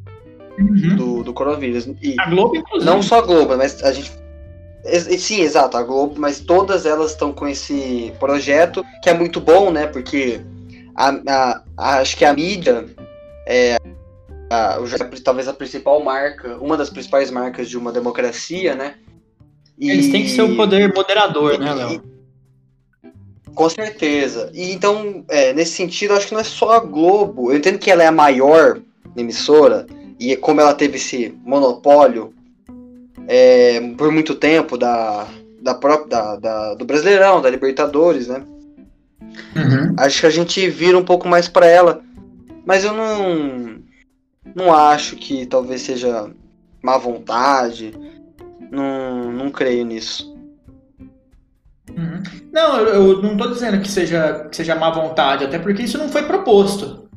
uhum. 0.58 0.96
do, 0.96 1.24
do 1.24 1.34
coronavírus. 1.34 1.88
E 2.02 2.16
a 2.18 2.30
Globo, 2.30 2.56
inclusive. 2.56 2.90
Não 2.90 3.04
só 3.04 3.20
a 3.20 3.22
Globo, 3.22 3.58
mas 3.58 3.84
a 3.84 3.92
gente. 3.92 4.12
Sim, 5.20 5.42
exato, 5.42 5.78
a 5.78 5.84
Globo, 5.84 6.16
mas 6.18 6.40
todas 6.40 6.86
elas 6.86 7.12
estão 7.12 7.32
com 7.32 7.48
esse 7.48 8.14
projeto, 8.20 8.84
que 9.04 9.10
é 9.10 9.14
muito 9.14 9.40
bom, 9.40 9.72
né? 9.72 9.86
Porque 9.88 10.42
a, 10.96 11.62
a, 11.78 12.00
acho 12.00 12.18
que 12.18 12.26
a 12.26 12.34
mídia 12.34 12.86
é 13.46 13.78
a, 14.50 14.80
talvez 15.24 15.48
a 15.48 15.54
principal 15.54 16.02
marca, 16.02 16.58
uma 16.58 16.78
das 16.78 16.90
principais 16.90 17.30
marcas 17.30 17.70
de 17.70 17.78
uma 17.78 17.92
democracia, 17.92 18.74
né? 18.74 18.96
E, 19.78 19.92
Eles 19.92 20.10
têm 20.10 20.24
que 20.24 20.30
ser 20.30 20.44
o 20.44 20.56
poder 20.56 20.94
moderador, 20.94 21.60
né, 21.60 21.74
Léo? 21.74 22.11
Com 23.54 23.70
certeza. 23.70 24.50
E 24.54 24.72
então, 24.72 25.24
é, 25.28 25.54
nesse 25.54 25.74
sentido, 25.74 26.14
acho 26.14 26.28
que 26.28 26.34
não 26.34 26.42
é 26.42 26.44
só 26.46 26.72
a 26.72 26.80
Globo. 26.80 27.52
Eu 27.52 27.58
entendo 27.58 27.80
que 27.80 27.92
ela 27.92 28.04
é 28.04 28.08
a 28.08 28.12
maior 28.12 28.80
emissora, 29.16 29.86
e 30.20 30.36
como 30.36 30.62
ela 30.62 30.74
teve 30.74 30.98
esse 30.98 31.36
monopólio 31.44 32.34
é, 33.28 33.80
por 33.98 34.12
muito 34.12 34.36
tempo 34.36 34.78
da, 34.78 35.28
da 35.62 35.74
própria 35.74 36.08
da, 36.08 36.36
da, 36.36 36.74
do 36.76 36.86
Brasileirão, 36.86 37.42
da 37.42 37.50
Libertadores, 37.50 38.28
né? 38.28 38.44
Uhum. 39.56 39.96
Acho 39.98 40.22
que 40.22 40.28
a 40.28 40.32
gente 40.32 40.70
vira 40.70 40.98
um 40.98 41.04
pouco 41.04 41.28
mais 41.28 41.48
para 41.48 41.66
ela. 41.66 42.04
Mas 42.66 42.84
eu 42.84 42.94
não 42.94 43.82
não 44.56 44.74
acho 44.74 45.16
que 45.16 45.46
talvez 45.46 45.82
seja 45.82 46.30
má 46.82 46.98
vontade. 46.98 47.94
Não, 48.70 49.32
não 49.32 49.50
creio 49.50 49.86
nisso. 49.86 50.31
Uhum. 51.98 52.24
Não, 52.52 52.80
eu, 52.80 52.88
eu, 52.88 53.22
não 53.22 53.34
estou 53.34 53.52
dizendo 53.52 53.80
que 53.82 53.90
seja, 53.90 54.48
que 54.50 54.56
seja 54.56 54.76
má 54.76 54.90
vontade, 54.90 55.46
até 55.46 55.60
porque 55.60 55.84
isso 55.84 55.98
não 55.98 56.10
foi 56.10 56.24
proposto. 56.24 57.10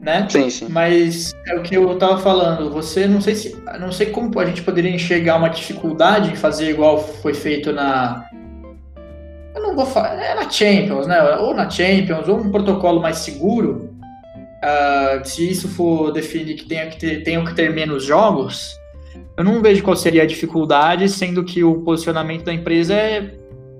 Né? 0.00 0.26
Sim, 0.30 0.48
sim. 0.50 0.68
Mas 0.68 1.32
é 1.48 1.56
o 1.56 1.62
que 1.62 1.76
eu 1.76 1.92
estava 1.92 2.18
falando. 2.18 2.70
Você 2.70 3.08
não 3.08 3.20
sei 3.20 3.34
se. 3.34 3.56
Não 3.80 3.90
sei 3.90 4.06
como 4.06 4.38
a 4.38 4.44
gente 4.44 4.62
poderia 4.62 4.90
enxergar 4.90 5.36
uma 5.36 5.48
dificuldade 5.48 6.30
em 6.30 6.36
fazer 6.36 6.70
igual 6.70 6.98
foi 6.98 7.34
feito 7.34 7.72
na. 7.72 8.24
Eu 9.54 9.62
não 9.62 9.74
vou 9.74 9.86
falar. 9.86 10.14
É 10.14 10.34
na 10.34 10.48
Champions, 10.48 11.08
né? 11.08 11.20
Ou 11.38 11.54
na 11.54 11.68
Champions, 11.68 12.28
ou 12.28 12.38
um 12.38 12.52
protocolo 12.52 13.00
mais 13.00 13.18
seguro 13.18 13.96
Uh, 14.66 15.24
se 15.24 15.48
isso 15.48 15.68
for 15.68 16.10
definir 16.10 16.56
que 16.56 16.64
tenha 16.64 16.88
que 16.88 16.98
ter, 16.98 17.22
tenham 17.22 17.44
que 17.44 17.54
ter 17.54 17.72
menos 17.72 18.04
jogos, 18.04 18.74
eu 19.36 19.44
não 19.44 19.62
vejo 19.62 19.82
qual 19.82 19.96
seria 19.96 20.22
a 20.22 20.26
dificuldade, 20.26 21.08
sendo 21.08 21.44
que 21.44 21.62
o 21.62 21.82
posicionamento 21.82 22.44
da 22.44 22.52
empresa 22.52 22.94
é, 22.94 23.34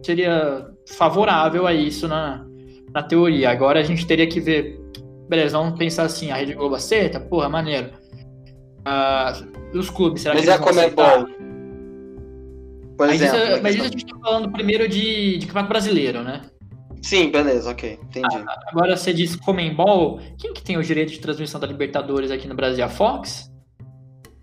seria 0.06 0.68
favorável 0.96 1.66
a 1.66 1.74
isso 1.74 2.06
na, 2.08 2.46
na 2.94 3.02
teoria. 3.02 3.50
Agora 3.50 3.80
a 3.80 3.82
gente 3.82 4.06
teria 4.06 4.26
que 4.26 4.40
ver, 4.40 4.80
beleza, 5.28 5.58
vamos 5.58 5.78
pensar 5.78 6.04
assim, 6.04 6.30
a 6.30 6.36
Rede 6.36 6.54
Globo 6.54 6.76
aceita? 6.76 7.20
Porra, 7.20 7.48
maneiro. 7.48 7.90
Uh, 8.86 9.76
os 9.78 9.90
clubes, 9.90 10.22
será 10.22 10.34
mas 10.34 10.44
que 10.44 10.50
eles 10.50 10.60
é 10.60 10.62
vão 10.62 10.68
aceitar? 10.70 11.26
Por 12.96 13.06
mas, 13.08 13.20
exemplo, 13.20 13.38
isso, 13.38 13.62
mas 13.62 13.74
isso 13.74 13.84
a 13.84 13.88
gente 13.88 14.04
está 14.04 14.18
falando 14.18 14.50
primeiro 14.50 14.88
de, 14.88 15.38
de 15.38 15.46
campeonato 15.46 15.68
brasileiro, 15.68 16.22
né? 16.22 16.42
Sim, 17.02 17.30
beleza, 17.30 17.70
ok, 17.70 17.98
entendi. 18.02 18.36
Ah, 18.48 18.58
agora 18.68 18.96
você 18.96 19.12
diz 19.12 19.36
Comembol, 19.36 20.18
quem 20.38 20.54
que 20.54 20.62
tem 20.62 20.78
o 20.78 20.82
direito 20.82 21.12
de 21.12 21.20
transmissão 21.20 21.60
da 21.60 21.66
Libertadores 21.66 22.30
aqui 22.30 22.48
no 22.48 22.54
Brasil? 22.54 22.84
A 22.84 22.88
Fox? 22.88 23.50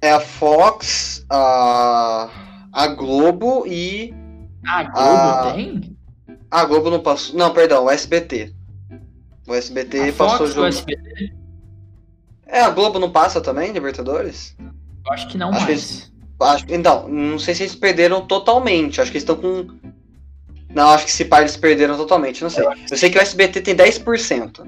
É 0.02 0.12
a 0.12 0.20
Fox, 0.20 1.26
a, 1.32 2.30
a 2.72 2.88
Globo 2.88 3.66
e. 3.66 4.14
A 4.66 4.84
Globo 4.84 5.50
a... 5.50 5.54
tem? 5.54 5.98
A 6.50 6.66
Globo 6.66 6.90
não 6.90 7.00
passou. 7.00 7.36
Não, 7.36 7.54
perdão, 7.54 7.86
o 7.86 7.90
SBT. 7.90 8.54
O 9.48 9.54
SBT 9.54 10.10
a 10.10 10.14
passou 10.14 10.38
Fox, 10.38 10.50
o 10.52 10.54
jogo. 10.54 10.62
O 10.62 10.70
SBT? 10.70 11.34
É, 12.48 12.62
a 12.62 12.70
Globo 12.70 13.00
não 13.00 13.12
passa 13.12 13.42
também, 13.42 13.72
Libertadores? 13.72 14.56
Eu 14.60 15.14
acho 15.14 15.28
que 15.28 15.38
não 15.38 15.50
acho 15.50 15.62
mais. 15.62 15.66
Que 15.66 15.72
eles... 15.72 16.14
acho... 16.40 16.66
Então, 16.70 17.08
não 17.10 17.40
sei 17.40 17.56
se 17.56 17.64
eles 17.64 17.76
perderam 17.76 18.26
totalmente. 18.26 19.02
Acho 19.02 19.12
que 19.12 19.18
eles 19.18 19.24
estão 19.24 19.36
com 19.36 19.94
não, 20.74 20.90
acho 20.90 21.06
que 21.06 21.12
se 21.12 21.26
par 21.26 21.42
eles 21.42 21.56
perderam 21.56 21.96
totalmente, 21.96 22.42
não 22.42 22.50
sei. 22.50 22.66
Eu 22.90 22.98
sei 22.98 23.10
que 23.10 23.18
o 23.18 23.22
SBT 23.22 23.62
tem 23.62 23.76
10% 23.76 24.68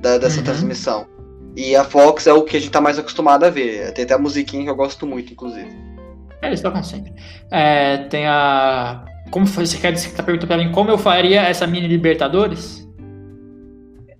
da, 0.00 0.16
dessa 0.16 0.38
uhum. 0.38 0.44
transmissão. 0.44 1.06
E 1.54 1.76
a 1.76 1.84
Fox 1.84 2.26
é 2.26 2.32
o 2.32 2.42
que 2.42 2.56
a 2.56 2.60
gente 2.60 2.72
tá 2.72 2.80
mais 2.80 2.98
acostumado 2.98 3.44
a 3.44 3.50
ver. 3.50 3.92
Tem 3.92 4.04
até 4.04 4.14
a 4.14 4.18
musiquinha 4.18 4.64
que 4.64 4.70
eu 4.70 4.74
gosto 4.74 5.06
muito, 5.06 5.32
inclusive. 5.32 5.68
É, 6.40 6.46
eles 6.46 6.62
tocam 6.62 6.82
sempre. 6.82 7.12
É, 7.50 7.98
tem 8.08 8.26
a. 8.26 9.04
Como? 9.32 9.44
Você 9.46 9.78
quer 9.78 9.92
dizer 9.92 10.10
que 10.10 10.14
tá 10.14 10.22
perguntando 10.22 10.46
pra 10.46 10.56
mim 10.56 10.70
como 10.70 10.90
eu 10.90 10.98
faria 10.98 11.42
essa 11.42 11.66
mini 11.66 11.88
Libertadores? 11.88 12.88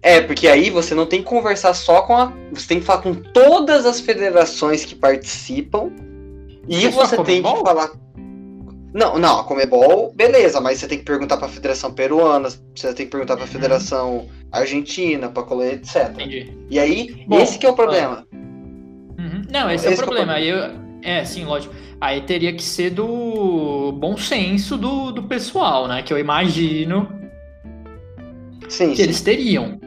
É, 0.03 0.21
porque 0.21 0.49
aí 0.49 0.69
você 0.69 0.93
não 0.97 1.07
tem 1.07 1.23
que 1.23 1.29
conversar 1.29 1.75
só 1.75 2.03
com 2.03 2.17
a. 2.17 2.33
Você 2.53 2.67
tem 2.67 2.81
que 2.81 2.85
falar 2.85 3.03
com 3.03 3.15
todas 3.15 3.87
as 3.87 4.01
federações 4.01 4.85
que 4.85 4.97
participam. 4.97 5.93
E 6.69 6.89
você 6.89 7.23
tem 7.23 7.43
que 7.43 7.49
falar 7.61 7.91
não, 8.95 9.19
não, 9.19 9.41
a 9.41 9.45
Comebol, 9.45 10.13
beleza, 10.15 10.61
mas 10.61 10.79
você 10.79 10.87
tem 10.87 10.99
que 10.99 11.05
perguntar 11.05 11.39
para 11.39 11.47
a 11.47 11.51
Federação 11.51 11.93
Peruana, 11.93 12.51
você 12.51 12.93
tem 12.93 13.07
que 13.07 13.13
perguntar 13.13 13.37
para 13.37 13.45
a 13.45 13.47
uhum. 13.47 13.53
Federação 13.53 14.29
Argentina, 14.51 15.31
para 15.31 15.43
Colônia, 15.45 15.75
etc. 15.75 16.11
Entendi. 16.11 16.53
E 16.69 16.79
aí, 16.79 17.25
Bom, 17.27 17.41
esse 17.41 17.59
que 17.59 17.65
é 17.65 17.71
o 17.71 17.75
problema. 17.75 18.27
Uhum. 19.19 19.43
Não, 19.51 19.71
esse, 19.71 19.87
esse 19.89 19.99
é 20.01 20.05
o 20.05 20.07
problema. 20.07 20.39
É, 20.39 20.53
o 20.53 20.59
problema. 20.59 20.77
Eu, 20.77 21.11
é, 21.11 21.25
sim, 21.25 21.45
lógico. 21.45 21.75
Aí 22.03 22.21
teria 22.21 22.53
que 22.53 22.65
ser 22.65 22.91
do 22.91 23.93
bom 23.93 24.17
senso 24.17 24.77
do, 24.77 25.13
do 25.13 25.23
pessoal, 25.23 25.87
né? 25.87 26.03
Que 26.03 26.13
eu 26.13 26.19
imagino 26.19 27.09
sim, 28.69 28.91
que 28.91 28.97
sim. 28.97 29.03
eles 29.03 29.21
teriam. 29.21 29.81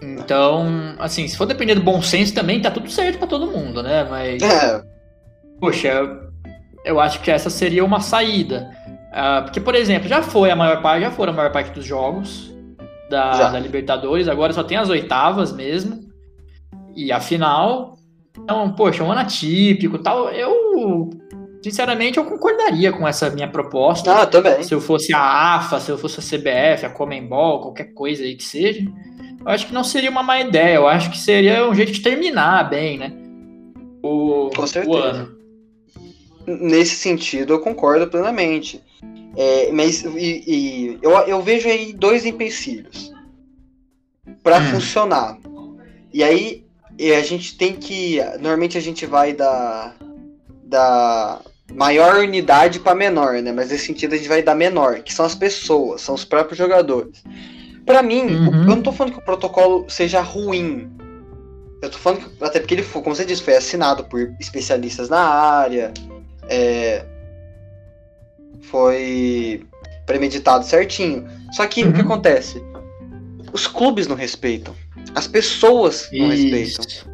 Então, 0.00 0.94
assim, 0.98 1.28
se 1.28 1.36
for 1.36 1.44
depender 1.44 1.74
do 1.74 1.82
bom 1.82 2.00
senso 2.00 2.34
também, 2.34 2.62
tá 2.62 2.70
tudo 2.70 2.90
certo 2.90 3.18
para 3.18 3.28
todo 3.28 3.46
mundo, 3.46 3.82
né? 3.82 4.04
Mas. 4.08 4.42
É. 4.42 4.82
Poxa, 5.60 5.90
eu 6.82 6.98
acho 6.98 7.20
que 7.20 7.30
essa 7.30 7.50
seria 7.50 7.84
uma 7.84 8.00
saída. 8.00 8.70
Uh, 9.12 9.42
porque, 9.44 9.60
por 9.60 9.74
exemplo, 9.74 10.08
já 10.08 10.22
foi 10.22 10.50
a 10.50 10.56
maior 10.56 10.80
parte, 10.80 11.02
já 11.02 11.10
foram 11.10 11.34
a 11.34 11.36
maior 11.36 11.52
parte 11.52 11.72
dos 11.72 11.84
jogos 11.84 12.50
da, 13.10 13.50
da, 13.50 13.60
Libertadores, 13.60 14.28
agora 14.28 14.54
só 14.54 14.64
tem 14.64 14.78
as 14.78 14.88
oitavas 14.88 15.52
mesmo. 15.52 16.00
E 16.96 17.12
a 17.12 17.20
final. 17.20 17.98
Então, 18.34 18.72
poxa, 18.72 19.04
um 19.04 19.12
ano 19.12 19.20
atípico 19.20 19.98
tal. 19.98 20.30
Eu, 20.30 21.10
sinceramente, 21.64 22.18
eu 22.18 22.24
concordaria 22.24 22.92
com 22.92 23.06
essa 23.06 23.28
minha 23.30 23.48
proposta. 23.48 24.22
Ah, 24.22 24.26
também. 24.26 24.62
Se 24.62 24.72
eu 24.72 24.80
fosse 24.80 25.12
a 25.14 25.56
AFA, 25.56 25.80
se 25.80 25.90
eu 25.90 25.98
fosse 25.98 26.20
a 26.20 26.22
CBF, 26.22 26.86
a 26.86 26.90
Comembol, 26.90 27.60
qualquer 27.60 27.92
coisa 27.92 28.22
aí 28.22 28.36
que 28.36 28.44
seja. 28.44 28.84
Eu 29.40 29.48
acho 29.48 29.66
que 29.66 29.74
não 29.74 29.82
seria 29.82 30.10
uma 30.10 30.22
má 30.22 30.40
ideia. 30.40 30.76
Eu 30.76 30.86
acho 30.86 31.10
que 31.10 31.18
seria 31.18 31.68
um 31.68 31.74
jeito 31.74 31.92
de 31.92 32.00
terminar 32.00 32.70
bem, 32.70 32.98
né? 32.98 33.12
O, 34.02 34.50
com 34.54 34.66
certeza. 34.66 34.90
o 34.90 34.96
ano 34.96 35.44
nesse 36.46 36.96
sentido 36.96 37.54
eu 37.54 37.60
concordo 37.60 38.06
plenamente. 38.06 38.82
É, 39.36 39.72
mas 39.72 40.04
e, 40.04 40.44
e, 40.46 40.98
eu, 41.02 41.10
eu 41.26 41.42
vejo 41.42 41.68
aí 41.68 41.92
dois 41.92 42.24
empecilhos 42.24 43.12
para 44.42 44.58
hum. 44.58 44.70
funcionar. 44.72 45.38
E 46.12 46.22
aí 46.22 46.64
a 47.16 47.22
gente 47.22 47.56
tem 47.56 47.74
que. 47.74 48.18
Normalmente 48.34 48.78
a 48.78 48.80
gente 48.80 49.04
vai 49.06 49.32
da, 49.32 49.94
da 50.64 51.40
maior 51.74 52.16
unidade 52.16 52.78
para 52.78 52.94
menor, 52.94 53.34
né? 53.42 53.52
Mas 53.52 53.70
nesse 53.70 53.86
sentido 53.86 54.14
a 54.14 54.16
gente 54.16 54.28
vai 54.28 54.42
da 54.42 54.54
menor, 54.54 55.00
que 55.00 55.12
são 55.12 55.24
as 55.24 55.34
pessoas, 55.34 56.00
são 56.00 56.14
os 56.14 56.24
próprios 56.24 56.56
jogadores. 56.56 57.22
Para 57.84 58.02
mim, 58.02 58.22
uhum. 58.22 58.46
eu 58.46 58.76
não 58.76 58.82
tô 58.82 58.92
falando 58.92 59.12
que 59.12 59.18
o 59.18 59.24
protocolo 59.24 59.84
seja 59.88 60.20
ruim. 60.20 60.90
Eu 61.82 61.90
tô 61.90 61.98
falando 61.98 62.20
que, 62.20 62.44
até 62.44 62.60
porque 62.60 62.74
ele 62.74 62.82
foi, 62.82 63.02
como 63.02 63.14
você 63.14 63.24
disse, 63.24 63.42
foi 63.42 63.56
assinado 63.56 64.04
por 64.04 64.32
especialistas 64.40 65.08
na 65.08 65.20
área, 65.20 65.92
é, 66.48 67.04
foi 68.62 69.66
premeditado 70.06 70.64
certinho. 70.64 71.28
Só 71.52 71.66
que 71.66 71.82
uhum. 71.82 71.90
o 71.90 71.92
que 71.92 72.00
uhum. 72.00 72.06
acontece? 72.06 72.62
Os 73.52 73.66
clubes 73.66 74.06
não 74.06 74.16
respeitam. 74.16 74.74
As 75.14 75.26
pessoas 75.26 76.08
não 76.12 76.32
Isso. 76.32 76.72
respeitam. 76.72 77.13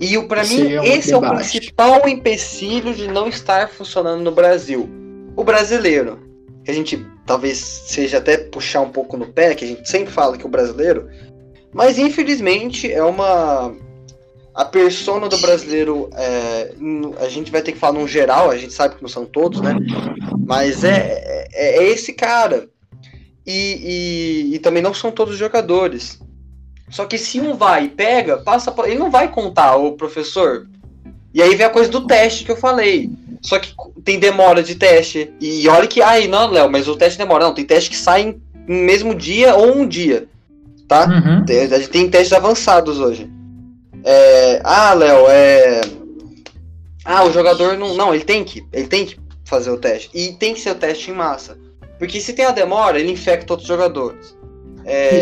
E 0.00 0.20
para 0.26 0.44
mim, 0.44 0.72
é 0.74 0.96
esse 0.96 1.12
debate. 1.12 1.12
é 1.12 1.16
o 1.16 1.36
principal 1.36 2.08
empecilho 2.08 2.94
de 2.94 3.08
não 3.08 3.28
estar 3.28 3.68
funcionando 3.68 4.22
no 4.22 4.30
Brasil. 4.30 4.88
O 5.36 5.42
brasileiro, 5.42 6.18
que 6.64 6.70
a 6.70 6.74
gente 6.74 7.04
talvez 7.26 7.58
seja 7.58 8.18
até 8.18 8.36
puxar 8.36 8.80
um 8.80 8.90
pouco 8.90 9.16
no 9.16 9.26
pé, 9.26 9.54
que 9.54 9.64
a 9.64 9.68
gente 9.68 9.88
sempre 9.88 10.12
fala 10.12 10.36
que 10.36 10.46
o 10.46 10.48
brasileiro, 10.48 11.08
mas 11.72 11.98
infelizmente 11.98 12.90
é 12.90 13.02
uma 13.02 13.74
a 14.58 14.64
persona 14.64 15.28
do 15.28 15.38
brasileiro, 15.38 16.10
é, 16.16 16.74
a 17.20 17.28
gente 17.28 17.52
vai 17.52 17.62
ter 17.62 17.70
que 17.70 17.78
falar 17.78 17.96
num 17.96 18.08
geral, 18.08 18.50
a 18.50 18.56
gente 18.56 18.72
sabe 18.72 18.96
que 18.96 19.02
não 19.02 19.08
são 19.08 19.24
todos, 19.24 19.60
né? 19.60 19.72
Mas 20.44 20.82
é, 20.82 21.48
é, 21.52 21.78
é 21.78 21.84
esse 21.84 22.12
cara. 22.12 22.68
E, 23.46 24.50
e, 24.50 24.54
e, 24.56 24.58
também 24.58 24.82
não 24.82 24.92
são 24.92 25.12
todos 25.12 25.34
os 25.34 25.38
jogadores. 25.38 26.18
Só 26.90 27.04
que 27.04 27.18
se 27.18 27.40
um 27.40 27.54
vai 27.54 27.84
e 27.84 27.88
pega, 27.88 28.38
passa 28.38 28.72
por... 28.72 28.86
ele 28.86 28.98
não 28.98 29.10
vai 29.10 29.28
contar, 29.28 29.76
o 29.76 29.92
professor. 29.92 30.66
E 31.32 31.42
aí 31.42 31.54
vem 31.54 31.66
a 31.66 31.70
coisa 31.70 31.90
do 31.90 32.06
teste 32.06 32.44
que 32.44 32.50
eu 32.50 32.56
falei. 32.56 33.10
Só 33.40 33.58
que 33.58 33.74
tem 34.04 34.18
demora 34.18 34.62
de 34.62 34.74
teste. 34.74 35.32
E 35.40 35.68
olha 35.68 35.86
que, 35.86 36.02
ai, 36.02 36.26
não, 36.26 36.50
Léo, 36.50 36.70
mas 36.70 36.88
o 36.88 36.96
teste 36.96 37.18
demora. 37.18 37.44
Não, 37.44 37.54
tem 37.54 37.64
teste 37.64 37.90
que 37.90 37.96
sai 37.96 38.36
no 38.66 38.74
mesmo 38.74 39.14
dia 39.14 39.54
ou 39.54 39.76
um 39.76 39.86
dia. 39.86 40.26
Tá? 40.86 41.06
Uhum. 41.06 41.44
Tem, 41.44 41.60
a 41.60 41.78
gente 41.78 41.90
tem 41.90 42.10
testes 42.10 42.32
avançados 42.32 42.98
hoje. 42.98 43.30
É, 44.04 44.60
ah, 44.64 44.94
Léo, 44.94 45.26
é. 45.28 45.80
Ah, 47.04 47.24
o 47.24 47.32
jogador 47.32 47.76
não. 47.76 47.94
Não, 47.94 48.14
ele 48.14 48.24
tem 48.24 48.42
que. 48.42 48.66
Ele 48.72 48.88
tem 48.88 49.06
que 49.06 49.18
fazer 49.44 49.70
o 49.70 49.78
teste. 49.78 50.10
E 50.14 50.32
tem 50.32 50.54
que 50.54 50.60
ser 50.60 50.70
o 50.70 50.74
teste 50.74 51.10
em 51.10 51.14
massa. 51.14 51.58
Porque 51.98 52.20
se 52.20 52.32
tem 52.32 52.44
a 52.44 52.52
demora, 52.52 52.98
ele 52.98 53.12
infecta 53.12 53.52
outros 53.52 53.68
jogadores. 53.68 54.36
É, 54.84 55.20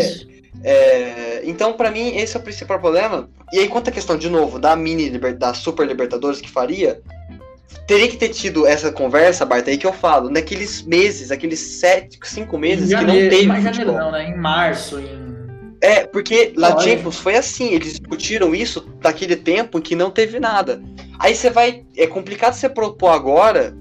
É, 0.63 1.41
então, 1.43 1.73
para 1.73 1.91
mim, 1.91 2.15
esse 2.15 2.35
é 2.35 2.39
o 2.39 2.43
principal 2.43 2.79
problema. 2.79 3.29
E 3.53 3.59
aí, 3.59 3.67
quanto 3.67 3.89
à 3.89 3.91
questão, 3.91 4.17
de 4.17 4.29
novo, 4.29 4.59
da 4.59 4.75
mini 4.75 5.09
da 5.09 5.53
Super 5.53 5.87
Libertadores 5.87 6.41
que 6.41 6.49
faria, 6.49 7.01
teria 7.87 8.07
que 8.07 8.17
ter 8.17 8.29
tido 8.29 8.65
essa 8.65 8.91
conversa, 8.91 9.45
Bart, 9.45 9.67
aí 9.67 9.77
que 9.77 9.87
eu 9.87 9.93
falo, 9.93 10.29
naqueles 10.29 10.81
meses, 10.83 11.31
aqueles 11.31 11.59
sete, 11.59 12.19
cinco 12.23 12.57
meses 12.57 12.89
janeiro, 12.89 13.13
que 13.13 13.23
não 13.23 13.29
teve. 13.29 13.47
Mas 13.47 13.63
janeiro 13.63 13.91
não, 13.93 14.11
né? 14.11 14.29
Em 14.29 14.35
março, 14.35 14.99
em 14.99 15.27
é, 15.81 16.05
porque 16.05 16.53
lá 16.57 16.79
Champions 16.79 17.19
foi 17.19 17.35
assim, 17.35 17.73
eles 17.73 17.99
discutiram 17.99 18.55
isso 18.55 18.81
daquele 18.99 19.35
tempo 19.35 19.79
que 19.79 19.95
não 19.95 20.09
teve 20.09 20.39
nada. 20.39 20.81
Aí 21.19 21.35
você 21.35 21.49
vai. 21.49 21.83
É 21.95 22.07
complicado 22.07 22.53
você 22.53 22.67
propor 22.67 23.09
agora 23.09 23.75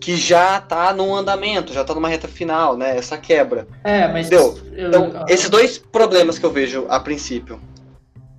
que 0.00 0.16
já 0.16 0.60
tá 0.60 0.92
no 0.92 1.14
andamento, 1.14 1.72
já 1.72 1.84
tá 1.84 1.94
numa 1.94 2.08
reta 2.08 2.26
final, 2.26 2.76
né? 2.76 2.96
Essa 2.96 3.18
quebra. 3.18 3.68
É, 3.84 4.08
mas. 4.08 4.26
Entendeu? 4.26 4.58
Então, 4.76 5.24
esses 5.28 5.50
dois 5.50 5.78
problemas 5.78 6.38
que 6.38 6.46
eu 6.46 6.50
vejo 6.50 6.86
a 6.88 6.98
princípio. 6.98 7.60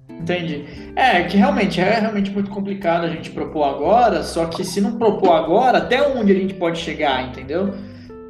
Entendi. 0.10 0.66
É, 0.96 1.24
que 1.24 1.38
realmente 1.38 1.80
é 1.80 2.00
realmente 2.00 2.32
muito 2.32 2.50
complicado 2.52 3.06
a 3.06 3.10
gente 3.10 3.32
propor 3.32 3.64
agora, 3.64 4.24
só 4.24 4.46
que 4.46 4.64
se 4.64 4.80
não 4.82 4.98
propor 4.98 5.32
agora, 5.32 5.80
até 5.80 6.02
onde 6.08 6.32
a 6.32 6.36
gente 6.36 6.54
pode 6.54 6.80
chegar, 6.80 7.28
entendeu? 7.28 7.74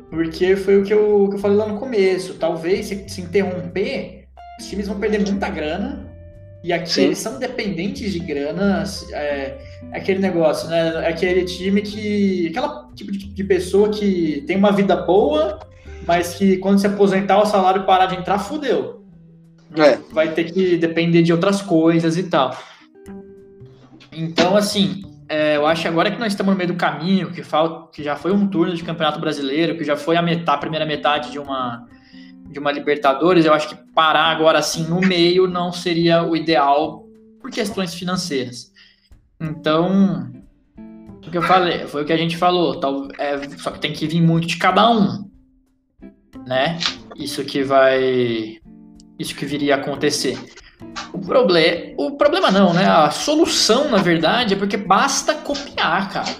Porque 0.09 0.55
foi 0.55 0.79
o 0.79 0.83
que 0.83 0.93
eu, 0.93 1.27
que 1.29 1.35
eu 1.35 1.39
falei 1.39 1.57
lá 1.57 1.65
no 1.65 1.79
começo. 1.79 2.35
Talvez 2.35 2.87
se, 2.87 3.07
se 3.07 3.21
interromper 3.21 4.21
os 4.59 4.67
times 4.67 4.87
vão 4.87 4.99
perder 4.99 5.21
muita 5.21 5.49
grana. 5.49 6.10
E 6.63 6.71
aqui 6.71 6.89
Sim. 6.89 7.03
eles 7.05 7.17
são 7.17 7.39
dependentes 7.39 8.13
de 8.13 8.19
grana. 8.19 8.83
É, 9.11 9.15
é, 9.15 9.61
aquele 9.93 10.19
negócio, 10.19 10.69
né? 10.69 11.05
É 11.05 11.09
aquele 11.09 11.43
time 11.45 11.81
que. 11.81 12.47
Aquela 12.49 12.89
tipo 12.95 13.11
de, 13.11 13.17
de, 13.17 13.43
pessoa 13.43 13.89
que 13.89 14.43
tem 14.45 14.57
uma 14.57 14.71
vida 14.71 14.95
boa, 14.95 15.59
mas 16.05 16.35
que 16.35 16.57
quando 16.57 16.79
se 16.79 16.85
aposentar 16.85 17.41
o 17.41 17.45
salário 17.45 17.83
parar 17.83 18.05
de 18.05 18.15
entrar, 18.15 18.37
fudeu. 18.37 19.03
É. 19.75 19.97
Vai 20.11 20.33
ter 20.33 20.51
que 20.51 20.77
depender 20.77 21.23
de 21.23 21.31
outras 21.31 21.61
coisas 21.61 22.17
e 22.17 22.23
tal. 22.23 22.55
Então, 24.11 24.55
assim, 24.55 25.03
é, 25.29 25.55
eu 25.55 25.65
acho 25.65 25.87
agora 25.87 26.11
que 26.11 26.19
nós 26.19 26.33
estamos 26.33 26.51
no 26.51 26.57
meio 26.57 26.67
do 26.67 26.75
caminho, 26.75 27.31
que, 27.31 27.41
falta, 27.41 27.89
que 27.93 28.03
já 28.03 28.17
foi 28.17 28.33
um 28.33 28.47
turno 28.47 28.75
de 28.75 28.83
campeonato 28.83 29.19
brasileiro, 29.19 29.77
que 29.77 29.83
já 29.83 29.95
foi 29.95 30.17
a, 30.17 30.21
metade, 30.21 30.57
a 30.57 30.57
primeira 30.57 30.85
metade 30.85 31.31
de 31.31 31.39
uma 31.39 31.87
de 32.51 32.59
uma 32.59 32.71
Libertadores, 32.71 33.45
eu 33.45 33.53
acho 33.53 33.69
que 33.69 33.75
parar 33.93 34.25
agora 34.25 34.59
assim 34.59 34.83
no 34.87 34.99
meio 34.99 35.47
não 35.47 35.71
seria 35.71 36.23
o 36.23 36.35
ideal 36.35 37.07
por 37.39 37.49
questões 37.49 37.93
financeiras. 37.93 38.71
Então, 39.39 40.31
o 41.25 41.31
que 41.31 41.37
eu 41.37 41.41
falei, 41.41 41.87
foi 41.87 42.03
o 42.03 42.05
que 42.05 42.13
a 42.13 42.17
gente 42.17 42.37
falou, 42.37 42.79
tal, 42.79 43.07
é, 43.17 43.39
só 43.57 43.71
que 43.71 43.79
tem 43.79 43.93
que 43.93 44.05
vir 44.05 44.21
muito 44.21 44.47
de 44.47 44.57
cada 44.57 44.89
um, 44.89 45.29
né? 46.45 46.77
Isso 47.15 47.43
que 47.43 47.63
vai, 47.63 48.59
isso 49.17 49.35
que 49.35 49.45
viria 49.45 49.75
a 49.75 49.77
acontecer. 49.79 50.37
O 51.13 51.19
problema, 51.19 51.93
o 51.97 52.11
problema 52.17 52.51
não, 52.51 52.73
né? 52.73 52.85
A 52.85 53.11
solução, 53.11 53.89
na 53.89 53.97
verdade, 53.97 54.55
é 54.55 54.57
porque 54.57 54.77
basta 54.77 55.35
copiar, 55.35 56.11
cara. 56.11 56.35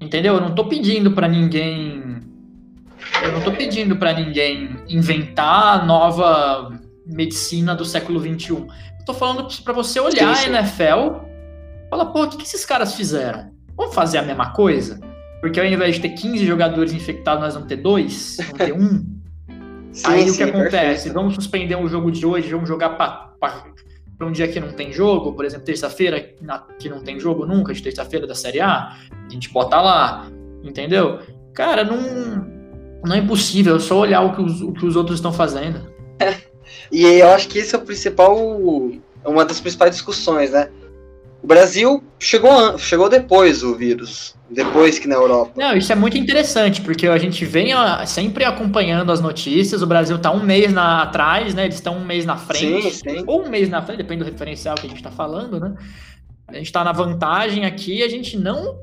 Entendeu? 0.00 0.34
Eu 0.34 0.40
não 0.40 0.54
tô 0.54 0.64
pedindo 0.66 1.10
para 1.10 1.28
ninguém 1.28 2.20
eu 3.22 3.32
não 3.32 3.38
estou 3.38 3.52
pedindo 3.52 3.96
para 3.96 4.12
ninguém 4.12 4.76
inventar 4.88 5.86
nova 5.86 6.78
medicina 7.06 7.74
do 7.74 7.84
século 7.84 8.20
XXI. 8.20 8.66
Estou 8.98 9.14
falando 9.14 9.48
para 9.62 9.72
você 9.72 9.98
olhar 9.98 10.36
sim, 10.36 10.44
sim. 10.44 10.54
a 10.54 10.60
NFL 10.60 11.24
e 11.86 11.88
falar, 11.88 12.06
pô, 12.06 12.24
o 12.24 12.28
que, 12.28 12.36
que 12.36 12.44
esses 12.44 12.64
caras 12.64 12.94
fizeram? 12.94 13.50
Vamos 13.76 13.94
fazer 13.94 14.18
a 14.18 14.22
mesma 14.22 14.52
coisa? 14.52 15.00
Porque 15.40 15.58
ao 15.58 15.66
invés 15.66 15.96
de 15.96 16.02
ter 16.02 16.10
15 16.10 16.44
jogadores 16.44 16.92
infectados, 16.92 17.42
nós 17.42 17.54
vamos 17.54 17.68
ter 17.68 17.76
dois, 17.76 18.36
vamos 18.38 18.58
ter 18.58 18.72
um. 18.72 19.06
Sim, 19.90 20.06
Aí 20.06 20.30
o 20.30 20.36
que 20.36 20.42
acontece? 20.42 20.70
Perfeito. 20.70 21.14
Vamos 21.14 21.34
suspender 21.34 21.76
o 21.76 21.88
jogo 21.88 22.12
de 22.12 22.24
hoje, 22.24 22.50
vamos 22.50 22.68
jogar 22.68 22.90
para 22.90 24.26
um 24.26 24.30
dia 24.30 24.46
que 24.46 24.60
não 24.60 24.70
tem 24.70 24.92
jogo, 24.92 25.32
por 25.32 25.44
exemplo, 25.44 25.64
terça-feira, 25.64 26.20
que 26.78 26.88
não 26.88 27.02
tem 27.02 27.18
jogo 27.18 27.46
nunca, 27.46 27.72
de 27.72 27.82
terça-feira 27.82 28.26
da 28.26 28.34
Série 28.34 28.60
A, 28.60 28.94
a 29.10 29.32
gente 29.32 29.48
bota 29.50 29.80
lá, 29.80 30.30
entendeu? 30.62 31.20
Cara, 31.54 31.82
não 31.82 32.57
não 33.04 33.14
é 33.14 33.18
impossível, 33.18 33.76
é 33.76 33.80
só 33.80 33.98
olhar 33.98 34.20
o 34.22 34.34
que 34.34 34.42
os, 34.42 34.60
o 34.60 34.72
que 34.72 34.86
os 34.86 34.96
outros 34.96 35.18
estão 35.18 35.32
fazendo. 35.32 35.80
e 36.90 37.04
eu 37.04 37.28
acho 37.30 37.48
que 37.48 37.58
esse 37.58 37.74
é 37.74 37.78
o 37.78 37.82
principal, 37.82 38.36
uma 39.24 39.44
das 39.44 39.60
principais 39.60 39.92
discussões, 39.92 40.50
né? 40.50 40.68
O 41.42 41.46
Brasil 41.46 42.02
chegou, 42.18 42.76
chegou 42.78 43.08
depois 43.08 43.62
o 43.62 43.74
vírus, 43.74 44.34
depois 44.50 44.98
que 44.98 45.06
na 45.06 45.14
Europa. 45.14 45.52
Não, 45.56 45.76
isso 45.76 45.92
é 45.92 45.94
muito 45.94 46.18
interessante, 46.18 46.80
porque 46.80 47.06
a 47.06 47.16
gente 47.16 47.44
vem 47.44 47.68
sempre 48.06 48.44
acompanhando 48.44 49.12
as 49.12 49.20
notícias, 49.20 49.80
o 49.80 49.86
Brasil 49.86 50.16
está 50.16 50.32
um 50.32 50.42
mês 50.42 50.72
na, 50.72 51.02
atrás, 51.02 51.54
né? 51.54 51.64
Eles 51.64 51.76
estão 51.76 51.96
um 51.96 52.04
mês 52.04 52.26
na 52.26 52.36
frente. 52.36 52.90
Sim, 52.90 53.18
sim. 53.18 53.24
Ou 53.26 53.44
um 53.44 53.48
mês 53.48 53.68
na 53.68 53.80
frente, 53.80 53.98
depende 53.98 54.24
do 54.24 54.30
referencial 54.30 54.74
que 54.74 54.86
a 54.86 54.88
gente 54.88 54.98
está 54.98 55.12
falando, 55.12 55.60
né? 55.60 55.74
A 56.48 56.54
gente 56.54 56.66
está 56.66 56.82
na 56.82 56.92
vantagem 56.92 57.64
aqui, 57.64 58.02
a 58.02 58.08
gente 58.08 58.36
não 58.36 58.76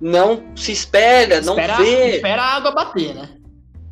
não 0.00 0.42
se 0.54 0.72
espelha, 0.72 1.40
não 1.40 1.54
espera, 1.54 1.76
vê. 1.76 2.16
Espera 2.16 2.42
a 2.42 2.56
água 2.56 2.70
bater, 2.72 3.14
né? 3.14 3.28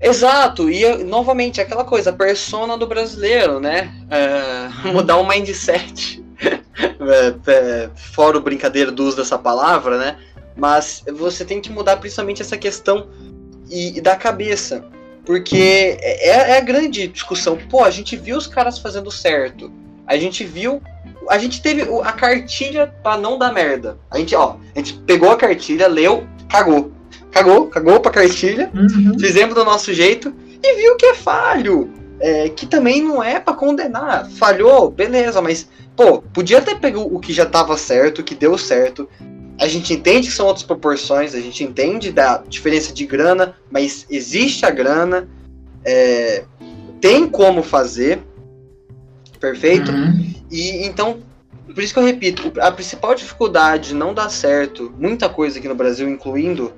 Exato, 0.01 0.69
e 0.69 1.03
novamente 1.05 1.61
aquela 1.61 1.85
coisa, 1.85 2.11
a 2.11 2.13
persona 2.13 2.77
do 2.77 2.87
brasileiro, 2.87 3.59
né? 3.59 3.91
É, 4.11 4.69
mudar 4.93 5.17
o 5.17 5.27
mindset. 5.27 6.23
é, 6.45 7.35
é, 7.47 7.91
fora 7.95 8.37
o 8.37 8.41
brincadeira 8.41 8.91
do 8.91 9.05
uso 9.05 9.17
dessa 9.17 9.39
palavra, 9.39 9.97
né? 9.99 10.19
Mas 10.57 11.03
você 11.13 11.45
tem 11.45 11.61
que 11.61 11.73
mudar 11.73 11.97
principalmente 11.97 12.43
essa 12.43 12.57
questão 12.57 13.09
e, 13.71 13.99
e 13.99 14.01
da 14.01 14.15
cabeça. 14.15 14.85
Porque 15.25 15.97
é, 16.01 16.51
é 16.51 16.59
a 16.59 16.61
grande 16.61 17.09
discussão. 17.09 17.57
Pô, 17.71 17.83
a 17.83 17.91
gente 17.91 18.15
viu 18.15 18.37
os 18.37 18.47
caras 18.47 18.79
fazendo 18.79 19.11
certo. 19.11 19.73
A 20.07 20.19
gente 20.19 20.45
viu 20.45 20.83
a 21.29 21.39
gente 21.39 21.63
teve 21.63 21.83
a 21.83 22.13
cartilha 22.13 22.93
para 23.03 23.17
não 23.17 23.39
dar 23.39 23.53
merda. 23.53 23.99
A 24.11 24.19
gente, 24.19 24.35
ó, 24.35 24.57
a 24.75 24.79
gente 24.79 24.95
pegou 25.07 25.31
a 25.31 25.37
cartilha, 25.37 25.87
leu, 25.87 26.27
cagou. 26.49 26.93
Cagou, 27.31 27.67
cagou 27.67 28.01
pra 28.01 28.13
cartilha, 28.13 28.71
uhum. 28.75 29.19
fizemos 29.19 29.55
do 29.55 29.65
nosso 29.65 29.93
jeito 29.93 30.33
e 30.63 30.77
viu 30.77 30.97
que 30.97 31.07
é 31.07 31.15
falho. 31.15 31.91
É, 32.21 32.49
que 32.49 32.65
também 32.65 33.03
não 33.03 33.23
é 33.23 33.41
para 33.41 33.55
condenar. 33.55 34.31
Falhou, 34.31 34.89
beleza, 34.89 35.43
mas, 35.43 35.69
pô, 35.97 36.23
podia 36.23 36.63
ter 36.63 36.79
pego 36.79 37.01
o 37.01 37.19
que 37.19 37.33
já 37.33 37.45
tava 37.45 37.77
certo, 37.77 38.21
o 38.21 38.25
que 38.25 38.35
deu 38.35 38.57
certo. 38.57 39.09
A 39.61 39.67
gente 39.67 39.93
entende 39.93 40.29
que 40.29 40.33
são 40.33 40.47
outras 40.47 40.65
proporções, 40.65 41.35
a 41.35 41.41
gente 41.41 41.63
entende 41.65 42.13
da 42.13 42.43
diferença 42.49 42.93
de 42.93 43.05
grana, 43.05 43.57
mas 43.71 44.07
existe 44.09 44.65
a 44.65 44.71
grana, 44.71 45.29
é, 45.85 46.45
tem 47.01 47.29
como 47.29 47.63
fazer, 47.63 48.23
perfeito? 49.39 49.91
Uhum. 49.91 50.34
E 50.55 50.87
então, 50.87 51.19
por 51.67 51.83
isso 51.83 51.93
que 51.93 51.99
eu 51.99 52.05
repito, 52.05 52.53
a 52.61 52.71
principal 52.71 53.13
dificuldade 53.13 53.89
de 53.89 53.95
não 53.95 54.15
dar 54.15 54.29
certo 54.29 54.95
muita 54.97 55.29
coisa 55.29 55.59
aqui 55.59 55.67
no 55.67 55.75
Brasil, 55.75 56.09
incluindo 56.09 56.73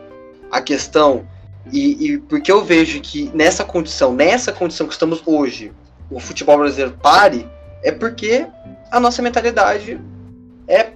a 0.50 0.62
questão, 0.62 1.28
e, 1.70 2.06
e 2.06 2.18
porque 2.18 2.50
eu 2.50 2.64
vejo 2.64 2.98
que 3.02 3.30
nessa 3.34 3.64
condição, 3.64 4.14
nessa 4.14 4.50
condição 4.50 4.86
que 4.86 4.94
estamos 4.94 5.22
hoje, 5.26 5.72
o 6.10 6.18
futebol 6.18 6.56
brasileiro 6.56 6.96
pare, 7.02 7.46
é 7.82 7.92
porque 7.92 8.46
a 8.90 8.98
nossa 8.98 9.20
mentalidade 9.20 10.00
é 10.66 10.92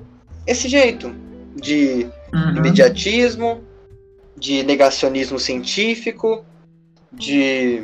esse 0.46 0.66
jeito 0.66 1.14
de 1.54 2.08
uhum. 2.32 2.56
imediatismo, 2.56 3.62
de 4.38 4.62
negacionismo 4.62 5.38
científico, 5.38 6.46
de 7.12 7.82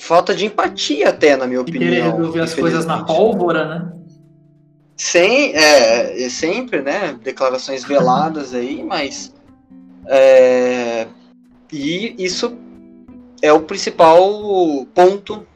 falta 0.00 0.34
de 0.34 0.46
empatia 0.46 1.10
até, 1.10 1.36
na 1.36 1.46
minha 1.46 1.60
opinião. 1.60 1.82
E 1.82 1.94
querer 1.94 2.10
resolver 2.10 2.40
as 2.40 2.54
coisas 2.54 2.86
na 2.86 3.04
pólvora, 3.04 3.66
né? 3.66 3.92
Sem, 4.96 5.54
é, 5.54 6.28
sempre, 6.28 6.80
né? 6.80 7.18
Declarações 7.22 7.84
veladas 7.84 8.54
aí, 8.54 8.82
mas. 8.82 9.32
É, 10.06 11.06
e 11.72 12.14
isso 12.18 12.56
é 13.42 13.52
o 13.52 13.60
principal 13.60 14.86
ponto 14.94 15.46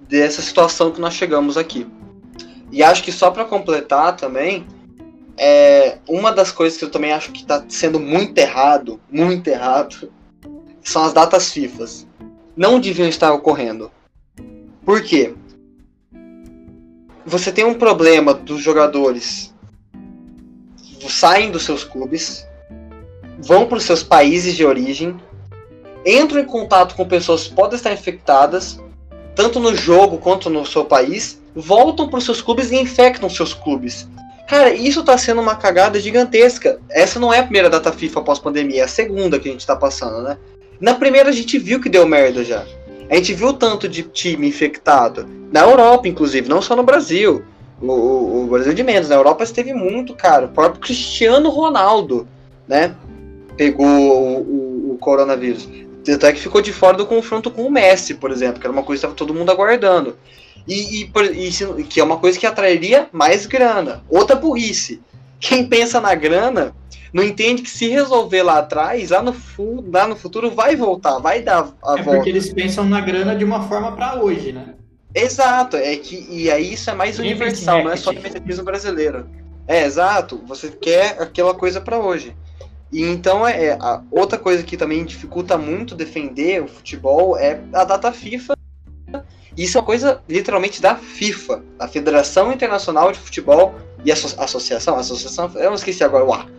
dessa 0.00 0.42
situação 0.42 0.90
que 0.90 1.00
nós 1.00 1.14
chegamos 1.14 1.56
aqui. 1.56 1.86
E 2.72 2.82
acho 2.82 3.02
que 3.02 3.12
só 3.12 3.30
para 3.30 3.44
completar 3.44 4.16
também, 4.16 4.66
é, 5.36 5.98
uma 6.08 6.32
das 6.32 6.50
coisas 6.50 6.78
que 6.78 6.84
eu 6.84 6.90
também 6.90 7.12
acho 7.12 7.32
que 7.32 7.42
está 7.42 7.64
sendo 7.68 8.00
muito 8.00 8.36
errado, 8.38 9.00
muito 9.10 9.46
errado, 9.48 10.10
são 10.82 11.04
as 11.04 11.12
datas 11.12 11.52
FIFAs 11.52 12.06
não 12.56 12.80
deviam 12.80 13.08
estar 13.08 13.32
ocorrendo. 13.32 13.90
Por 14.84 15.02
quê? 15.02 15.34
Você 17.24 17.52
tem 17.52 17.64
um 17.64 17.74
problema 17.74 18.32
dos 18.32 18.62
jogadores 18.62 19.54
saem 21.08 21.50
dos 21.50 21.64
seus 21.64 21.84
clubes, 21.84 22.46
vão 23.38 23.66
para 23.66 23.78
os 23.78 23.84
seus 23.84 24.02
países 24.02 24.54
de 24.54 24.64
origem, 24.64 25.16
entram 26.04 26.40
em 26.40 26.44
contato 26.44 26.94
com 26.94 27.06
pessoas 27.06 27.46
que 27.46 27.54
podem 27.54 27.76
estar 27.76 27.92
infectadas, 27.92 28.78
tanto 29.34 29.60
no 29.60 29.74
jogo 29.74 30.18
quanto 30.18 30.48
no 30.48 30.64
seu 30.64 30.84
país, 30.84 31.40
voltam 31.54 32.08
para 32.08 32.18
os 32.18 32.24
seus 32.24 32.40
clubes 32.40 32.70
e 32.70 32.76
infectam 32.76 33.28
seus 33.28 33.54
clubes. 33.54 34.08
Cara, 34.48 34.72
isso 34.72 35.00
está 35.00 35.18
sendo 35.18 35.40
uma 35.40 35.56
cagada 35.56 35.98
gigantesca. 35.98 36.78
Essa 36.88 37.18
não 37.18 37.34
é 37.34 37.40
a 37.40 37.42
primeira 37.42 37.68
data 37.68 37.92
FIFA 37.92 38.22
pós-pandemia, 38.22 38.82
é 38.82 38.84
a 38.84 38.88
segunda 38.88 39.40
que 39.40 39.48
a 39.48 39.52
gente 39.52 39.60
está 39.60 39.74
passando, 39.74 40.22
né? 40.22 40.38
Na 40.80 40.94
primeira 40.94 41.30
a 41.30 41.32
gente 41.32 41.58
viu 41.58 41.80
que 41.80 41.88
deu 41.88 42.06
merda 42.06 42.44
já. 42.44 42.64
A 43.10 43.14
gente 43.14 43.32
viu 43.34 43.52
tanto 43.52 43.88
de 43.88 44.02
time 44.02 44.48
infectado 44.48 45.26
na 45.52 45.60
Europa, 45.60 46.08
inclusive, 46.08 46.48
não 46.48 46.60
só 46.60 46.74
no 46.74 46.82
Brasil. 46.82 47.44
O, 47.80 47.92
o, 47.92 48.44
o 48.44 48.46
Brasil 48.46 48.74
de 48.74 48.82
menos. 48.82 49.08
Na 49.08 49.14
Europa 49.14 49.44
esteve 49.44 49.72
muito, 49.72 50.14
cara. 50.14 50.46
O 50.46 50.48
próprio 50.48 50.80
Cristiano 50.80 51.48
Ronaldo, 51.50 52.26
né? 52.66 52.94
Pegou 53.56 53.86
o, 53.86 54.40
o, 54.40 54.92
o 54.94 54.98
coronavírus. 54.98 55.68
Tanto 56.04 56.26
é 56.26 56.32
que 56.32 56.40
ficou 56.40 56.60
de 56.60 56.72
fora 56.72 56.96
do 56.96 57.06
confronto 57.06 57.50
com 57.50 57.62
o 57.62 57.70
Messi, 57.70 58.14
por 58.14 58.30
exemplo, 58.30 58.60
que 58.60 58.66
era 58.66 58.72
uma 58.72 58.82
coisa 58.82 59.00
que 59.00 59.06
estava 59.06 59.14
todo 59.14 59.34
mundo 59.34 59.50
aguardando. 59.50 60.16
E, 60.66 61.02
e, 61.02 61.10
e, 61.78 61.84
que 61.84 62.00
é 62.00 62.04
uma 62.04 62.18
coisa 62.18 62.38
que 62.38 62.46
atrairia 62.46 63.08
mais 63.12 63.46
grana. 63.46 64.02
Outra 64.08 64.34
burrice. 64.36 65.00
Quem 65.38 65.66
pensa 65.66 66.00
na 66.00 66.14
grana 66.14 66.74
não 67.16 67.22
entende 67.22 67.62
que 67.62 67.70
se 67.70 67.88
resolver 67.88 68.42
lá 68.42 68.58
atrás, 68.58 69.08
lá 69.08 69.22
no, 69.22 69.34
lá 69.90 70.06
no 70.06 70.14
futuro 70.14 70.50
vai 70.50 70.76
voltar, 70.76 71.18
vai 71.18 71.40
dar 71.40 71.74
a 71.82 71.98
é 71.98 72.02
volta. 72.02 72.10
É 72.10 72.14
porque 72.16 72.28
eles 72.28 72.52
pensam 72.52 72.84
na 72.84 73.00
grana 73.00 73.34
de 73.34 73.42
uma 73.42 73.66
forma 73.66 73.92
para 73.92 74.22
hoje, 74.22 74.52
né? 74.52 74.74
Exato, 75.14 75.78
é 75.78 75.96
que 75.96 76.26
e 76.30 76.50
aí 76.50 76.74
isso 76.74 76.90
é 76.90 76.94
mais 76.94 77.18
universal, 77.18 77.82
não 77.82 77.90
é 77.90 77.96
só 77.96 78.12
do 78.12 78.62
brasileiro. 78.62 79.26
É, 79.66 79.86
exato, 79.86 80.42
você 80.46 80.68
quer 80.68 81.16
aquela 81.18 81.54
coisa 81.54 81.80
para 81.80 81.98
hoje. 81.98 82.36
E 82.92 83.00
então 83.00 83.48
é, 83.48 83.64
é 83.64 83.72
a 83.80 84.02
outra 84.10 84.38
coisa 84.38 84.62
que 84.62 84.76
também 84.76 85.02
dificulta 85.02 85.56
muito 85.56 85.94
defender 85.94 86.62
o 86.62 86.68
futebol 86.68 87.34
é 87.38 87.62
a 87.72 87.84
data 87.84 88.12
FIFA. 88.12 88.54
Isso 89.56 89.78
é 89.78 89.80
uma 89.80 89.86
coisa 89.86 90.20
literalmente 90.28 90.82
da 90.82 90.96
FIFA, 90.96 91.62
a 91.78 91.88
Federação 91.88 92.52
Internacional 92.52 93.10
de 93.10 93.18
Futebol 93.18 93.74
e 94.04 94.12
a 94.12 94.14
Associação, 94.14 94.96
a 94.96 95.00
Associação, 95.00 95.50
eu 95.54 95.70
não 95.70 95.76
esqueci 95.76 96.04
agora, 96.04 96.22
uá. 96.22 96.55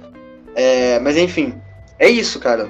É, 0.58 1.00
mas 1.00 1.16
enfim, 1.16 1.54
é 2.00 2.10
isso, 2.10 2.40
cara. 2.40 2.68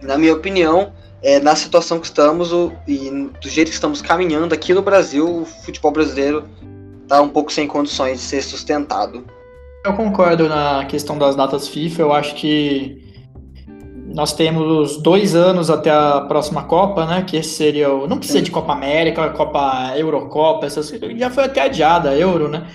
Na 0.00 0.16
minha 0.16 0.32
opinião, 0.32 0.90
é, 1.22 1.38
na 1.38 1.54
situação 1.54 2.00
que 2.00 2.06
estamos 2.06 2.50
o, 2.50 2.72
e 2.88 3.10
do 3.42 3.48
jeito 3.48 3.68
que 3.68 3.74
estamos 3.74 4.00
caminhando 4.00 4.54
aqui 4.54 4.72
no 4.72 4.80
Brasil, 4.80 5.42
o 5.42 5.44
futebol 5.44 5.92
brasileiro 5.92 6.48
está 7.02 7.20
um 7.20 7.28
pouco 7.28 7.52
sem 7.52 7.66
condições 7.66 8.20
de 8.20 8.24
ser 8.24 8.42
sustentado. 8.42 9.22
Eu 9.84 9.92
concordo 9.92 10.48
na 10.48 10.86
questão 10.86 11.18
das 11.18 11.36
datas 11.36 11.68
FIFA. 11.68 12.02
Eu 12.02 12.12
acho 12.12 12.34
que 12.36 13.04
nós 14.06 14.32
temos 14.32 14.96
dois 14.96 15.34
anos 15.34 15.68
até 15.68 15.90
a 15.90 16.22
próxima 16.22 16.64
Copa, 16.64 17.04
né? 17.04 17.22
Que 17.22 17.42
seria 17.42 17.92
o. 17.92 18.06
Não 18.06 18.16
precisa 18.16 18.40
de 18.40 18.50
Copa 18.50 18.72
América, 18.72 19.28
Copa 19.30 19.92
Eurocopa, 19.94 20.64
essas 20.64 20.88
Já 20.88 21.28
foi 21.28 21.44
até 21.44 21.60
adiada 21.60 22.10
a 22.10 22.16
Euro, 22.16 22.48
né? 22.48 22.66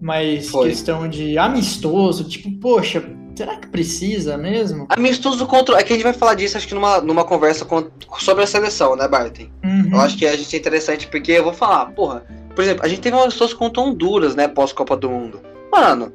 Mas 0.00 0.48
foi. 0.48 0.70
questão 0.70 1.08
de 1.08 1.38
amistoso, 1.38 2.24
tipo, 2.24 2.50
poxa, 2.58 3.04
será 3.34 3.56
que 3.56 3.68
precisa 3.68 4.36
mesmo? 4.36 4.86
Amistoso 4.88 5.46
contra. 5.46 5.78
É 5.78 5.82
que 5.82 5.92
a 5.92 5.96
gente 5.96 6.04
vai 6.04 6.12
falar 6.12 6.34
disso, 6.34 6.56
acho 6.56 6.68
que 6.68 6.74
numa, 6.74 7.00
numa 7.00 7.24
conversa 7.24 7.64
com... 7.64 7.86
sobre 8.18 8.44
a 8.44 8.46
seleção, 8.46 8.96
né, 8.96 9.08
Barton? 9.08 9.48
Uhum. 9.64 9.90
Eu 9.92 10.00
acho 10.00 10.16
que 10.16 10.26
a 10.26 10.36
gente 10.36 10.54
é 10.54 10.58
interessante, 10.58 11.06
porque 11.08 11.32
eu 11.32 11.44
vou 11.44 11.52
falar, 11.52 11.86
porra, 11.92 12.24
por 12.54 12.62
exemplo, 12.62 12.84
a 12.84 12.88
gente 12.88 13.00
teve 13.00 13.16
um 13.16 13.22
amistoso 13.22 13.56
contra 13.56 13.82
Honduras, 13.82 14.34
né, 14.34 14.48
pós-Copa 14.48 14.96
do 14.96 15.08
Mundo. 15.08 15.40
Mano, 15.70 16.12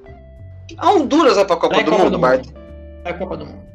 a 0.78 0.92
Honduras 0.92 1.36
vai 1.36 1.46
pra 1.46 1.56
Copa, 1.56 1.76
do, 1.76 1.86
Copa 1.86 2.04
mundo, 2.04 2.12
do 2.12 2.20
Mundo, 2.20 2.54
É 3.04 3.10
a 3.10 3.14
Copa 3.14 3.38
do 3.38 3.46
Mundo. 3.46 3.68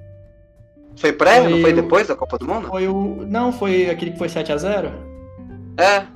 Foi 0.97 1.13
pré? 1.13 1.41
Foi 1.41 1.51
não 1.51 1.61
foi 1.61 1.73
depois 1.73 2.09
da 2.09 2.15
Copa 2.15 2.39
do 2.39 2.47
Mundo? 2.47 2.69
Foi 2.69 2.87
o. 2.87 3.25
Não, 3.27 3.53
foi 3.53 3.89
aquele 3.89 4.13
que 4.13 4.19
foi 4.19 4.29
7x0? 4.29 4.93
É. 5.79 6.07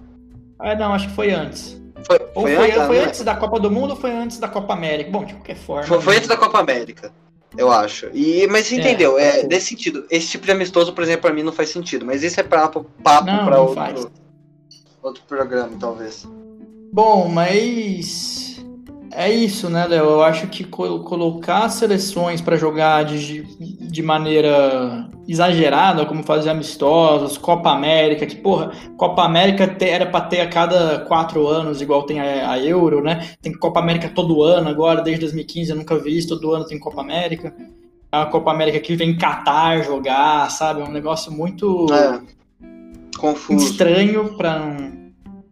Ah, 0.59 0.75
não, 0.75 0.93
acho 0.93 1.09
que 1.09 1.15
foi 1.15 1.33
antes. 1.33 1.81
Foi, 2.05 2.19
foi, 2.19 2.55
foi, 2.57 2.71
antes, 2.71 2.87
foi 2.87 2.99
antes 2.99 3.25
da 3.25 3.35
Copa 3.35 3.59
do 3.59 3.71
Mundo 3.71 3.91
ou 3.91 3.97
foi 3.97 4.13
antes 4.13 4.39
da 4.39 4.49
Copa 4.49 4.75
América? 4.75 5.11
Bom, 5.11 5.25
de 5.25 5.35
qualquer 5.35 5.57
forma. 5.57 5.87
Foi, 5.87 6.01
foi 6.01 6.17
antes 6.17 6.29
da 6.29 6.37
Copa 6.37 6.59
América, 6.59 7.13
eu 7.57 7.71
acho. 7.71 8.11
E, 8.13 8.47
mas 8.49 8.67
você 8.67 8.77
é, 8.77 8.79
entendeu? 8.79 9.19
É, 9.19 9.41
é 9.41 9.43
desse 9.45 9.69
sentido. 9.69 10.05
Esse 10.11 10.29
tipo 10.29 10.45
de 10.45 10.53
amistoso, 10.53 10.93
por 10.93 11.03
exemplo, 11.03 11.23
pra 11.23 11.33
mim 11.33 11.43
não 11.43 11.53
faz 11.53 11.71
sentido. 11.71 12.05
Mas 12.05 12.23
isso 12.23 12.39
é 12.39 12.43
papo, 12.43 12.85
papo 13.03 13.27
não 13.27 13.67
outro, 13.67 14.11
outro 15.03 15.23
programa, 15.27 15.71
talvez. 15.81 16.27
Bom, 16.93 17.29
mas 17.29 18.47
é 19.13 19.33
isso, 19.33 19.71
né, 19.71 19.87
Léo? 19.87 20.05
Eu 20.05 20.23
acho 20.23 20.47
que 20.49 20.65
colocar 20.65 21.69
seleções 21.71 22.41
para 22.41 22.57
jogar 22.57 23.05
de, 23.05 23.43
de 23.97 24.03
maneira 24.03 25.09
exagerada, 25.27 26.05
como 26.05 26.23
fazer 26.23 26.51
amistosos, 26.51 27.39
Copa 27.39 27.71
América, 27.71 28.27
que, 28.27 28.37
porra, 28.37 28.71
Copa 28.95 29.25
América 29.25 29.75
era 29.81 30.05
para 30.05 30.27
ter 30.27 30.43
a 30.43 30.49
cada 30.49 31.01
quatro 31.01 31.49
anos, 31.49 31.81
igual 31.81 32.03
tem 32.03 32.21
a, 32.21 32.51
a, 32.51 32.63
Euro, 32.63 33.03
né? 33.03 33.31
Tem 33.41 33.55
Copa 33.55 33.81
América 33.81 34.11
todo 34.15 34.43
ano 34.43 34.69
agora, 34.69 35.01
desde 35.01 35.23
2015 35.23 35.71
eu 35.71 35.77
nunca 35.77 35.99
vi 35.99 36.19
isso, 36.19 36.29
todo 36.29 36.53
ano 36.53 36.67
tem 36.67 36.79
Copa 36.79 37.01
América. 37.01 37.57
A 38.13 38.27
Copa 38.27 38.51
América 38.51 38.81
que 38.81 38.95
vem 38.95 39.17
Qatar 39.17 39.83
jogar, 39.83 40.51
sabe? 40.51 40.83
É 40.83 40.85
um 40.85 40.93
negócio 40.93 41.33
muito 41.33 41.87
é. 41.91 42.21
confuso. 43.19 43.65
estranho 43.65 44.37
para 44.37 44.59
não 44.59 45.07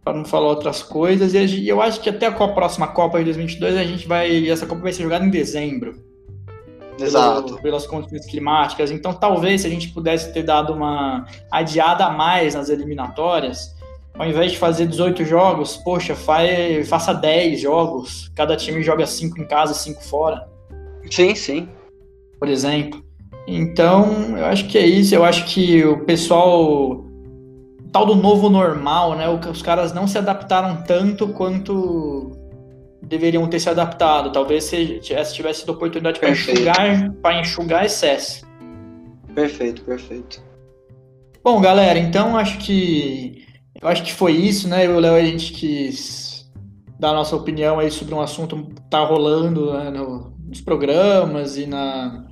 para 0.04 0.18
não 0.18 0.24
falar 0.26 0.48
outras 0.48 0.82
coisas. 0.82 1.32
E 1.32 1.66
eu 1.66 1.80
acho 1.80 1.98
que 1.98 2.10
até 2.10 2.26
a 2.26 2.32
próxima 2.32 2.88
Copa 2.88 3.18
de 3.18 3.24
2022 3.24 3.74
a 3.74 3.84
gente 3.84 4.06
vai, 4.06 4.50
essa 4.50 4.66
Copa 4.66 4.82
vai 4.82 4.92
ser 4.92 5.02
jogada 5.02 5.24
em 5.24 5.30
dezembro. 5.30 6.03
Exato. 7.00 7.44
Pelo, 7.44 7.62
pelas 7.62 7.86
condições 7.86 8.26
climáticas. 8.26 8.90
Então, 8.90 9.12
talvez 9.12 9.62
se 9.62 9.66
a 9.66 9.70
gente 9.70 9.88
pudesse 9.88 10.32
ter 10.32 10.42
dado 10.42 10.72
uma 10.72 11.26
adiada 11.50 12.06
a 12.06 12.10
mais 12.10 12.54
nas 12.54 12.68
eliminatórias, 12.68 13.74
ao 14.16 14.26
invés 14.26 14.52
de 14.52 14.58
fazer 14.58 14.86
18 14.86 15.24
jogos, 15.24 15.76
poxa, 15.78 16.14
faz, 16.14 16.88
faça 16.88 17.12
10 17.12 17.60
jogos. 17.60 18.30
Cada 18.34 18.56
time 18.56 18.82
joga 18.82 19.06
5 19.06 19.40
em 19.40 19.46
casa, 19.46 19.74
5 19.74 20.04
fora. 20.04 20.48
Sim, 21.10 21.34
sim. 21.34 21.68
Por 22.38 22.48
exemplo. 22.48 23.04
Então, 23.46 24.38
eu 24.38 24.46
acho 24.46 24.68
que 24.68 24.78
é 24.78 24.86
isso. 24.86 25.14
Eu 25.14 25.24
acho 25.24 25.44
que 25.46 25.84
o 25.84 26.04
pessoal 26.04 27.04
tal 27.92 28.06
do 28.06 28.16
novo 28.16 28.48
normal, 28.50 29.14
né? 29.14 29.28
Os 29.28 29.62
caras 29.62 29.92
não 29.92 30.06
se 30.06 30.18
adaptaram 30.18 30.82
tanto 30.82 31.28
quanto 31.28 32.33
deveriam 33.06 33.46
ter 33.46 33.60
se 33.60 33.68
adaptado. 33.68 34.32
Talvez 34.32 34.64
se 34.64 34.98
tivesse, 35.00 35.34
tivesse 35.34 35.60
tido 35.60 35.70
oportunidade 35.70 36.18
para 36.18 36.30
enxugar, 36.30 37.12
para 37.22 37.40
enxugar 37.40 37.84
excesso. 37.84 38.46
Perfeito, 39.34 39.82
perfeito. 39.82 40.42
Bom, 41.42 41.60
galera, 41.60 41.98
então 41.98 42.36
acho 42.36 42.58
que 42.58 43.44
eu 43.80 43.88
acho 43.88 44.02
que 44.02 44.12
foi 44.12 44.32
isso, 44.32 44.68
né? 44.68 44.86
Eu 44.86 44.94
e 44.94 44.96
o 44.96 45.00
Léo 45.00 45.14
a 45.14 45.22
gente 45.22 45.52
quis 45.52 46.50
dar 46.98 47.10
a 47.10 47.14
nossa 47.14 47.36
opinião 47.36 47.78
aí 47.78 47.90
sobre 47.90 48.14
um 48.14 48.20
assunto 48.20 48.56
que 48.56 48.80
tá 48.88 49.04
rolando 49.04 49.74
né, 49.74 49.90
no, 49.90 50.32
nos 50.46 50.60
programas 50.60 51.56
e 51.56 51.66
na 51.66 52.24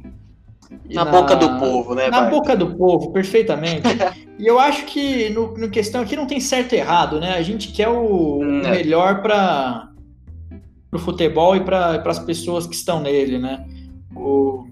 na, 0.88 1.04
na, 1.04 1.10
boca 1.10 1.36
do 1.36 1.58
povo, 1.58 1.94
né? 1.94 2.08
Na 2.08 2.22
boca 2.22 2.56
do 2.56 2.74
povo, 2.74 3.12
perfeitamente. 3.12 3.82
e 4.38 4.46
eu 4.46 4.58
acho 4.58 4.86
que 4.86 5.28
no, 5.30 5.54
no, 5.56 5.68
questão 5.68 6.00
aqui 6.00 6.16
não 6.16 6.26
tem 6.26 6.40
certo 6.40 6.74
e 6.74 6.78
errado, 6.78 7.20
né? 7.20 7.34
A 7.34 7.42
gente 7.42 7.72
quer 7.72 7.88
o, 7.88 8.40
hum, 8.40 8.62
é. 8.64 8.70
melhor 8.70 9.20
para 9.20 9.91
o 10.92 10.98
futebol 10.98 11.56
e 11.56 11.60
para 11.60 12.02
as 12.04 12.18
pessoas 12.18 12.66
que 12.66 12.74
estão 12.74 13.00
nele, 13.00 13.38
né? 13.38 13.66
O 14.14 14.66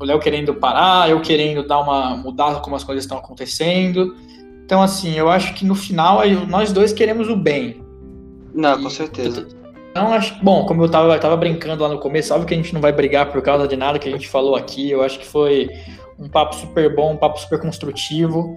Léo 0.00 0.18
querendo 0.18 0.54
parar, 0.54 1.08
eu 1.08 1.20
querendo 1.20 1.66
dar 1.66 1.78
uma 1.80 2.16
mudada 2.16 2.60
como 2.60 2.74
as 2.74 2.82
coisas 2.82 3.04
estão 3.04 3.18
acontecendo. 3.18 4.16
Então, 4.64 4.82
assim, 4.82 5.14
eu 5.14 5.28
acho 5.28 5.54
que 5.54 5.64
no 5.64 5.74
final 5.74 6.20
nós 6.48 6.72
dois 6.72 6.92
queremos 6.92 7.28
o 7.28 7.36
bem. 7.36 7.82
Não, 8.54 8.82
com 8.82 8.90
certeza. 8.90 9.46
Então, 9.90 10.12
acho 10.12 10.34
bom, 10.42 10.64
como 10.66 10.82
eu 10.84 10.88
tava, 10.88 11.14
eu 11.14 11.20
tava 11.20 11.36
brincando 11.36 11.82
lá 11.82 11.88
no 11.88 11.98
começo, 11.98 12.32
óbvio 12.32 12.48
que 12.48 12.54
a 12.54 12.56
gente 12.56 12.72
não 12.72 12.80
vai 12.80 12.92
brigar 12.92 13.30
por 13.30 13.42
causa 13.42 13.66
de 13.66 13.76
nada 13.76 13.98
que 13.98 14.08
a 14.08 14.12
gente 14.12 14.28
falou 14.28 14.56
aqui. 14.56 14.90
Eu 14.90 15.02
acho 15.02 15.18
que 15.18 15.26
foi 15.26 15.68
um 16.18 16.28
papo 16.28 16.54
super 16.56 16.94
bom, 16.94 17.12
um 17.12 17.16
papo 17.16 17.38
super 17.38 17.60
construtivo. 17.60 18.56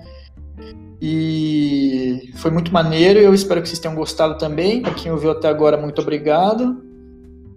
E 1.06 2.32
foi 2.36 2.50
muito 2.50 2.72
maneiro. 2.72 3.20
Eu 3.20 3.34
espero 3.34 3.62
que 3.62 3.68
vocês 3.68 3.78
tenham 3.78 3.94
gostado 3.94 4.38
também. 4.38 4.82
Para 4.82 4.94
quem 4.94 5.12
ouviu 5.12 5.32
até 5.32 5.50
agora, 5.50 5.76
muito 5.76 6.02
obrigado. 6.02 6.82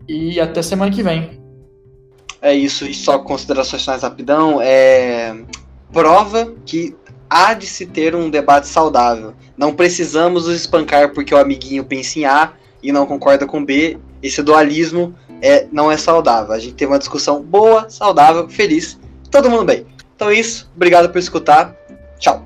E 0.09 0.41
até 0.41 0.61
semana 0.63 0.91
que 0.91 1.01
vem. 1.01 1.41
É 2.43 2.53
isso, 2.53 2.85
e 2.85 2.93
só 2.93 3.21
considerações 3.21 3.83
finais 3.83 4.03
rapidão. 4.03 4.61
É... 4.61 5.45
Prova 5.93 6.53
que 6.65 6.97
há 7.31 7.55
de 7.55 7.67
se 7.67 7.87
ter 7.87 8.17
um 8.17 8.29
debate 8.29 8.67
saudável. 8.67 9.33
Não 9.57 9.73
precisamos 9.73 10.49
nos 10.49 10.57
espancar 10.57 11.15
porque 11.15 11.33
o 11.33 11.39
amiguinho 11.39 11.85
pensa 11.85 12.19
em 12.19 12.25
A 12.25 12.53
e 12.83 12.91
não 12.91 13.07
concorda 13.07 13.47
com 13.47 13.65
B, 13.65 13.97
esse 14.21 14.43
dualismo 14.43 15.15
é, 15.41 15.69
não 15.71 15.91
é 15.91 15.97
saudável. 15.97 16.53
A 16.53 16.59
gente 16.59 16.75
teve 16.75 16.91
uma 16.91 16.99
discussão 16.99 17.43
boa, 17.43 17.89
saudável, 17.89 18.49
feliz, 18.49 18.99
todo 19.31 19.49
mundo 19.49 19.65
bem. 19.65 19.87
Então 20.15 20.31
é 20.31 20.35
isso, 20.35 20.71
obrigado 20.75 21.11
por 21.11 21.19
escutar, 21.19 21.75
tchau. 22.19 22.46